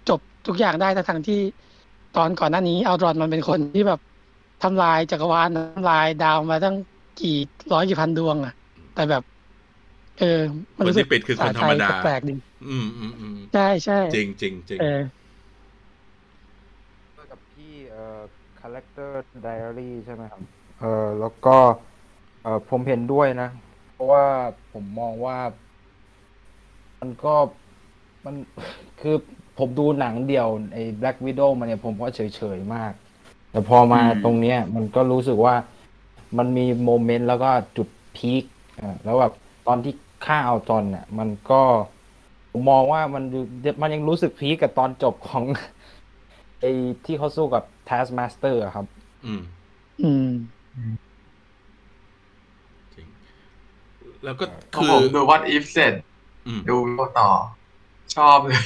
[0.09, 1.39] จบทุกอย่างได้ทั้งๆที่
[2.13, 3.99] ตอนก่อนหน้านี้อัลตรอนมันเป็นคนที่แบบ
[4.63, 6.75] ทำลายจักรวาลทำลายดาวมาตั้ง
[7.21, 7.37] กี่
[7.73, 8.53] ร้อยกี่พันดวงอะ
[8.93, 9.23] แต่แบบ
[10.19, 10.25] เออ
[10.77, 12.33] มันรู้สึกคนที่ปิดคือคนธรรมดาสะใจแปลกๆดี
[12.67, 14.85] อืมอืมอืมใช่ใช่จริงจริงจริงเออ
[17.31, 18.21] กับพี่เอ่อ
[18.59, 19.11] character
[19.45, 20.41] diary ใช่ไหมครับ
[20.79, 21.57] เออแล้วก็
[22.41, 23.49] เออผมเห็นด้วยนะ
[23.95, 24.25] เพราะว่า
[24.73, 25.37] ผมมองว่า
[26.99, 27.33] มันก็
[28.25, 28.35] มัน
[29.01, 29.15] คือ
[29.57, 32.93] ผมดูหนังเดี่ยวไอ้ Black Widow มาเนี่ยผมก็เฉยๆมาก
[33.51, 35.55] แต่พอมาอืมตรงเนี้ย มันก็รู้สึกว่า
[36.37, 38.43] มันมีโมเมนต์แล้วก็จุดพีค
[38.81, 39.33] อ่าแล้วแบบ
[39.67, 39.93] ตอนที่
[40.25, 41.61] ฆ่าเอาจอนเนี่ยมันก็
[42.51, 43.39] ผมมองว่ามันดู
[43.81, 45.43] มันยังรู้สึกพีคกับตอนจบของ
[46.59, 46.71] ไอ้
[47.05, 48.85] ที่เขาสู้กับ Taskmaster อะครับ
[49.25, 49.41] อืม
[50.01, 50.29] อืม
[52.93, 53.07] จริง
[54.25, 54.45] แล้วก็
[54.75, 55.93] ของคือผมดู What If เสร็จ
[56.47, 56.77] อืมดู
[57.19, 57.31] ต่อ
[58.15, 58.65] ชอบเลย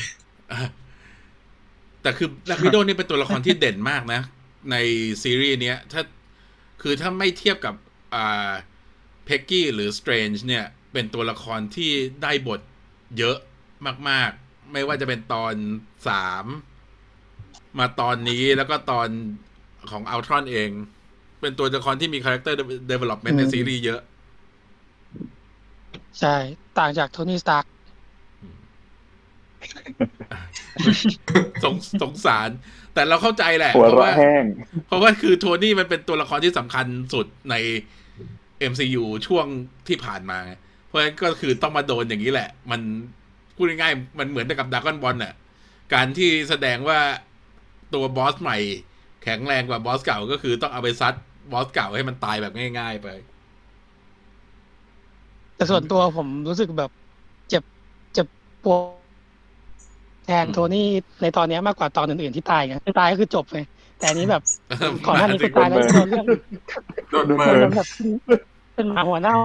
[2.01, 4.21] แต่คือแบล็กวิดโอนี่เป็นตัวละครที่เด่นมากนะ
[4.71, 4.75] ใน
[5.23, 6.01] ซีรีส์เนี้ย ถ้า
[6.81, 7.75] คือถ้าไม่เทียบกับ
[8.15, 8.51] อ่า
[9.25, 11.91] เพกกี้หรือสเตรนจ์เนี่ย เป็นตัวละครที่
[12.23, 12.59] ได้บท
[13.17, 13.37] เยอะ
[14.09, 15.53] มาก ๆ ไม่ว่าจะเป็นตอน
[16.07, 16.45] สาม
[17.79, 19.07] มาตอนนี้แล้วก็ตอน
[19.91, 20.69] ของอัลทรอนเอง
[21.41, 24.01] เป็นตัวละครที่มี character development ในอืมซีรีส์เยอะ
[26.19, 26.35] ใช่
[26.79, 27.71] ต่างจากโทนี่สตาร์
[31.63, 32.49] สงสงสาร
[32.93, 34.43] แต่เราเข้าใจแหละหัวเพราะเราะว่าแห้ง
[34.87, 37.55] เพราะว่าคือโทนี่มันเป็นตัวละครที่สำคัญสุดใน
[38.71, 39.45] MCU ช่วง
[39.87, 40.39] ที่ผ่านมา
[40.87, 42.81] เพราะฉะนั้นก็คือต้องมาโดนอย่างนี้แหละ มัน
[43.55, 45.33] พูดง่ายๆมันเหมือนกับดราก้อนบอลน่ะ
[45.93, 46.99] การที่แสดงว่า
[47.93, 48.57] ตัวบอสใหม่
[49.23, 51.13] แข็งแรงกว่าบอสเก่าก็คือต้องเอาไปซัด
[51.51, 53.07] บอสเก่าให้มันตายแบบง่าย ๆ ไป
[55.59, 56.91] แต่ส่วนตัวผมรู้สึกแบบ
[57.49, 57.63] เจ็บ
[58.13, 58.27] เจ็บ
[58.63, 58.81] ปวด
[60.25, 60.87] แทนโทนี่
[61.21, 63.59] ในตอนเนี้ยมากกว่าตอนอื่นๆที่ตายไงที่ตายก็คือจบไง
[63.99, 64.41] แต่อันนี้แบบ
[65.05, 66.25] ก่อนหน้านี้คือตายแล้วโดนเรื่อง
[67.11, 67.87] โดนเมิโดนนแบบ
[68.75, 69.35] เป็นหมาหัวเน่า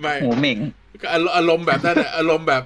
[0.00, 0.58] ไม่โหเหม่ง
[1.02, 2.62] ก็อารอารมณ์แบบนั้นอะอารมณ์แบบ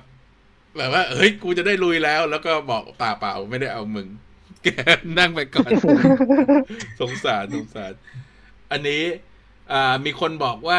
[0.77, 4.09] แบบว่าเฮ้ยกูจะได้ลุยแล้ว แล้วก็บอกเปล่าเปล่าไม่ได้เอามึง
[4.65, 4.69] แก
[5.19, 5.71] นั่งไปก่อน
[7.01, 7.93] สงสารสงสาร
[8.71, 9.03] อันนี้
[9.73, 10.79] อ่ามีคนบอกว่า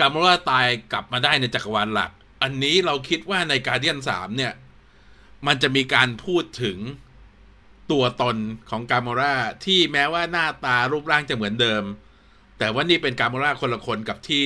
[0.00, 2.10] กาโมราตายกลับมาได้ในจักรวาลหลัก
[2.42, 4.52] อันนี้เราคิดว่าในการเดียนสามเนี่ย
[5.46, 6.78] มันจะมีการพูดถึง
[7.92, 8.36] ตัวตน
[8.70, 9.34] ของกาโมรา
[9.64, 11.82] ที่แม้ว่าหน้าตารูปร่างจะเหมือนเดิม
[12.58, 14.44] แต่ว่านี่เป็นกาโมราคนละคนกับที่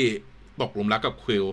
[0.61, 1.47] ตกหลุมรักกับควิล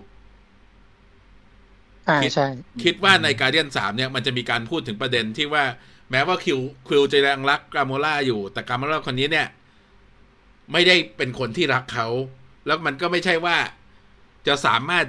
[2.08, 2.46] อ่าใช่
[2.84, 5.64] คิดว่าในการเดียนสามเนี่ยมันจะมีการพูดถึงประเด็นที่ว่า
[6.10, 9.48] แม้ว่าคิวควิลจะยังรักกาโมล่าอยู่ แต่กาโมล่าคนนี้เนี่ย
[10.72, 12.08] ไม่ได้เป็นคนที่รักเขา
[12.66, 13.56] แล้วมันก็ไม่ใช่ว่า
[14.46, 15.06] จะสามารถ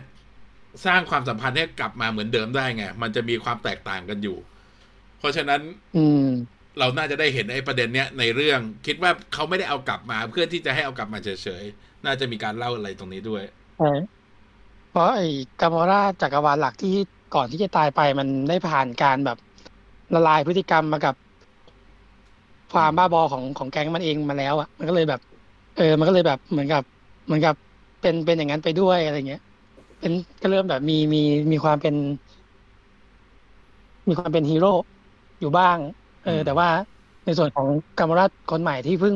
[0.86, 4.38] สร้างความสัมพันธ์ให้กลับมาเหมือนเดิมได้ไง มันจะมีความแตกต่างกันอยู่
[5.20, 5.62] เพราะฉะนั้น
[5.98, 6.26] อืม
[6.80, 13.44] เราน่าจะได้เห็นไอ้ประเด็นเนี้ยในเรื่อง คิดว่าเขาไม่ได้เอากลับมา เพื่อที่จะให้เอากลับมาเฉยๆ น่าจะมีการเล่าอะไรตรงนี้ด้วย
[13.80, 13.92] ใช่
[14.92, 15.28] เพราะไอ้
[15.60, 16.94] กามอราจักรวาลหลักที่
[17.36, 19.38] ก่อนที่จะตายไปมันได้ผ่านการแบบ
[20.14, 21.16] ละลายพฤติกรรมมากับ
[22.74, 25.22] ความบ้าบอของของแก๊งมันเองมาแล้วอะ มันก็เลยแบบ
[25.78, 26.84] เออ มันก็เลยแบบเหมือนกับ
[27.26, 27.56] เหมือนกับ
[28.02, 29.40] เป็นเป็นอย่างนั้นไปด้วยอะไรเงี้ย
[30.00, 31.20] เป็นก็เริ่มแบบมีมี
[31.52, 31.96] มีความเป็น
[34.08, 34.70] มีความเป็นฮีโร่
[35.40, 35.80] อยู่บ้าง
[36.22, 36.68] เออ แต่ว่า
[37.26, 39.16] ในส่วนของกามอราคนใหม่ที่เพิ่ง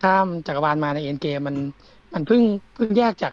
[0.00, 1.56] ข้ามจักรวาลมาในเอ็นเกมมัน
[2.14, 2.42] มันเพิ่ง
[2.74, 3.32] เพิ่งแยกจาก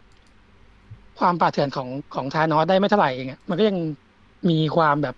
[1.18, 3.78] ความป่าเถื่อนของของทานอสได้ไม่เท่าไหร่เองอะมันก็ยัง
[4.50, 5.14] มีความแบบ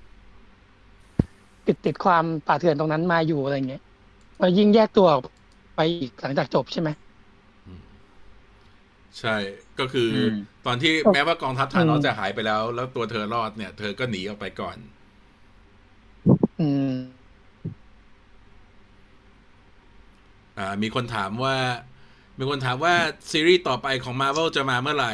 [1.66, 3.80] ติดติดความป่าเถื่อนตรงนั้นมาอยู่อะไรเงี้ย
[4.38, 5.22] แล้วยิ่งแยกตัวออก
[5.76, 6.90] ไปอีกหลังจากจบใช่ไหม
[9.20, 9.36] ใช่
[9.78, 10.34] ก็คืออม
[10.66, 14.76] ตอนที่แม้ว่ากองทัพทานอสอืมจะหายไปแล้ว แล้วตัวเธอรอดเนี่ย เธอก็หนีออกไปก่อน
[16.60, 16.92] อืม
[20.58, 21.56] อ่า มีคนถามว่า
[22.38, 22.94] มีคนถามว่า
[23.30, 25.12] ซีรีส์ต่อไปของ Marvel จะมาเมื่อไหร่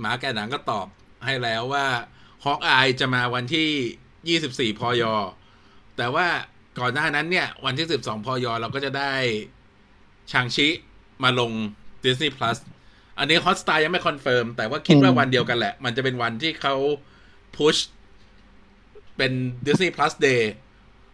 [0.00, 0.86] หมาแกะหนังก็ตอบ
[1.26, 1.86] ให้แล้วว่า
[2.44, 5.04] Hawkeye จะมาวันที่24พย
[5.96, 6.26] แต่ว่า
[6.78, 9.12] ก่อนหน้านั้นเนี่ย วันที่12พย เราก็จะได้
[10.32, 10.68] Shang-Chi
[11.22, 11.52] มาลง
[12.04, 12.58] Disney Plus
[13.18, 16.74] อันนี้ Hotstar ยังไม่ confirm แต่ว่าคิดว่าอืมวันเดียวกันแหละ มันจะเป็นวันที่เขา
[17.56, 17.76] พุช
[19.16, 19.32] เป็น
[19.66, 20.42] Disney Plus Day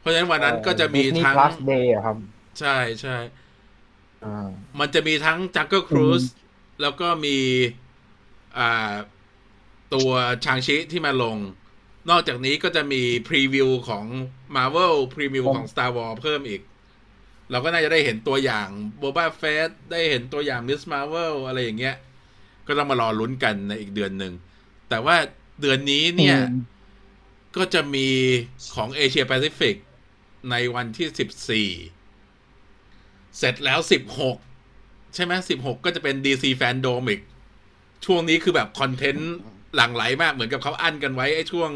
[0.00, 2.16] เพราะฉะนั้นวันนั้นก็จะมี Disney ทั้ง Plus Day อะครับ
[2.60, 3.16] ใช่ใช่
[4.24, 4.48] อ่า
[4.80, 6.26] มันจะมีทั้ง Jungle Cruise
[6.80, 7.38] แล้วก็มี
[8.58, 8.94] อ่า
[9.94, 10.10] ตัว
[10.44, 11.36] ชางชิที่มาลง
[12.10, 14.04] นอกจากนี้ก็จะมีพรีวิวของ
[14.56, 16.60] Marvel พรีวิวของ Star Wars เพิ่มอีก
[17.50, 18.68] เราก็น่าจะได้เห็นตัวอย่าง
[19.02, 21.96] Boba Fett ได้เห็นตัวอย่าง Miss Marvel อะไรอย่างเงี้ย
[22.66, 24.32] ก็ต้องมารอลุ้นกันในอีกเดือนหนึ่ง
[24.88, 25.16] แต่ว่า
[25.60, 26.62] เดือนนี้เนี่ยอืม
[27.56, 28.08] ก็จะมี
[28.74, 29.76] ของเอเชียแปซิฟิก
[30.50, 31.70] ในวันที่สิบสี่
[33.38, 34.36] เสร็จแล้วสิบหก
[35.14, 37.22] ใช่ไหมสิบหกก็จะเป็น DC Fan Dome อีก
[38.04, 39.32] ช่วงนี้คือแบบคอนเทนต์
[39.74, 41.70] หลั่งไหลมากเหมือนกับเขาอั้นกันไว้ ไอ้ช่วง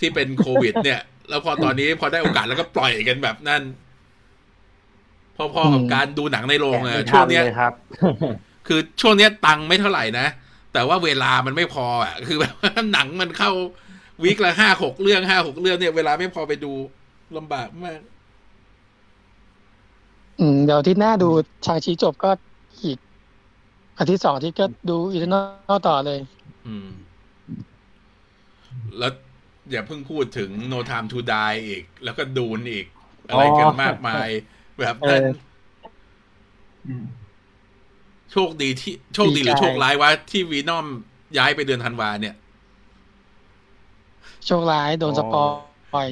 [0.00, 3.62] ที่เป็นโควิด เนี่ย แล้วพอตอนนี้พอได้โอกาสแล้วก็ปล่อยกันแบบนั่น
[5.54, 7.72] พอๆกับอืมการดูหนังในโรงอะไม่ช่วงทันเนี้ยเลยครับ
[8.66, 10.26] คือช่วงเนี้ยตังค์ไม่เท่าไหร่นะ
[10.72, 13.50] แต่ว่าเวลามันไม่พออะ คือแบบว่าหนังมันเข้า
[14.22, 16.72] week ละห้าหกเรื่องห้าหกเรื่องเนี่ยเวลาไม่พอไปดู
[17.36, 18.00] ลำบากมาก
[20.40, 21.28] อืมเดี๋ยวอาทิตย์หน้าดู
[21.66, 22.30] Shang-Chi จบก็
[22.82, 22.98] อีก
[23.98, 26.18] อาทิตย์สองอาทิตย์ก็ดู Eternals ต่อเลย
[26.66, 26.88] อืม
[28.98, 29.12] แล้ว
[29.70, 32.86] อย่าเพิ่งพูดถึง No Time to Die อีก แล้วก็ Dune อีก
[33.28, 34.28] อะไรกันมากมาย
[34.78, 35.32] แบบนั้นเออ
[36.86, 37.04] อืม
[38.32, 40.86] โชคดีที่โชคดีหรือดีใจโชคร้ายวะที่วีนอม
[41.38, 42.34] ย้ายไปเดือนธันวาเนี่ย
[44.46, 45.36] โชคร้ายโดนสป
[46.00, 46.08] อย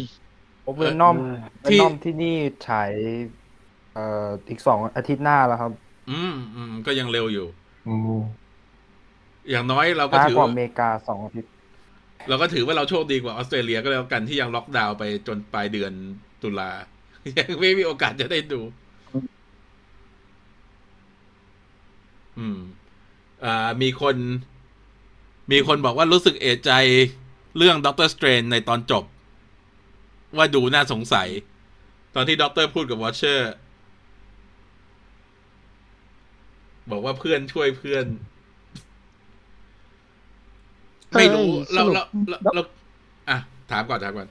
[0.65, 1.17] โอเวนอม
[1.71, 2.37] ที่เวนอมที่นี่
[2.67, 2.93] ฉาย
[3.95, 5.73] เอ่ออีกสองอาทิตย์หน้าแล้วครับ
[6.11, 7.47] อืมอืมก็ยังเร็วอยู่
[7.89, 8.21] อืม
[9.51, 11.51] อย่างน้อยเราก็ช้าถือกว่าว่าอเมริกาสองอาทิตย์
[12.29, 15.93] เราก็ถือว่าเราโชคดีกว่าออสเตรเลียก็แล้วกันที่ยังล็อกดาวน์ไปจนปลายเดือน
[16.43, 16.71] ตุลา
[17.39, 18.61] ยังไม่มีโอกาสจะได้ดู
[22.39, 22.59] อืม
[23.45, 24.17] อ่ามีคน
[25.53, 26.71] มีคนบอกว่ารู้สึกเอะใจ
[27.57, 29.05] เรื่อง Doctor Strange ในตอนจบ
[30.37, 31.29] ว่าดูน่าสงสัย
[32.15, 33.53] ตอนที่ด็อกเตอร์พูดกับ Watcher
[36.91, 38.07] บอกว่าเพื่อนช่วยเพื่อน
[41.17, 42.63] ไม่รู้เอ้ยเราสรุปเราเราเรา
[43.29, 43.37] อะ
[43.71, 44.29] ถามก่อนถามก่อน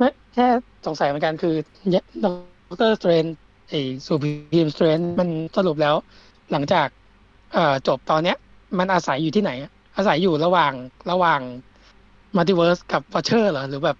[0.00, 0.46] ไม่แค่
[0.86, 1.54] สงสัยเหมือนกันคือ
[2.24, 3.26] Doctor Strange
[3.68, 5.96] ไอ้ Supreme Strange มันสรุปแล้ว
[6.52, 6.88] หลังจาก
[7.54, 8.36] เอ่อจบตอนเนี้ย
[8.78, 10.72] มันอาศัยอยู่ที่ไหนอะอาศัยอยู่ระหว่าง
[11.10, 11.40] ระหว่าง
[12.36, 13.96] multiverse กับ Watcher เหรอ หรือแบบ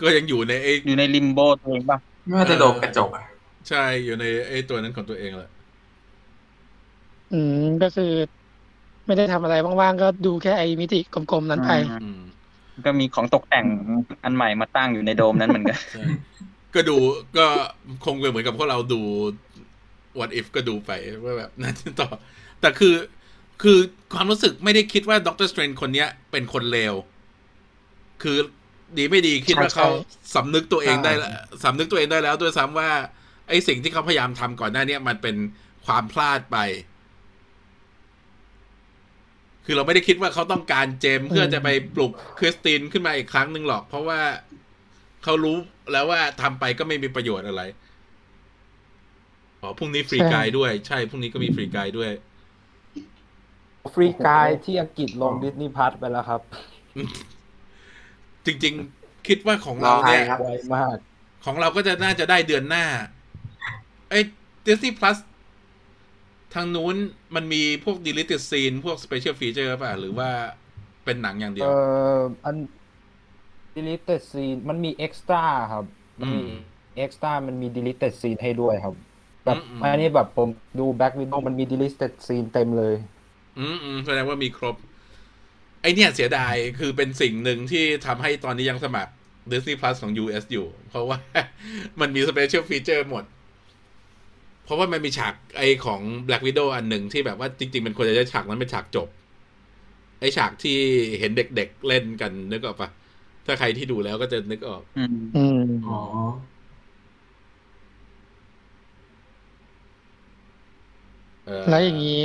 [0.00, 3.24] ก็ยังอยู่ในไอ้อยู่ใน limbo ตัวเองป่ะไม่ว่าจะโดมกระจกอะ
[3.68, 5.50] ใช่อยู่ในไอ้ตัวนั้นของตัวเองแหละ
[7.30, 8.04] อืมก็คือ
[9.06, 11.68] ไม่ได้ทำอะไรว่างๆ ก็ดูแค่ไอ้มิติกลมๆนั้นไป
[12.02, 12.31] อืม
[12.86, 13.66] ก็มีของตกแต่ง
[14.24, 16.04] อันใหม่มาตั้งอยู่ในโดมนั้นเหมือนกันใช่
[16.74, 16.96] ก็ดู
[17.38, 17.46] ก็
[18.04, 19.00] คงเป็นเหมือนกับพวกเราดู
[20.18, 20.90] What If ก็ดูไป
[21.24, 22.08] ว่าแบบนั่นต่อ
[22.60, 22.94] แต่คือ
[23.62, 23.78] คือ
[24.14, 26.94] ความรู้สึกไม่ได้คิดว่า Doctor Strange คนเนี้ยเป็นคนเลว
[28.22, 28.38] คือ
[28.96, 29.90] ดีไม่ดีคิดว่าใช่เขา
[30.34, 31.30] สำนึกตัวเองได้ใช่แล้ว
[31.64, 32.90] สำนึกตัวเองได้แล้วด้วยซ้ำว่า
[33.48, 35.36] ไอ้สิ่งที่เขาพยายามทำก่อนหน้าเนี้ยมันเป็น
[35.86, 36.58] ความพลาดไป
[39.64, 44.20] คือเราไม่ได้คิดว่าเขาต้องการเจมส์เพื่อจะไปปลุกคริสตินขึ้นมาอีกครั้งหนึ่งหรอก เพราะว่า
[45.24, 45.56] เขารู้
[45.92, 47.62] แล้วว่าทำไปก็ไม่มีประโยชน์อะไร
[49.60, 52.10] อ๋อพรุ่งนี้ฟรีใช่ไกด์ด้วย ใช่พรุ่งนี้ก็มีฟรีไกด์ด้วย
[53.94, 56.40] ฟรีกายที่อังกฤษลงดิสนีย์พัทไปแล้วครับ
[58.46, 60.96] จริง ๆ คิดว่าของเราเนี่ยไวมาก
[61.44, 62.86] ของเราก็จะน่าจะได้เดือนหน้า
[64.10, 64.24] เอ้ย
[64.66, 65.16] Disney Plus
[66.54, 66.96] ทางนู้น
[67.34, 70.30] มันมีพวก deleted scene พวก special feature ป่ะ หรือว่า
[71.04, 71.70] เป็นหนังอย่างเดียเอ่ว
[72.20, 72.56] ออัน
[73.76, 75.36] deleted scene มันมี extra
[75.72, 75.84] ครับ
[76.20, 76.48] มันมีอืม
[77.04, 78.94] extra มันมี deleted scene ให้ด้วยครับ
[79.44, 80.48] แบบอืมอืมอันนี้แบบผม
[80.78, 82.94] ดู back window มันมี deleted scene เต็มเลย
[83.58, 84.76] อืมอืมแสดงว่ามีครบ
[85.82, 89.12] ไอเนี่ยเสียดายคือเป็นสิ่งหนึ่งที่ทำให้ตอนนี้ยังสมัคร
[89.52, 91.18] Disney Plus ของ US อยู่ เพราะว่า
[92.00, 93.24] มันมี special feature หมด
[94.64, 99.08] เพราะว่ามันมีฉากไอของ Black Widow อันหนึ่งที่แบบว่าจริง ๆ มันควรจะได้ฉากนั้นเป็นฉากจบ
[100.20, 100.78] ไอฉากที่
[101.18, 102.90] เห็นเด็กๆ เล่นกันนึกออกปะ
[103.46, 106.00] ถ้าใครที่ดูแล้วก็จะนึกออก อืมอืมอ๋อ
[111.46, 112.20] เออแล้วอย่างนี้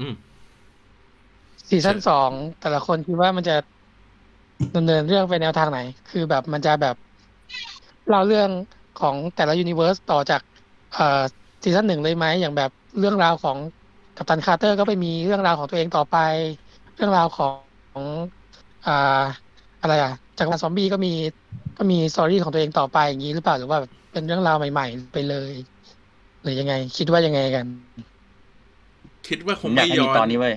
[0.00, 0.14] อืม
[1.68, 2.30] season สอง
[2.60, 3.56] แต่ละคนคิดว่ามันจะ
[4.76, 5.80] ดำเนินเรื่องไปแนวทางไหน
[6.10, 6.96] คือแบบมันจะแบบ
[8.08, 8.50] เล่าเรื่อง
[9.00, 10.40] ของแต่ละ universe ต่อจาก
[10.94, 11.22] เอ่อ
[11.64, 13.56] season หนึ่งเลยไหมอย่างแบบเรื่องราวของ
[14.16, 16.16] กัปตันคาร์เตอร์ก็ไปมีเรื่องราวของตัวเองต่อไป
[16.96, 17.48] เรื่องราวขอ
[17.98, 18.00] ง
[18.86, 19.22] อ่า
[19.82, 21.12] อะไรอะจักรวาลซอมบี้ก็มี
[21.78, 23.78] ก็มี story ของตัวเองต่อไปอย่างนี้หรือเปล่าหรือว่า
[24.12, 25.52] เป็นเรื่องราวใหม่ ๆ ไปเลย
[26.42, 27.66] หรือยังไง คิดว่ายังไงกัน
[29.28, 30.54] คิดว่าคผมงอยากไม่ให้ย้มีอนตอนนี้เว้ย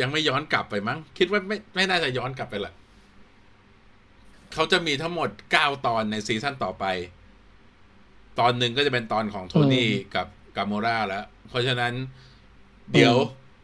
[0.00, 2.72] ยังไม่ย้อนกลับไปมั้ง คิดว่าไม่ไม่น่าจะย้อนกลับไปละ
[4.54, 6.84] เขาจะมีทั้งหมดเก้าตอนในซีซั่นต่อไป
[8.40, 10.26] ตอนหนึ่งก็จะเป็นตอนของโทนี่กับ
[10.56, 11.92] กาโมราแล้ว เพราะฉะนั้น
[12.92, 13.14] เดี๋ยว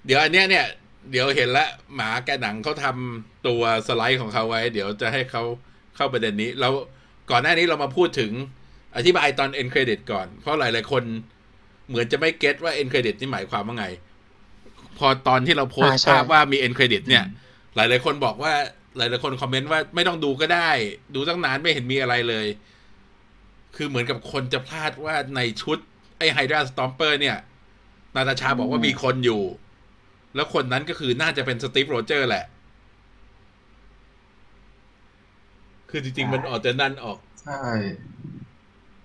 [0.07, 0.67] เดี๋ยวอันเนี้ยเนี่ย
[1.11, 5.43] เดี๋ยวเห็นละหมาแกะหนังเขาทำตัวสไลด์ของเขาไว้ เดี๋ยวจะให้เขา
[5.97, 6.73] เข้าประเด็นนี้แล้ว
[7.31, 8.33] ก่อนหน้านี้เรามาพูดถึง
[8.97, 11.03] อธิบายตอน end credit ก่อน เพราะหลาย ๆ คน
[11.89, 13.87] เหมือนจะไม่ get ว่า end credit นี่หมายความว่าไง
[14.99, 17.25] พอตอนที่เราโพสต์อ่าใช่ภาพว่ามี end credit เนี่ย
[17.77, 18.53] หลาย ๆ คนบอกว่า
[18.97, 20.71] หลาย ๆ คนคอมเมนต์ว่าไม่ต้องดูก็ได้
[21.15, 22.47] ดูตั้งนานไม่เห็นมีอะไรเลย
[23.77, 25.79] คือเหมือนกับคนจะพลาดว่าในชุด
[26.21, 27.37] ไอ้ Hydra Stomper เนี่ย
[28.15, 29.43] นาตาชาบอกว่ามีคนอยู่
[30.35, 32.45] แล้วคนนั้นก็คือน่าจะเป็นสตีฟโรเจอร์แหละ
[35.91, 37.61] คือจริง ๆ มันออกจะนั่นออก ใช่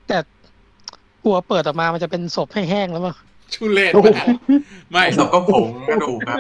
[0.07, 0.18] แต่
[1.24, 3.16] หัวเปิดออกมามันจะเป็นศพแห้งๆแล้วมั้ง
[3.53, 4.28] ชุเล่นมาก
[4.91, 6.38] ไม่ศพก็ผงกระดูกครับ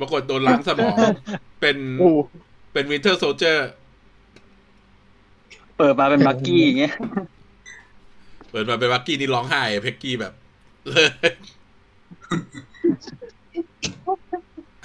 [0.00, 0.96] ปรากฏโดนล้างสมอง
[1.60, 2.12] เป็นอู้
[2.72, 3.68] เป็น Winter Soldier
[5.76, 6.94] เปิดมาเป็นบักกี้อย่างเงี้ย
[8.50, 10.32] เปิดมาเป็นบักกี้นี่ร้องไห้อะเพ็กกี้แบบ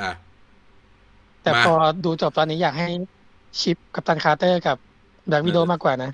[0.02, 0.12] อะ
[1.44, 2.90] แต่มาพอดูจบตอนนี้อยากให้
[3.62, 4.78] ship กัปตันคาร์เตอร์กับ
[5.28, 6.12] Black Widow มากกว่านะ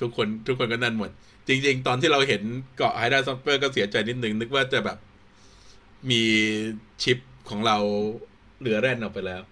[0.00, 1.10] ทุกคนทุกคนก็นั่นหมด
[1.48, 2.42] จริง ๆ ตอนที่เราเห็น
[2.76, 4.98] เกราะ Hydra Stomper ก็เสียใจนิดนึง นึกว่าจะแบบ
[6.10, 6.22] มี
[7.02, 7.18] ship
[7.48, 7.76] ของเรา
[8.60, 9.42] เหลือแล่นออกไปแล้ว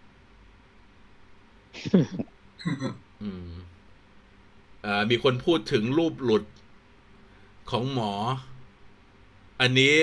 [3.23, 3.51] อืม
[4.85, 6.45] อ่ามีคนพูดถึงรูปหลุด
[7.71, 8.13] ของหมอ
[9.61, 9.95] อันนี้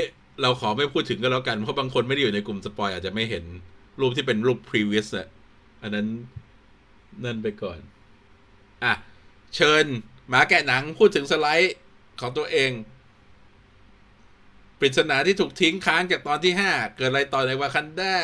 [0.42, 3.44] เราขอไม่พูดถึงก็แล้วกัน เพราะบางคนไม่ได้อยู่ในกลุ่มสปอยอาจจะไม่เห็น
[4.00, 5.28] รูปที่เป็นรูป previous อะ
[5.82, 6.08] อันนั้น
[7.24, 7.80] นั่นไปก่อน
[8.84, 8.94] อะ
[9.56, 9.86] เชิญ
[10.30, 11.76] หมาแกะหนังพูดถึงสไลด์
[12.22, 12.72] ของตัวเอง
[14.80, 18.16] ปริศนาที่ถูกทิ้งค้างจากตอนที่ห้าเกิดอะไรต่อในวากันดา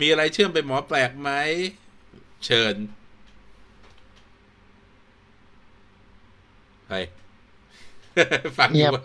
[0.00, 1.30] มีอะไรเชื่อมไปหมอแปลกไหม
[2.44, 2.74] เชิญ
[6.86, 6.92] ไป
[8.58, 9.02] ฟังเงีดียบว่า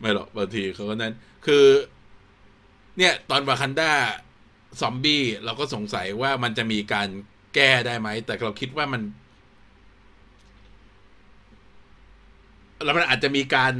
[0.00, 1.14] ไม่หรอกบางทีเขาก็นั้น
[1.46, 1.64] คือ
[2.98, 3.92] เนี่ย ตอนวากันดา
[4.80, 7.08] ซอมบี้เราก็สงสัยว่ามันจะมีการ
[7.54, 9.02] แก้ได้ไหม แต่เราคิดว่ามัน
[12.84, 13.74] แล้วมันอาจจะมีการ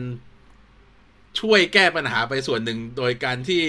[1.41, 3.63] ช่วยแก้ปัญหาไปส่วนหนึ่งโดยการที่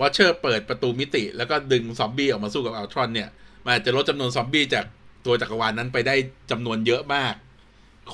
[0.00, 3.28] วอชเชอร์เปิดประตูมิติ แล้วก็ดึงซอมบี้ออกมาสู้กับอัลทรอนเนี่ย
[3.64, 4.84] มันอาจจะลดจำนวนซอมบี้จาก
[5.26, 6.14] ตัวจักรวาลนั้นไปได้
[6.50, 7.34] จำนวนเยอะมาก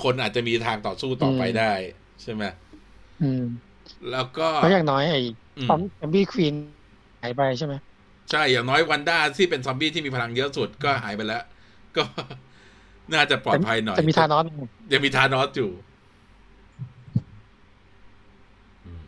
[0.03, 1.73] คนอาจจะมีทางต่อสู้ต่อไปอืมได้
[2.21, 2.43] ใช่ไหม
[3.21, 3.43] อืม
[4.11, 5.21] แล้วก็เพราะอย่างน้อยไอ้
[5.57, 6.55] อืมซอมแอมบี้ควีน
[7.21, 7.73] หายไปใช่ไหม
[8.31, 11.43] ใช่อย่างน้อยวันด้าที่เป็นซอมบี้ที่มีพลังเยอะสุดก็หายไปแล้ว
[11.97, 12.03] ก็
[13.13, 14.43] น่าจะปลอดภัยหน่อยจะมีธานอส
[14.93, 15.71] ยังมีธานอสอยู่
[18.85, 19.05] อืม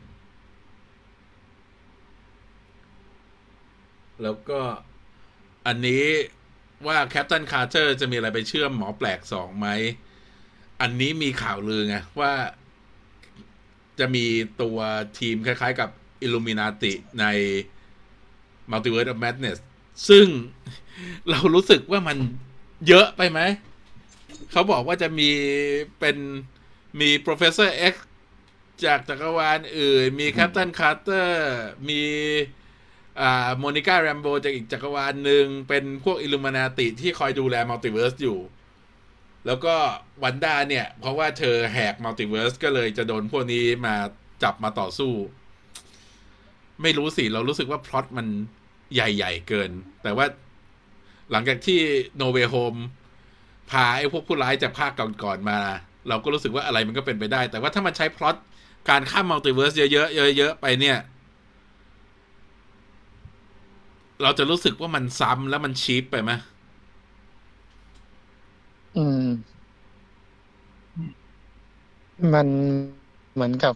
[4.24, 4.60] แล้วก็
[5.68, 6.06] อันนี้
[6.88, 9.68] ว่า Captain Carter จะมีอะไรไปเชื่อมหมอแปลกสองไหม
[10.82, 12.34] อันนี้มีข่าวลือไงว่า
[14.00, 14.26] จะมี
[14.62, 14.78] ตัว
[15.20, 15.90] ทีมคล้ายๆกับ
[16.26, 17.26] Illuminati ใน
[18.72, 19.60] Multiverse of Madness
[20.10, 20.28] ซึ่ง
[21.30, 22.18] เรารู้สึกว่ามัน
[22.88, 23.40] เยอะไปไหม
[24.52, 25.30] เขาบอกว่าจะมี
[26.00, 26.18] เป็น
[27.00, 27.96] มี Professor X
[28.86, 31.30] จากจักรวาลอื่น มี Captain Carter
[31.90, 32.02] มี
[33.22, 38.40] อ่า Monica Rambeau จากอีกจักรวาลหนึ่งเป็นพวกอิลูมานาติที่คอยดูแล multiverse อยู่
[39.46, 39.76] แล้วก็
[40.24, 43.96] Wanda เนี่ย เพราะว่าเธอแหก multiverse ก็เลยจะโดนพวกนี้มา
[44.44, 45.14] จับมาต่อสู้
[46.82, 48.28] ไม่รู้สิ เรารู้สึกว่าพล็อตมัน
[48.94, 49.72] ใหญ่ ๆ เกิน
[50.04, 50.26] แต่ว่า
[51.32, 51.80] หลังจากที่
[52.18, 52.76] No Way Home
[53.70, 54.92] พาไอ้พวกผู้ร้ายจากภาค
[55.24, 55.60] ก่อนๆมา
[56.10, 58.36] เราก็รู้สึกว่าอะไรมันก็เป็นไปได้ แต่ว่าถ้ามันใช้พล็อต
[58.90, 60.98] การข้าม multiverse เยอะๆเยอะๆไปเนี่ย
[64.24, 66.32] เราจะรู้สึกว่ามันซ้ำแล้วมัน cheap ไปไหม
[68.98, 69.26] อืม
[72.34, 72.48] มัน
[73.34, 73.74] เหมือนกับ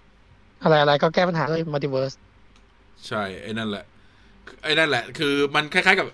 [0.63, 2.13] อะไรอะไรก็แก้ปัญหาด้วย multiverse
[3.07, 3.85] ใช่ไอ้นั่นแหละ
[4.63, 6.07] ไอ้นั่นแหละ คือมันคล้ายๆกับ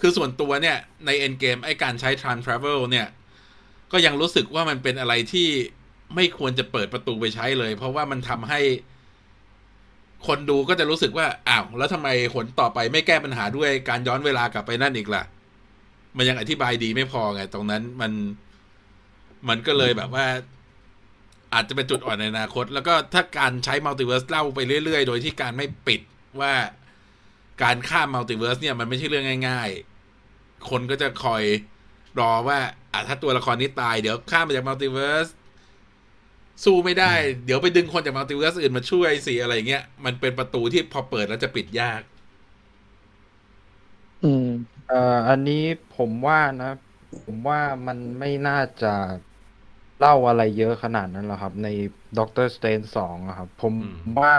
[0.00, 0.76] คือส่วนตัวเนี่ย
[1.06, 3.06] ใน Endgame ไอ้การใช้ time travel เนี่ย
[3.92, 5.48] ก็ยังรู้สึกว่ามันเป็นอะไรที่
[6.14, 8.60] ไม่ควรจะเปิดประตูไปใช้เลย เพราะว่ามันทำให้
[10.26, 15.22] คนดูก็จะรู้สึกว่า อ้าว แล้วทำไมหนต่อไปไม่แก้ปัญหาด้วยการย้อนเวลากลับไปนั่นอีกล่ะ
[16.18, 18.12] มันยังอธิบายดีไม่พอไง ตรงนั้นมัน
[19.48, 20.26] มันก็เลยแบบว่า
[21.54, 26.00] อาจจะเป็นจุดอ่อนในอนาคต แล้วก็ถ้าการใช้ multiverse เล่าไปเรื่อยๆ โดยที่การไม่ปิด
[26.40, 26.52] ว่า
[27.62, 29.70] การข้าม multiverse เนี่ยมันไม่ใช่เรื่องง่าย
[30.18, 31.42] ๆ คนก็จะคอย
[32.20, 32.58] รอว่า
[32.92, 35.28] อะถ้าตัวละครนี้ตายเดี๋ยวข้ามมาจาก multiverse
[36.64, 37.12] สู้ไม่ได้
[37.44, 42.00] เดี๋ยวไปดึงคนจาก multiverse อื่นมาช่วยสิอะไรเงี้ย มันเป็นประตูที่พอเปิดแล้วจะปิดยาก
[44.24, 44.48] อืม
[44.88, 45.64] เอ่ออันนี้
[45.96, 46.70] ผมว่านะ
[47.24, 48.94] ผมว่ามันไม่น่าจะ
[49.98, 51.68] เล่าอะไรเยอะขนาดนั้นหรอกครับ ใน
[52.18, 54.32] Doctor Strange สองครับ ผมอืม ว่า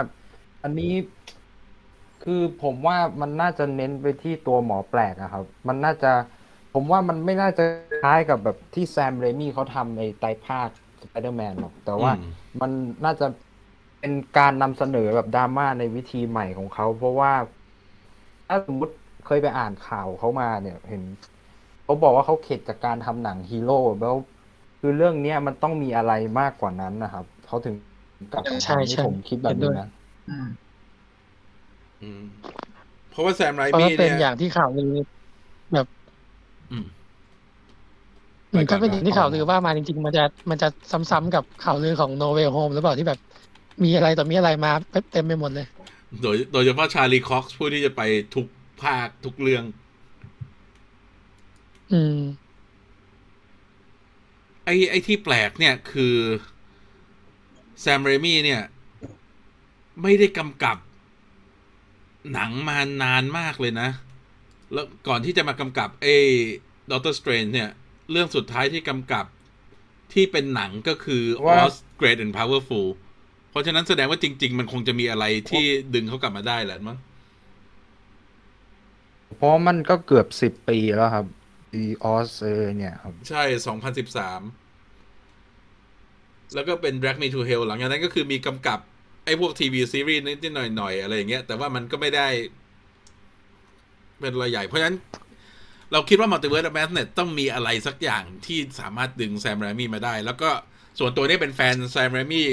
[0.62, 0.92] อันนี้
[2.24, 6.12] คือผมว่ามันน่าจะเน้นไปที่ตัวหมอแปลกอะครับ มันน่าจะ
[6.72, 7.64] ผมว่ามันไม่น่าจะ
[8.02, 10.68] คล้ายกับแบบที่แซมเรมี่เขาทำในไตรภาค
[11.02, 12.24] สไปเดอร์แมนหรอก แต่ว่าอืม
[12.60, 12.70] มัน
[13.04, 13.26] น่าจะ
[14.00, 17.32] เป็นการนำเสนอแบบดราม่าในวิธีใหม่ของเขา เพราะว่า
[18.48, 18.94] ถ้าสมมติ
[19.32, 21.02] เคยไปอ่านข่าวเขามาเนี่ย เห็น
[21.84, 24.16] เขาบอกว่าเขาเข็ดจากการทำหนังฮีโร่แล้ว
[24.80, 27.74] คือเรื่องเนี้ยมันต้องมีอะไรมากกว่านั้นนะครับเขาถึง
[28.32, 29.88] กลับมาใช่ทำใช่ที่ผมคิดแบบเห็นด้นี้วย นะ
[30.30, 30.48] อืม
[32.02, 32.22] อืม
[33.10, 34.92] เพราะว่าแซมไรเพราะมี่ว่าเป็นเนี่ยอย่างที่ข่าวลือ
[35.72, 35.86] แบบ
[36.72, 36.86] อืม
[38.50, 40.68] เหมือนก็เป็นไปก่อนอย่างที่ข่าวลือว่ามาจริง ๆ มันจะมันจะ
[41.10, 43.18] ซ้ำๆกับข่าวลือของโนเวลโฮมหรือเปล่าที่แบบ
[43.84, 44.70] มีอะไรต่อมีอะไรมา
[45.12, 45.66] เต็มไปหมดเลย
[46.22, 48.02] โดยโดยเฉพาะชาลีคอกซ์ผู้ที่จะไป
[48.34, 48.46] ทุก
[48.82, 49.64] ภาคทุกเรื่อง
[51.92, 52.20] อืม
[54.64, 56.16] ไอ้ไอ้ที่แปลกเนี่ยคือ
[57.80, 58.62] Sam Raimi เนี่ย
[60.02, 60.76] ไม่ได้กำกับ
[62.32, 63.88] หนังมานานมากเลยนะ
[64.72, 66.16] แล้วก่อนที่จะมากำกับไอ้
[66.90, 67.70] Doctor Strange เนี่ย
[68.10, 69.26] เรื่องสุดท้ายที่กำกับ
[70.12, 72.88] ที่เป็นหนังก็คือว่า Oz Great and Powerful
[73.50, 75.64] เพราะฉะนั้นแสดงว่าจริง ๆ มันคงจะมีอะไรที่
[75.94, 76.98] ดึงเขากลับมาได้แหละมั้ง
[79.36, 81.26] เพราะมันก็เกือบสิบปีแล้วครับ
[81.74, 84.40] ไอ้ Oz อะเนี่ยครับ ใช่สองพันสิบสาม
[86.54, 88.78] แล้วก็เป็น Drag Me to Hell หลังจากนั้นก็คือมีกำกับ
[89.24, 92.28] ไอ้พวกทีวีซีรีส์นิดๆหน่อยๆ อะไรอย่างเงี้ย แต่ว่ามันก็ไม่ได้
[94.20, 94.96] เป็นรายใหญ่ เพราะฉะนั้น
[95.92, 100.50] เราคิดว่า Multiverse of Madness ต้องมีอะไรสักอย่างที่สามารถดึงแซม r รมี่มาได้ แล้วก็
[100.98, 102.48] ส่วนตัวนี้เป็นแฟนแซม r รมี่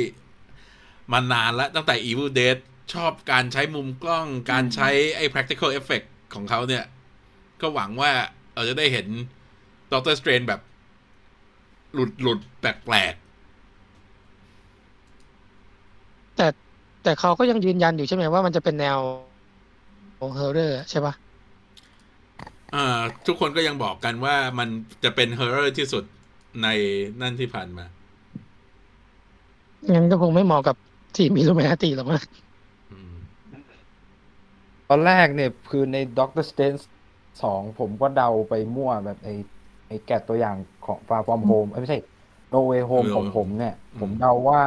[1.11, 2.57] มานานแล้วตั้งแต่ Evil Dead
[2.93, 6.07] ชอบการใช้มุมกล้องการใช้ไอ้ practical effect
[6.37, 6.83] ของเขาเนี่ย
[7.61, 8.11] ก็หวังว่า
[8.55, 9.07] เราจะได้เห็น
[9.93, 10.61] Doctor Strange แบบ
[11.93, 13.13] หลุดหลุดแปลก
[16.37, 16.47] แต่
[17.03, 18.97] แต่เขาก็ยังยืนยันอยู่ใช่ไหมว่ามันจะเป็นแนว
[20.19, 24.69] ของ horror ใช่ปะๆอ่า ทุกคนก็ยังบอกกันว่ามัน
[25.03, 26.03] จะเป็น horror ที่สุด
[26.63, 26.67] ใน
[27.21, 27.85] นั่นที่ผ่านมา
[29.93, 30.75] งั้นก็คงไม่เหมาะกับ
[31.17, 32.46] ทีมอิลูเมนาติหรอกมั้งอืม
[34.89, 36.73] ตอนแรกเนี่ยคือใน Doctor Strange
[37.43, 39.35] สองผมก็เดาไปมั่วแบบไอ้
[39.87, 41.99] ไอ้แกะตัวอย่างของ Far From Home เอ้ยไม่ใช่
[42.53, 44.61] No Way Home No ของ Way ผมเนี่ยอืมผมเดาว่า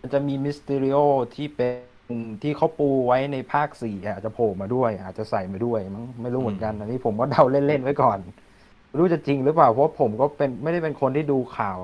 [0.00, 0.98] มันจะมีมิส t ต r ริโอ
[1.34, 1.68] ที่เป็
[2.10, 8.18] นที่เขาปูไว้ในภาคสี่อาจจะโผล่มาด้วย อาจจะใส่มาด้วยมั้งไม่รู้เหมือนกัน อันนี้ผมก็เดาเล่น ๆ ไว้ก่อน
[8.88, 11.78] ไม่รู้จะจริงหรือเปล่า เพราะผมก็เป็นไม่ได้เป็นคนที่ดูข่าว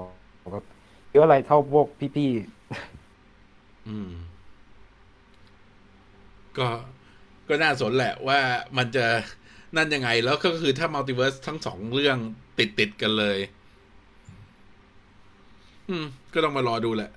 [0.53, 0.65] แบบ
[1.13, 1.87] เยอะอะไรเท่าพวก
[2.17, 2.31] พี่
[3.89, 4.11] อืม
[6.59, 6.69] ก็
[7.51, 8.41] ก็น่าสนแหละว่า
[8.77, 9.07] มันจะ
[9.77, 12.17] นั่นยังไงแล้วก็คือถ้า multiverse ทั้งสองเรื่อง
[12.59, 13.39] ติดติดๆกันเลย
[15.89, 17.11] อืม ก็ต้องมารอดูแหละ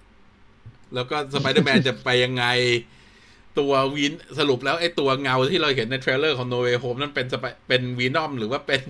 [0.96, 2.46] แล้วก็สไปเดอร์แมนจะไปยังไง
[3.60, 8.84] ตัววินสรุปแล้วไอ้ตัวเงาที่เราเห็นใน trailer ของ No Way Home นั่นเป็นสไปเป็น Venom หรือว่าเป็น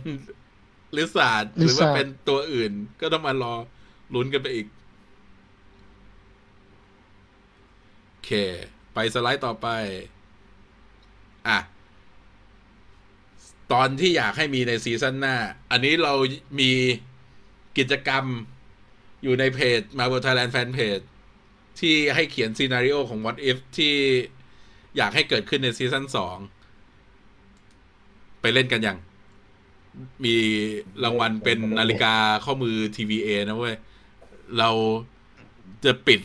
[0.97, 2.71] Lizard หรือว่า Lizard เป็นตัวอื่น
[3.01, 3.53] ก็ต้องมารอ
[4.13, 4.67] ลุ้นกันไปอีก
[8.09, 8.31] โอเค
[8.93, 9.67] ไปสไลด์ต่อไป
[11.47, 11.59] อะ
[13.71, 15.35] ตอนที่อยากให้มีในซีซั่นหน้า
[15.71, 16.13] อันนี้เรา
[16.59, 16.71] มี
[17.77, 18.25] กิจกรรม
[19.23, 21.03] อยู่ในเพจ Marvel Thailand Fan Page
[21.79, 23.95] ที่ให้เขียน scenario ของ What If ที่
[24.97, 26.37] อยากให้เกิดขึ้นในซีซั่นสอง
[28.41, 28.97] ไปเล่นกันยัง
[30.25, 30.35] มี
[31.03, 32.15] รางวัลเป็นนาฬิกา
[32.45, 33.75] ข้อมือ TVA นะเว้ย
[34.57, 34.69] เรา
[35.85, 36.21] จะปิด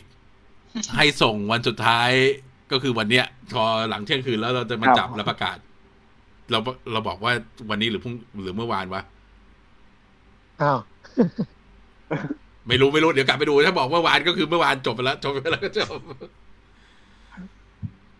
[0.97, 2.11] ให้ส่งวันสุดท้าย
[2.71, 5.57] ก็คือวันเนี้ยพอหลังเที่ยงคืนแล้วเราจะมาครับจับแล้วประกาศ
[6.51, 6.59] เรา
[6.91, 7.31] เราบอกว่า
[7.69, 9.01] วันนี้หรือพรุ่งหรือเมื่อวานวะ
[10.61, 10.79] อ้าว
[12.67, 15.99] ไม่รู้ไม่รู้เดี๋ยวกลับไปดูถ้าบอกเมื่อวานก็คือเมื่อวานจบไปแล้วจบไปแล้วก็จบ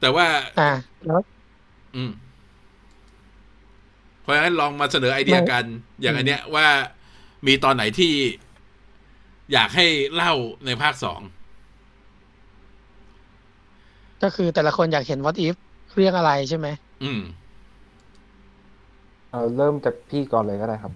[0.01, 0.25] แต่ว่า
[0.59, 0.71] อ่า
[1.05, 1.21] แล้ว
[1.95, 2.11] อืม
[4.21, 5.63] เพราะฉะนั้นลองมาเสนอไอเดียกัน
[6.01, 6.67] อย่างอันเนี้ยว่า
[7.47, 8.13] มีตอนไหนที่
[9.53, 10.33] อยากให้เล่า
[10.65, 11.21] ในภาคสอง
[14.24, 15.55] ก็คือแต่ละคนอยากเห็น what if
[15.95, 16.67] เรื่องอะไรใช่ไหม
[17.03, 20.93] อืมๆเออเริ่มจากพี่ก่อนเลยก็ได้ครับ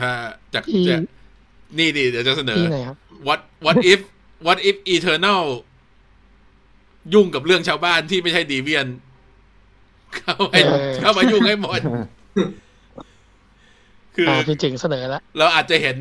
[0.00, 0.10] ถ้า
[0.54, 0.96] จากอี จะ
[1.78, 2.96] นี่ดิเดี๋ยวจะเสนอ ที่ไหนครับ
[3.26, 4.00] what what if
[4.46, 5.44] what if Eternal
[7.14, 8.86] ยุ่งกับเรื่องชาวบ้านที่ไม่ใช่ Deviant
[10.16, 11.80] เข้าไปเออ เข้ามายุ่งให้หมด
[14.14, 15.96] คืออ่าพี่จิงเสนอแล้วเราอาจจะเห็น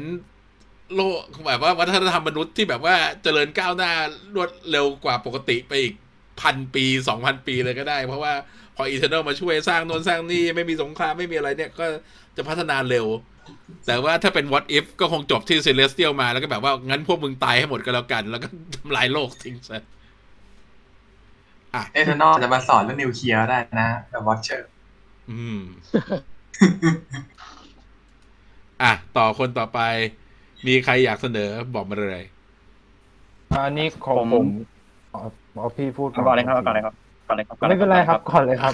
[0.96, 3.92] โลกแบบว่าวัฒนธรรมมนุษย์ที่แบบว่าเจริญก้าวหน้า
[4.36, 5.94] รวดเร็วกว่าปกติไปอีก
[6.42, 8.34] พันปีสองพันปีเลยก็ได้ เพราะว่า
[8.76, 11.86] พอ Eternal มาช่วยสร้างโน่นสร้างนี่ไม่มีสงครามไม่มีอะไรเนี่ยก็
[12.38, 13.08] จะพัฒนาเร็ว
[13.86, 19.84] แต่ว่าถ้าเป็น what if ก็คงจบที่เซเลสเตียลมาแล้วก็แบบว่า งั้นพวกมึงตายให้หมดก็แล้วกัน แล้วก็ทำลายโลกทิ้งซะ
[21.94, 24.70] เอเทอร์นอลจะมาสอนเรื่องนิวเคลียร์ได้นะแบบ Watcher
[25.32, 25.62] อืม
[28.82, 29.80] อะ ต่อคนต่อไป
[30.68, 32.26] มีใครอยากเสนอบอกมาเลย
[33.52, 34.48] อันนี้ของผม
[35.60, 36.94] ผมเอาเอาพี่พูดก่อนเลยครับก่อนเลยครับ
[37.28, 38.74] ก่อนเลยครับก่อนลยไม่เป็นไรครับ ก่อนเลยครับ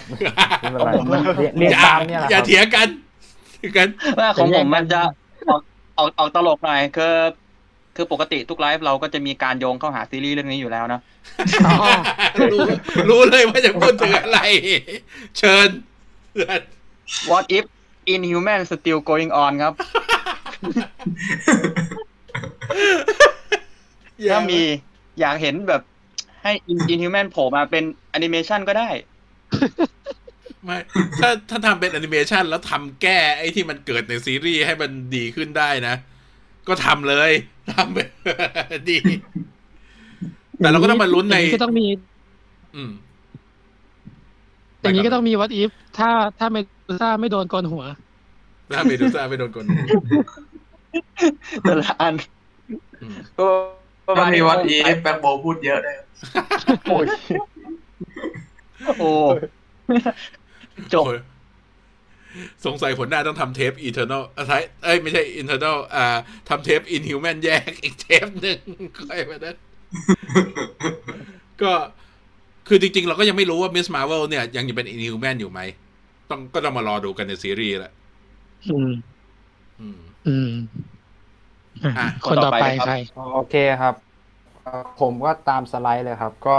[0.62, 2.88] ไม่เป็นไรผมเรียนเรียนอย่าตามเนี่ยแหละอย่าครับเถียงกัน
[3.54, 3.88] เถียงกัน
[4.20, 5.02] ว่าของผมมันจะ
[5.50, 5.62] ออก
[5.98, 7.16] ออกออกตลกหน่อยคือ
[7.96, 11.02] คือปกติทุกไลฟ์เราก็จะมีการโยงเข้าหาซีรีส์เรื่องนี้อยู่แล้วเนอะ
[11.68, 11.76] อ๋อ
[12.54, 12.60] รู้
[13.10, 14.40] รู้เลยว่าจะพูดถึงอะไร
[15.38, 15.70] เชิญ
[17.32, 17.66] What if
[18.14, 19.74] Inhuman still going on ครับ
[24.32, 24.62] ถ้ามี
[25.20, 25.82] อยากเห็นแบบ
[26.46, 28.89] ให้ In- Inhuman โผล่มาเป็นแอนิเมชันก็ได้
[30.64, 30.78] ไม่
[31.20, 35.96] ถ้าถ้าทำเป็นแอนิเมชันแล้วทำแก้ไอ้ที่มันเกิดในซีรีส์ให้มันดีขึ้นได้นะ
[36.68, 37.32] ก็ทำเลย
[37.74, 37.98] ทำไป
[38.89, 38.98] ดี
[40.60, 41.88] แต่เราก็ต้องมาลุ้นในอย่างก็ต้องมี
[42.76, 42.91] อืม
[44.82, 47.84] อย่างนี้ก็ต้องมี what if ถ้าถ้าเมดูซ่าไม่โดนโกนหัว
[48.76, 49.66] ถ้าเมดูซ่าไม่โดนโกน
[51.62, 52.14] แต่ละอัน
[53.02, 55.95] อืมก็ประ ก็มาณมีนี้วันอีฟแบ็คโบพูดเยอะเลย
[56.89, 57.06] โอ้ย
[58.99, 59.12] โอ้
[60.93, 61.20] จบโอ้ย
[62.66, 66.18] สงสัยผลหน้าต้องทำเทป Eternal อะท้ายเอ้ย ไม่ใช่ Internal อ่า
[66.49, 68.60] ทำเทป Inhuman แยกอีกเทปหนึ่ง
[68.97, 69.56] ค่อยมานั้น
[71.62, 71.72] ก็
[72.68, 75.60] คือจริง ๆ เราก็ยังไม่รู้ว่า Miss Marvel เนี่ย ยังจะเป็น Inhuman อยู่ไหม
[76.30, 77.93] ต้องก็ต้องมารอดูกันในซีรีส์แหละ
[78.70, 78.91] อืม
[80.28, 80.51] อืม
[81.82, 83.95] อืมอะอะคนต่อไปคนต่อไปครับใครโอเคครับ
[84.61, 86.51] เอ่อผมก็ตามสไลด์เลยครับ ก็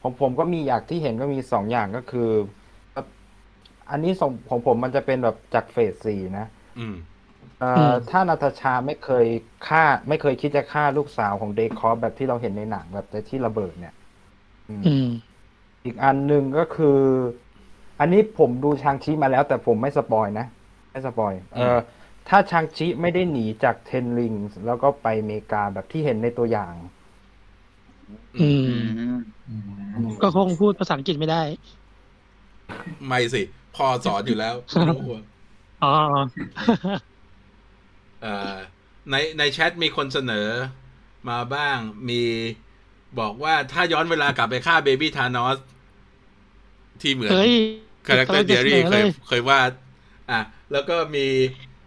[0.00, 2.20] ของผมก็มีอยากที่เห็นก็มีสองอย่างก็คือ
[3.90, 6.46] อันนี้ส่งของผมมันจะเป็นแบบจากเฟสสี่นะ
[6.76, 6.94] อืม
[7.58, 9.26] เอ่อือมถ้านาตาชาไม่เคย
[9.68, 13.94] ฆ่า ไม่เคยคิดจะฆ่าลูกสาวของเดคอฟแบบที่เราเห็นในหนังแบบแต่ที่ระเบิดเนี่ย
[14.70, 15.04] อืมอืม
[15.84, 16.98] อีกอันหนึ่งก็คือ
[18.00, 20.46] อันนี้ผมดูชางชิมาแล้ว แต่ผมไม่ spoil นะ
[20.92, 21.60] ไม่ spoil เออ
[22.30, 24.34] ถ้าชางชิไม่ได้หนีจาก Ten Rings
[24.66, 26.74] แล้วก็ไปอเมริกาแบบที่เห็นในตัวอย่าง
[28.40, 29.16] อืม
[29.48, 29.54] อื
[30.04, 31.42] มก็คงพูดภาษาอังกฤษไม่ได้
[33.06, 33.42] ไม่สิ
[33.76, 35.22] พ่อสอนอยู่แล้วไม่ต้องห่วง
[35.84, 35.92] อ๋อ
[38.22, 38.54] เอ่อ
[39.10, 40.48] ในในแชทมีคนเสนอ
[41.28, 41.78] มาบ้าง
[42.08, 42.22] มี
[43.20, 45.58] บอกว่าถ้าย้อนเวลากลับไปฆ่า baby ธานอส
[47.00, 47.54] ที่เหมือนเฮ้ย
[48.06, 49.70] Character Diary เคยเคยวาด
[50.30, 50.40] อะ
[50.72, 51.26] แล้วก็มี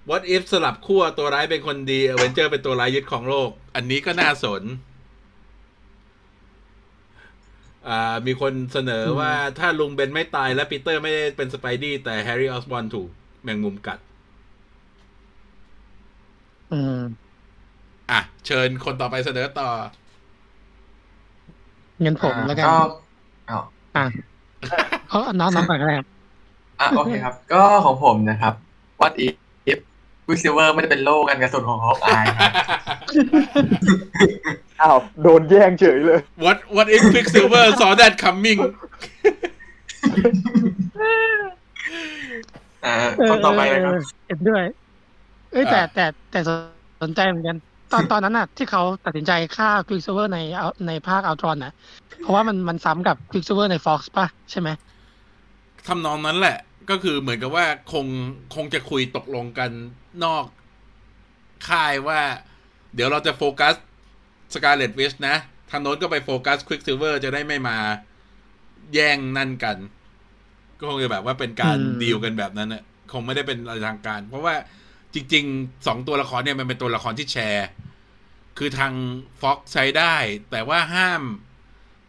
[0.09, 4.63] what if สลับขั้วตัวร้ายเป็นคนดีเอเวนเจอร์เป็นตัวร้ายยึดครองโลก อันนี้ก็น่าสน
[7.87, 13.09] อ่า มีคนเสนอว่าถ้าลุงเบนไม่ตายและปีเตอร์ไม่ได้เป็นสไปดี้แต่แฮร์รี่ออสบอนถูก
[13.43, 13.99] แมงมุมกัด
[16.71, 16.99] อืม
[18.11, 19.69] อะ เชิญคนต่อไปเสนอต่อ
[22.01, 22.77] เงินผมแล้วกันก็
[23.49, 23.59] อ๋อ
[23.97, 24.05] อะ
[25.09, 26.07] เอาน้องน้องก่อนก็ได้ครับ
[26.79, 28.53] อะ โอเคครับ ก็ของผมนะครับ
[29.01, 29.35] What if
[30.29, 32.51] วิซิเวอร์ไม่ได้เป็นโลกันกระสุนของฮอกอายครับ
[34.81, 38.59] อ้าวโดนแย่งเฉยเลย what what if Quicksilver saw that coming
[42.85, 42.93] อ่า
[43.29, 44.63] คนต่อไปเลยครับเออเห็นด้วย
[45.51, 46.39] เอ้ยแต่อ่าแต่แต่
[47.01, 47.57] สนใจเหมือนกัน
[47.91, 51.73] ตอนตอนนั้นน่ะ ที่เขาตัดสินใจฆ่าควิกซิลเวอร์ในเอาในภาคอัลตรอนน่ะ
[52.21, 54.69] เพราะว่ามันมันซ้ำกับควิกซิลเวอร์ในฟ็อกซ์ป่ะ ใช่ไหม
[55.87, 56.57] ทำนองนั้นแหละ
[56.89, 58.05] ก็คือเหมือนกับว่าคง
[58.55, 59.71] คงจะคุยตกลงกัน
[60.23, 60.45] นอก
[61.69, 62.21] ค่ายว่า
[62.95, 63.75] เดี๋ยวเราจะโฟกัส
[64.53, 65.35] สการ์เล็ตวิทช์นะ
[65.69, 67.77] ทางโน้นก็ไปโฟกัสควิกซิลเวอร์จะได้ไม่มา
[68.93, 69.77] แย่งนั่นกัน
[70.79, 74.55] ก็คงจะแบบว่าเป็นการอืมดีลกันแบบนั้นน่ะคงไม่ได้เป็นอะไรทางการ เพราะว่า
[75.13, 77.67] จริงๆสองตัวละครเนี่ยมันเป็นตัวละครที่แชร์
[78.57, 78.93] คือทาง
[79.41, 80.15] ฟ็อกซ์ใช้ได้
[80.51, 81.21] แต่ว่าห้าม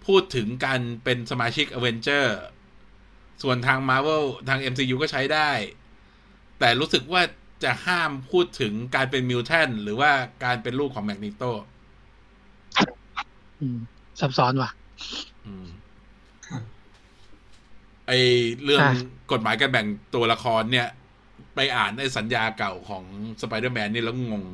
[0.07, 2.37] พูดถึงการเป็นสมาชิกอเวนเจอร์
[3.43, 5.51] ส่วนทาง Marvel ทาง MCU ก็ใช้ได้
[6.59, 7.23] แต่รู้สึกว่า
[7.65, 10.11] จะห้ามพูดถึงการเป็น mutant หรือว่า
[10.45, 11.43] การเป็นลูกของแมกนิโต
[13.61, 13.79] อืม
[14.21, 14.71] ซับซ้อนว่ะ
[15.47, 15.67] อืม
[18.07, 18.13] ไอ
[18.65, 18.95] เรื่องอะ
[19.33, 20.89] กฎหมายการแบ่งตัวละครเนี่ย
[21.55, 23.05] ไปอ่านในสัญญาเก่าของ
[23.43, 24.45] สไปเดอร์แมนนี่แล้วงง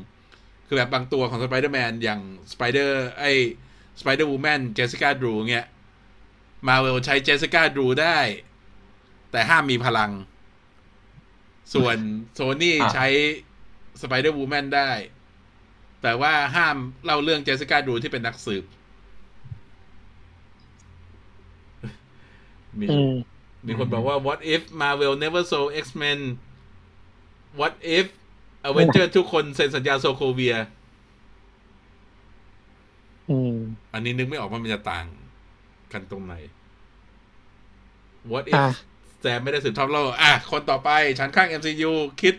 [0.67, 2.21] คือแบบบางตัวของสไปเดอร์แมนอย่าง
[2.53, 3.25] สไปเดอร์ไอ
[4.01, 5.67] สไปเดอร์วูแมนเจสสิก้าดรูเงี้ย
[6.69, 8.19] มาเวลใช้เจสสิก้าดรูได้
[9.31, 10.11] แต่ห้ามมีพลัง
[11.75, 11.97] ส่วน
[12.35, 13.07] โซนี่อะใช้
[14.03, 14.91] สไปเดอร์วูแมนได้
[16.03, 18.65] แต่ว่าห้ามเล่าเรื่องเจสสิก้าดรูที่เป็นนักสืบ
[22.79, 23.15] มีอืม
[23.67, 26.21] มีคนบอกว่า what if Marvel never sold X-Men
[27.61, 28.07] what if
[28.69, 30.57] Avenger ทุกคนเซ็นสัญญาโซโคเวีย
[33.31, 33.57] อืม
[33.93, 35.07] อันนี้นึกไม่ออกว่ามันจะต่าง
[35.93, 36.35] กันตรงไหน
[38.33, 38.69] what if อะ
[39.21, 41.93] แซมไม่ได้สืบทอดโลกอะ คนต่อไปฉันข้าง MCU
[42.23, 42.35] คิด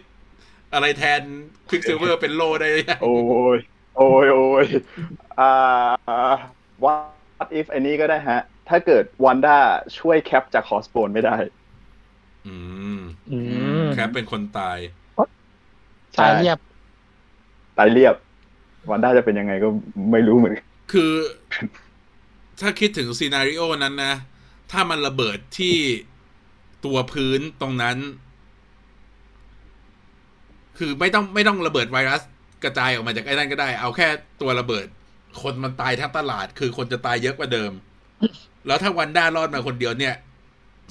[0.73, 1.21] อะไรแทน
[1.69, 3.15] Quicksilver เป็นโลได้ยังโอ้
[3.55, 3.57] ย
[3.97, 4.65] โอ้ยโอ้ย
[5.39, 5.53] อ่า
[6.83, 9.57] what if อันนี้ก็ได้ฮะ ถ้าเกิดวันด้า
[9.99, 11.35] ช่วยแคปจากคอสโบนไม่ได้
[12.47, 12.55] อื
[12.97, 12.99] ม
[13.31, 13.37] อื
[13.83, 14.77] ม แคปเป็นคนตาย
[16.17, 16.57] สายเรียบ
[17.77, 18.15] ตายเรียบ
[18.89, 19.67] วันด้าจะเป็นยังไงก็
[20.11, 21.13] ไม่รู้เหมือนกันคือ
[22.61, 24.13] ถ้าคิดถึงซีนารีโอนั้นนะ
[24.71, 25.75] ถ้ามันระเบิดที่
[26.85, 27.97] ตัวพื้นตรงนั้น
[30.77, 32.21] คือไม่ต้องไม่ต้องระเบิดไวรัส
[32.63, 34.07] กระจายออกมาจากไอ้นั่นก็ได้ เอาแค่
[34.41, 34.87] ตัวระเบิด
[35.41, 37.71] คนมันตายทั้งตลาด คือคนจะตายเยอะกว่าเดิม
[38.67, 40.15] แล้วถ้าวันด้ารอดมาคนเดียวเนี่ย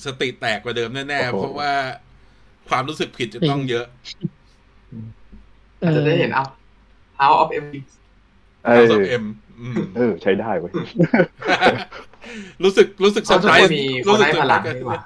[0.04, 1.72] สติแตกกว่าเดิมแน่ๆ เพราะว่า
[2.68, 3.86] ความรู้สึกผิดจะต้องเยอะ
[5.82, 6.44] อาจจะได้เห็นเอา
[7.20, 7.66] House of M
[8.64, 9.24] เอ House อ of M
[9.60, 10.72] อืมเออ ใช้ได้เว้ย
[12.64, 15.00] รู้สึกรู้สึกเซอร์ไพรส์มีคนรู้สึกให้เซอพร์ไพรลังส์กันดีกว่า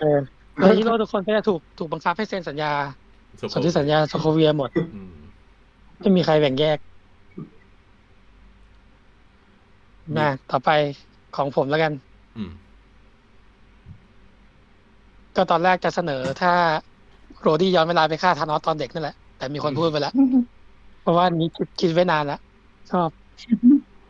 [0.00, 0.18] เออ
[0.58, 2.72] แล้วฮีโร่ทุกคนก็จะถูกถูกบังคับให้เซ็นสัญญา
[3.54, 5.10] สนธิสัญญาโซโคเวียหมดอืม
[6.00, 6.78] ไม่มีใครแบ่งแยก
[10.18, 10.70] มาต่อไป
[11.36, 11.92] ของผมแล้วกัน
[12.36, 12.50] อืม
[15.36, 16.52] ก็ตอนแรกจะเสนอถ้า
[17.40, 20.14] โรดี้ย้อนเวลาไปฆ่าธานอสตอนเด็กนั่นแหละ แต่มีคนพูดไปแล้ว
[21.02, 22.40] เพราะว่านี้คิดคิดไว้นานแล้ว
[22.90, 23.08] ชอบ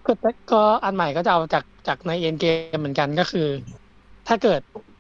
[0.07, 3.47] ก็แต่ก็อันใหม่ก็จะเอาจากจากในเอ็นเกมเหมือนกันก็คือ
[4.29, 4.92] ถ้าเกิดเอ่อ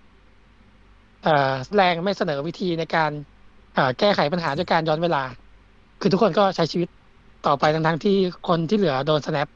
[1.74, 3.10] แรงไม่เสนอวิธีในการ
[3.74, 5.18] เอ่อแก้ไขปัญหาด้วยการย้อนเวลา
[6.00, 6.88] คือทุกคนก็ใช้ชีวิต
[7.46, 8.16] ต่อไปทั้งๆที่
[8.48, 9.48] คนที่เหลือโดนสแนป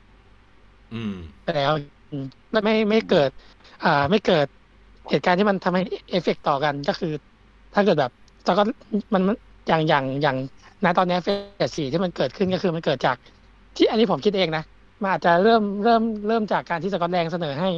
[0.93, 1.13] อืม
[1.43, 1.73] ไปแล้ว
[2.11, 3.31] อืมไม่ไม่ไม่เกิด
[3.85, 4.47] อ่า ไม่เกิด
[5.11, 7.13] เหตุการณ์ที่มันทำให้เอฟเฟกต์ต่อกันก็คือ
[7.75, 8.11] ถ้าเกิดแบบ
[8.45, 8.63] แต่ก็
[9.15, 9.37] มันมัน
[9.69, 10.37] อย่างอย่างอย่าง
[10.85, 13.17] ณตอนนี้ phase สี่ที่มันเกิดขึ้นก็คือมันเกิดจาก
[13.77, 14.63] ที่อันนี้ผมคิดเองนะ
[15.03, 17.69] มันอาจจะเริ่มเริ่มเริ่มจากการที่สก็อตแลงเสนอให้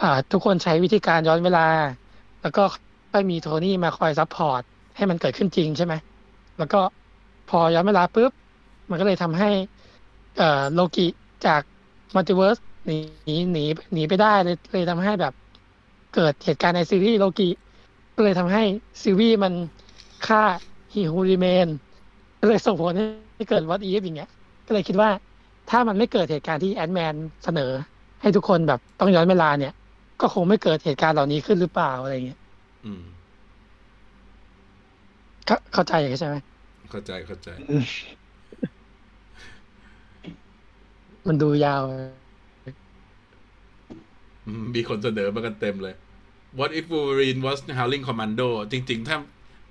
[0.00, 1.60] อ่า ทุกคนใช้วิธีการย้อนเวลา
[2.42, 2.62] แล้วก็
[3.16, 4.62] ค่อยมีโทนี่มาคอย support
[4.96, 5.94] ให้มันเกิดขึ้นจริงใช่ไหม
[6.58, 6.80] แล้วก็
[7.50, 8.32] พอย้อนเวลาปุ๊บ
[8.90, 9.50] มันก็เลยทำให้
[10.38, 11.06] เอ่อโลกิ
[11.46, 11.60] จาก
[12.14, 12.56] multiverse
[12.86, 15.32] หนีหนีหนีหนีไปได้เลยเลยทำให้แบบ
[16.14, 17.48] เกิดเหตุการณ์ในซีรีส์โลกิ
[18.16, 18.62] ก็เลยทำให้
[19.02, 19.52] ซีรีส์มัน
[20.26, 20.42] ฆ่า
[20.92, 21.68] He Who Remain
[22.40, 22.92] ก็เลยส่งผล
[23.36, 24.30] ให้เกิด What If อย่างเงี้ย
[24.66, 25.10] ก็เลยคิดว่า
[25.70, 27.14] ถ้ามันไม่เกิดเหตุการณ์ที่แอนท์แมน
[27.44, 27.70] เสนอ
[28.20, 29.72] ให้ทุกคนแบบต้องย้อนเวลาเนี่ย
[30.20, 32.40] ก็คงไม่เกิดเหตุการณ์เหล่านี้ขึ้นหรือเปล่าอะไรเงี้ย
[35.46, 36.36] เข้าเข้าใจใช่ไหม
[36.90, 37.48] เข้าใจเข้าใจ
[41.26, 41.82] มันดูยาว
[44.46, 45.94] อืมมีคนเสนอมากันเต็มเลย
[46.58, 49.16] What if Wolverine was Howling Commando จริง ๆ ถ้า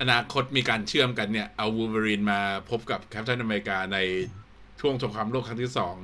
[0.01, 2.39] อนาคตมีการเชื่อมกันเนี่ย เอา Wolverine มา
[2.69, 3.97] พบกับ Captain America ใน
[4.79, 5.95] ช่วงสงครามโลกครั้งที่สอง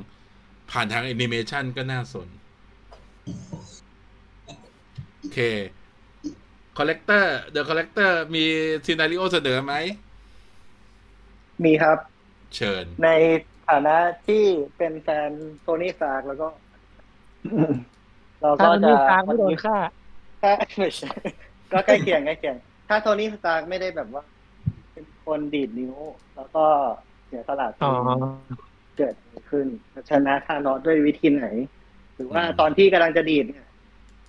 [0.72, 2.28] ผ่านทางแอนิเมชันก็น่าสน
[5.18, 5.40] โอเค
[6.78, 7.26] Collector
[7.56, 8.46] The Collector มี
[8.86, 9.74] scenario เสนอไหม
[11.64, 11.98] มีครับ
[12.56, 13.08] เชิญ ใน
[13.68, 14.44] ฐานะที่
[14.78, 16.48] เป็นแฟนโทนี่สตาร์กแล้วก็
[18.42, 19.78] เราถ้าก็มันจะไม่ตามไม่โดนฆ่า
[20.42, 21.12] ถ้าไม่ใช่
[21.72, 22.58] ก็ใกล้เคียงใกล้เคียง
[22.88, 24.24] ถ้าโทนี่สตาร์กไม่ได้แบบว่า
[24.94, 25.96] เป็นคนดีดนิ้ว
[26.36, 26.66] แล้วก็
[27.26, 27.92] เสียสละตัอ๋วอ
[28.98, 29.68] เกิดอะไรขึ้น
[30.10, 31.46] ชนะธานอสด้วยวิธีไหน
[32.16, 33.66] หรือว่าอืมตอนที่กำลังจะดีดเนี่ย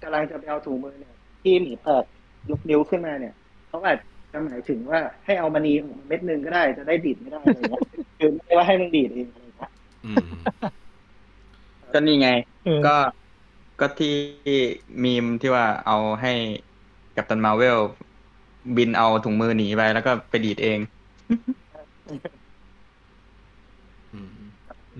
[0.02, 2.04] กำลังจะไปเอาถุงมือเนี่ยที่หมีเปิด
[2.50, 3.34] ยกนิ้วขึ้นมาเนี่ย
[3.68, 3.98] เขาอาจ
[4.32, 7.82] จะหมายถึงว่าให้เอามานีออกมาเม็ดหนึงก็ได้จะได้ดีดไม่ได้อะไรเงี้ย
[8.18, 9.70] คือไม่ได้ว่าให้มึงดีดเองอะไรเงี้ย
[10.04, 10.26] อืม
[11.92, 12.28] ก็นี่ไง
[12.64, 12.96] เออก็
[13.80, 14.14] ก็ที่
[15.02, 16.32] มีมที่ว่าเอาให้
[17.16, 17.78] กัปตันมาเวล
[18.76, 20.78] บินเอาถุงมือหนีไปแล้วก็ไปดีดเอง
[24.12, 24.28] อืม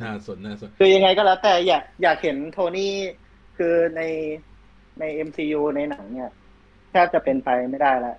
[0.03, 2.93] น่าสนน่าสนคือยังไงก็แล้วแต่อยากอยากเห็นโทนี่
[3.57, 4.01] คือใน
[4.99, 6.31] ใน MCU ในหนังเนี่ย
[6.93, 8.17] แทบจะเป็นไปไม่ได้แล้ว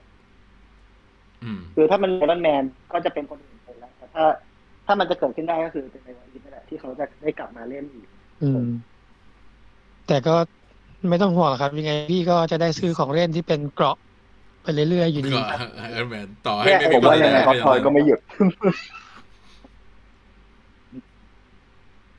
[1.43, 2.63] อืมคือถ้ามันไอรอนแมน
[2.93, 4.23] ก็จะเป็นคนอื่นไปแล้วแต่ถ้า
[4.85, 8.07] ถ้ามันจะเกิดขึ้นได้ก็คือเป็นในวันนี้นั่นแหละที่เขาจะได้กลับมาเล่นอีก
[8.43, 8.65] อืม
[10.07, 10.35] แต่ก็
[11.09, 13.97] ไม่ต้องห่วงครับ ยังไงพี่ก็จะได้ซื้อของเล่นที่เป็นเกราะ
[14.63, 15.41] ไปเรื่อยๆอยู่ดีก็
[15.77, 18.19] ไอรอนแมนต่อให้เนี่ยไม่ผมว่ายังไงก็ทอยก็ไม่หยุด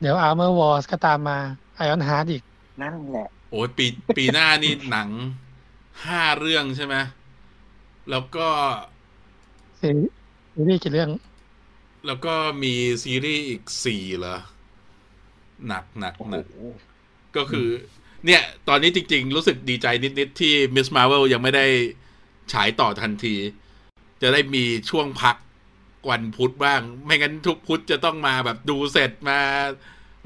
[0.01, 1.37] เดี๋ยว Armor Wars ก็ตามมา
[1.83, 2.43] Iron Heart อีก
[2.81, 3.85] นั่นแหละ โอ้ยปี
[4.17, 5.09] ปีหน้านี่หนัง
[6.03, 6.95] ห้าเรื่องใช่ไหม
[8.09, 8.47] แล้วก็
[9.81, 9.89] ซี
[10.67, 11.09] รีส์กี่เรื่อง
[12.07, 12.73] แล้วก็มี
[13.03, 14.37] ซีรีส์อีกสี่เหรอ
[15.67, 16.45] หนักหนักหนัก
[17.35, 17.67] ก็คือ
[18.25, 21.65] เนี่ย ตอนนี้จริง ๆ รู้สึกดีใจนิด ๆ ที่ Miss Marvel ยังไม่ได้
[22.53, 23.35] ฉายต่อทันที
[24.21, 25.35] จะได้มีช่วงพัก
[26.09, 29.39] วันพุธบ้าง ไม่งั้นทุกพุธจะต้องมาแบบดูเสร็จมา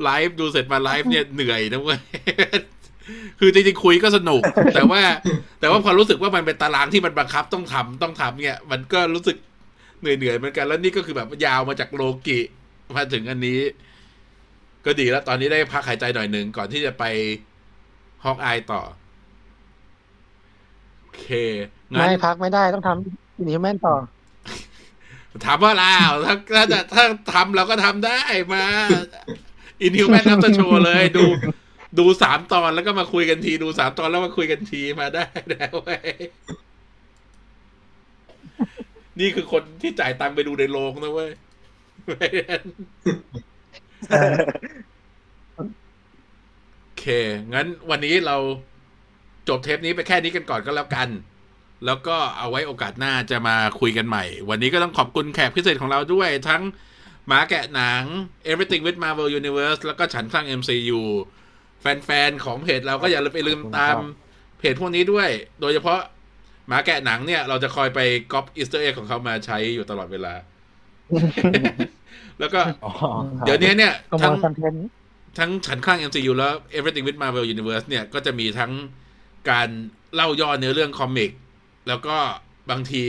[0.03, 1.99] ไลฟ์ดูเสร็จมาไลฟ์เนี่ยเหนื่อยนะเว้ย
[3.39, 4.41] คือจริงๆคุยก็สนุก
[4.75, 5.01] แต่ว่า
[5.59, 9.37] แต่ว่าพอรู้สึกว่ามันเป็นตารางที่มันบังคับต้องทำต้องทำเนี่ย มันก็รู้สึก
[9.99, 12.39] เหนื่อยๆเหมือนกันแล้วนี่ก็คือแบบยาวมาจากโลกิ
[12.95, 13.59] มาถึงอันนี้
[14.85, 17.03] ก็ดีแล้วตอนนี้ได้พักหายใจหน่อยหนึ่งก่อนที่จะไป
[18.23, 18.81] ฮอกอายต่อ
[21.01, 21.27] โอเค
[21.91, 23.95] งั้นไม่พักไม่ได้ต้องทำอินฮิวแมนต่อ
[25.45, 27.03] ถามว่าล่าวถ้าถ้าจะถ้า
[27.33, 28.19] ทำเราก็ทำได้
[28.53, 28.63] มา
[29.81, 31.25] อินฮิวแมนนับจะโชว์เลยดู
[31.97, 36.13] ดูสามตอนแล้วก็มาคุยกันที ดูสามตอนแล้วมาคุยกันทีมาได้แล้วเว้ย
[39.19, 41.31] นี่คือคนที่จ่ายตังค์ไปดูในโรงนะเว้ย
[46.81, 47.05] โอเค
[47.53, 48.37] งั้นวันนี้เรา
[49.49, 51.09] จบเทปนี้ไปแค่นี้กันก่อนก็แล้วกัน
[51.85, 56.61] แล้วก็เอาไว้โอกาสหน้าจะมาคุยกันใหม่ วันนี้ก็ต้องขอบคุณแขกพิเศษของเราด้วยทั้ง
[57.27, 58.03] หมาแกะหนัง
[58.51, 61.01] Everything with Marvel Universe แล้วก็ฉันสร้าง MCU
[61.81, 63.95] แฟนๆของเพจเราก็อย่าลืมไปลืมตาม
[64.59, 65.29] เพจพวกนี้ด้วย
[65.61, 65.99] โดยเฉพาะ
[66.67, 67.99] หมาแกะหนังเนี่ย เราจะคอยไป
[68.33, 70.33] ก๊อป Easter egg ของเขามาใช้อยู่ตลอดเวลา
[72.39, 72.91] แล้วก็อ๋อ
[73.45, 74.87] เดี๋ยวนี้เนี่ยก็มทั้องงคอนเทนต์
[75.37, 78.71] ทั้งฉันข้าง MCU แล้ว Everything with Marvel Universe เนี่ย ก็จะมีทั้ง
[79.49, 79.69] การ
[80.15, 81.31] เล่าย่อเนื้อเรื่องคอมิก
[81.87, 82.17] แล้วก็
[82.71, 83.03] บางที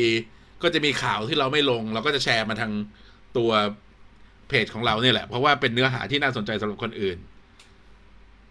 [0.63, 2.73] ก็จะมีข่าวที่เราไม่ลง เราก็จะแชร์มาทาง
[3.37, 3.51] ตัว
[4.49, 7.30] เพจของเราเนี่ยแหละ เพราะว่าเป็นเนื้อหาที่น่าสนใจสำหรับคนอื่นเพ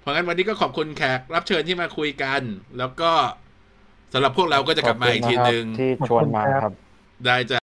[0.09, 2.41] ราะงั้นวันนี้ก็ขอบคุณแขกรับเชิญที่มาคุยกัน
[2.77, 3.11] แล้วก็
[4.13, 6.73] สำหรับพวกเราก็จะกลับมาอีกทีหนึ่งที่ชวนมาครับ
[7.25, 7.58] ได้จ้ะ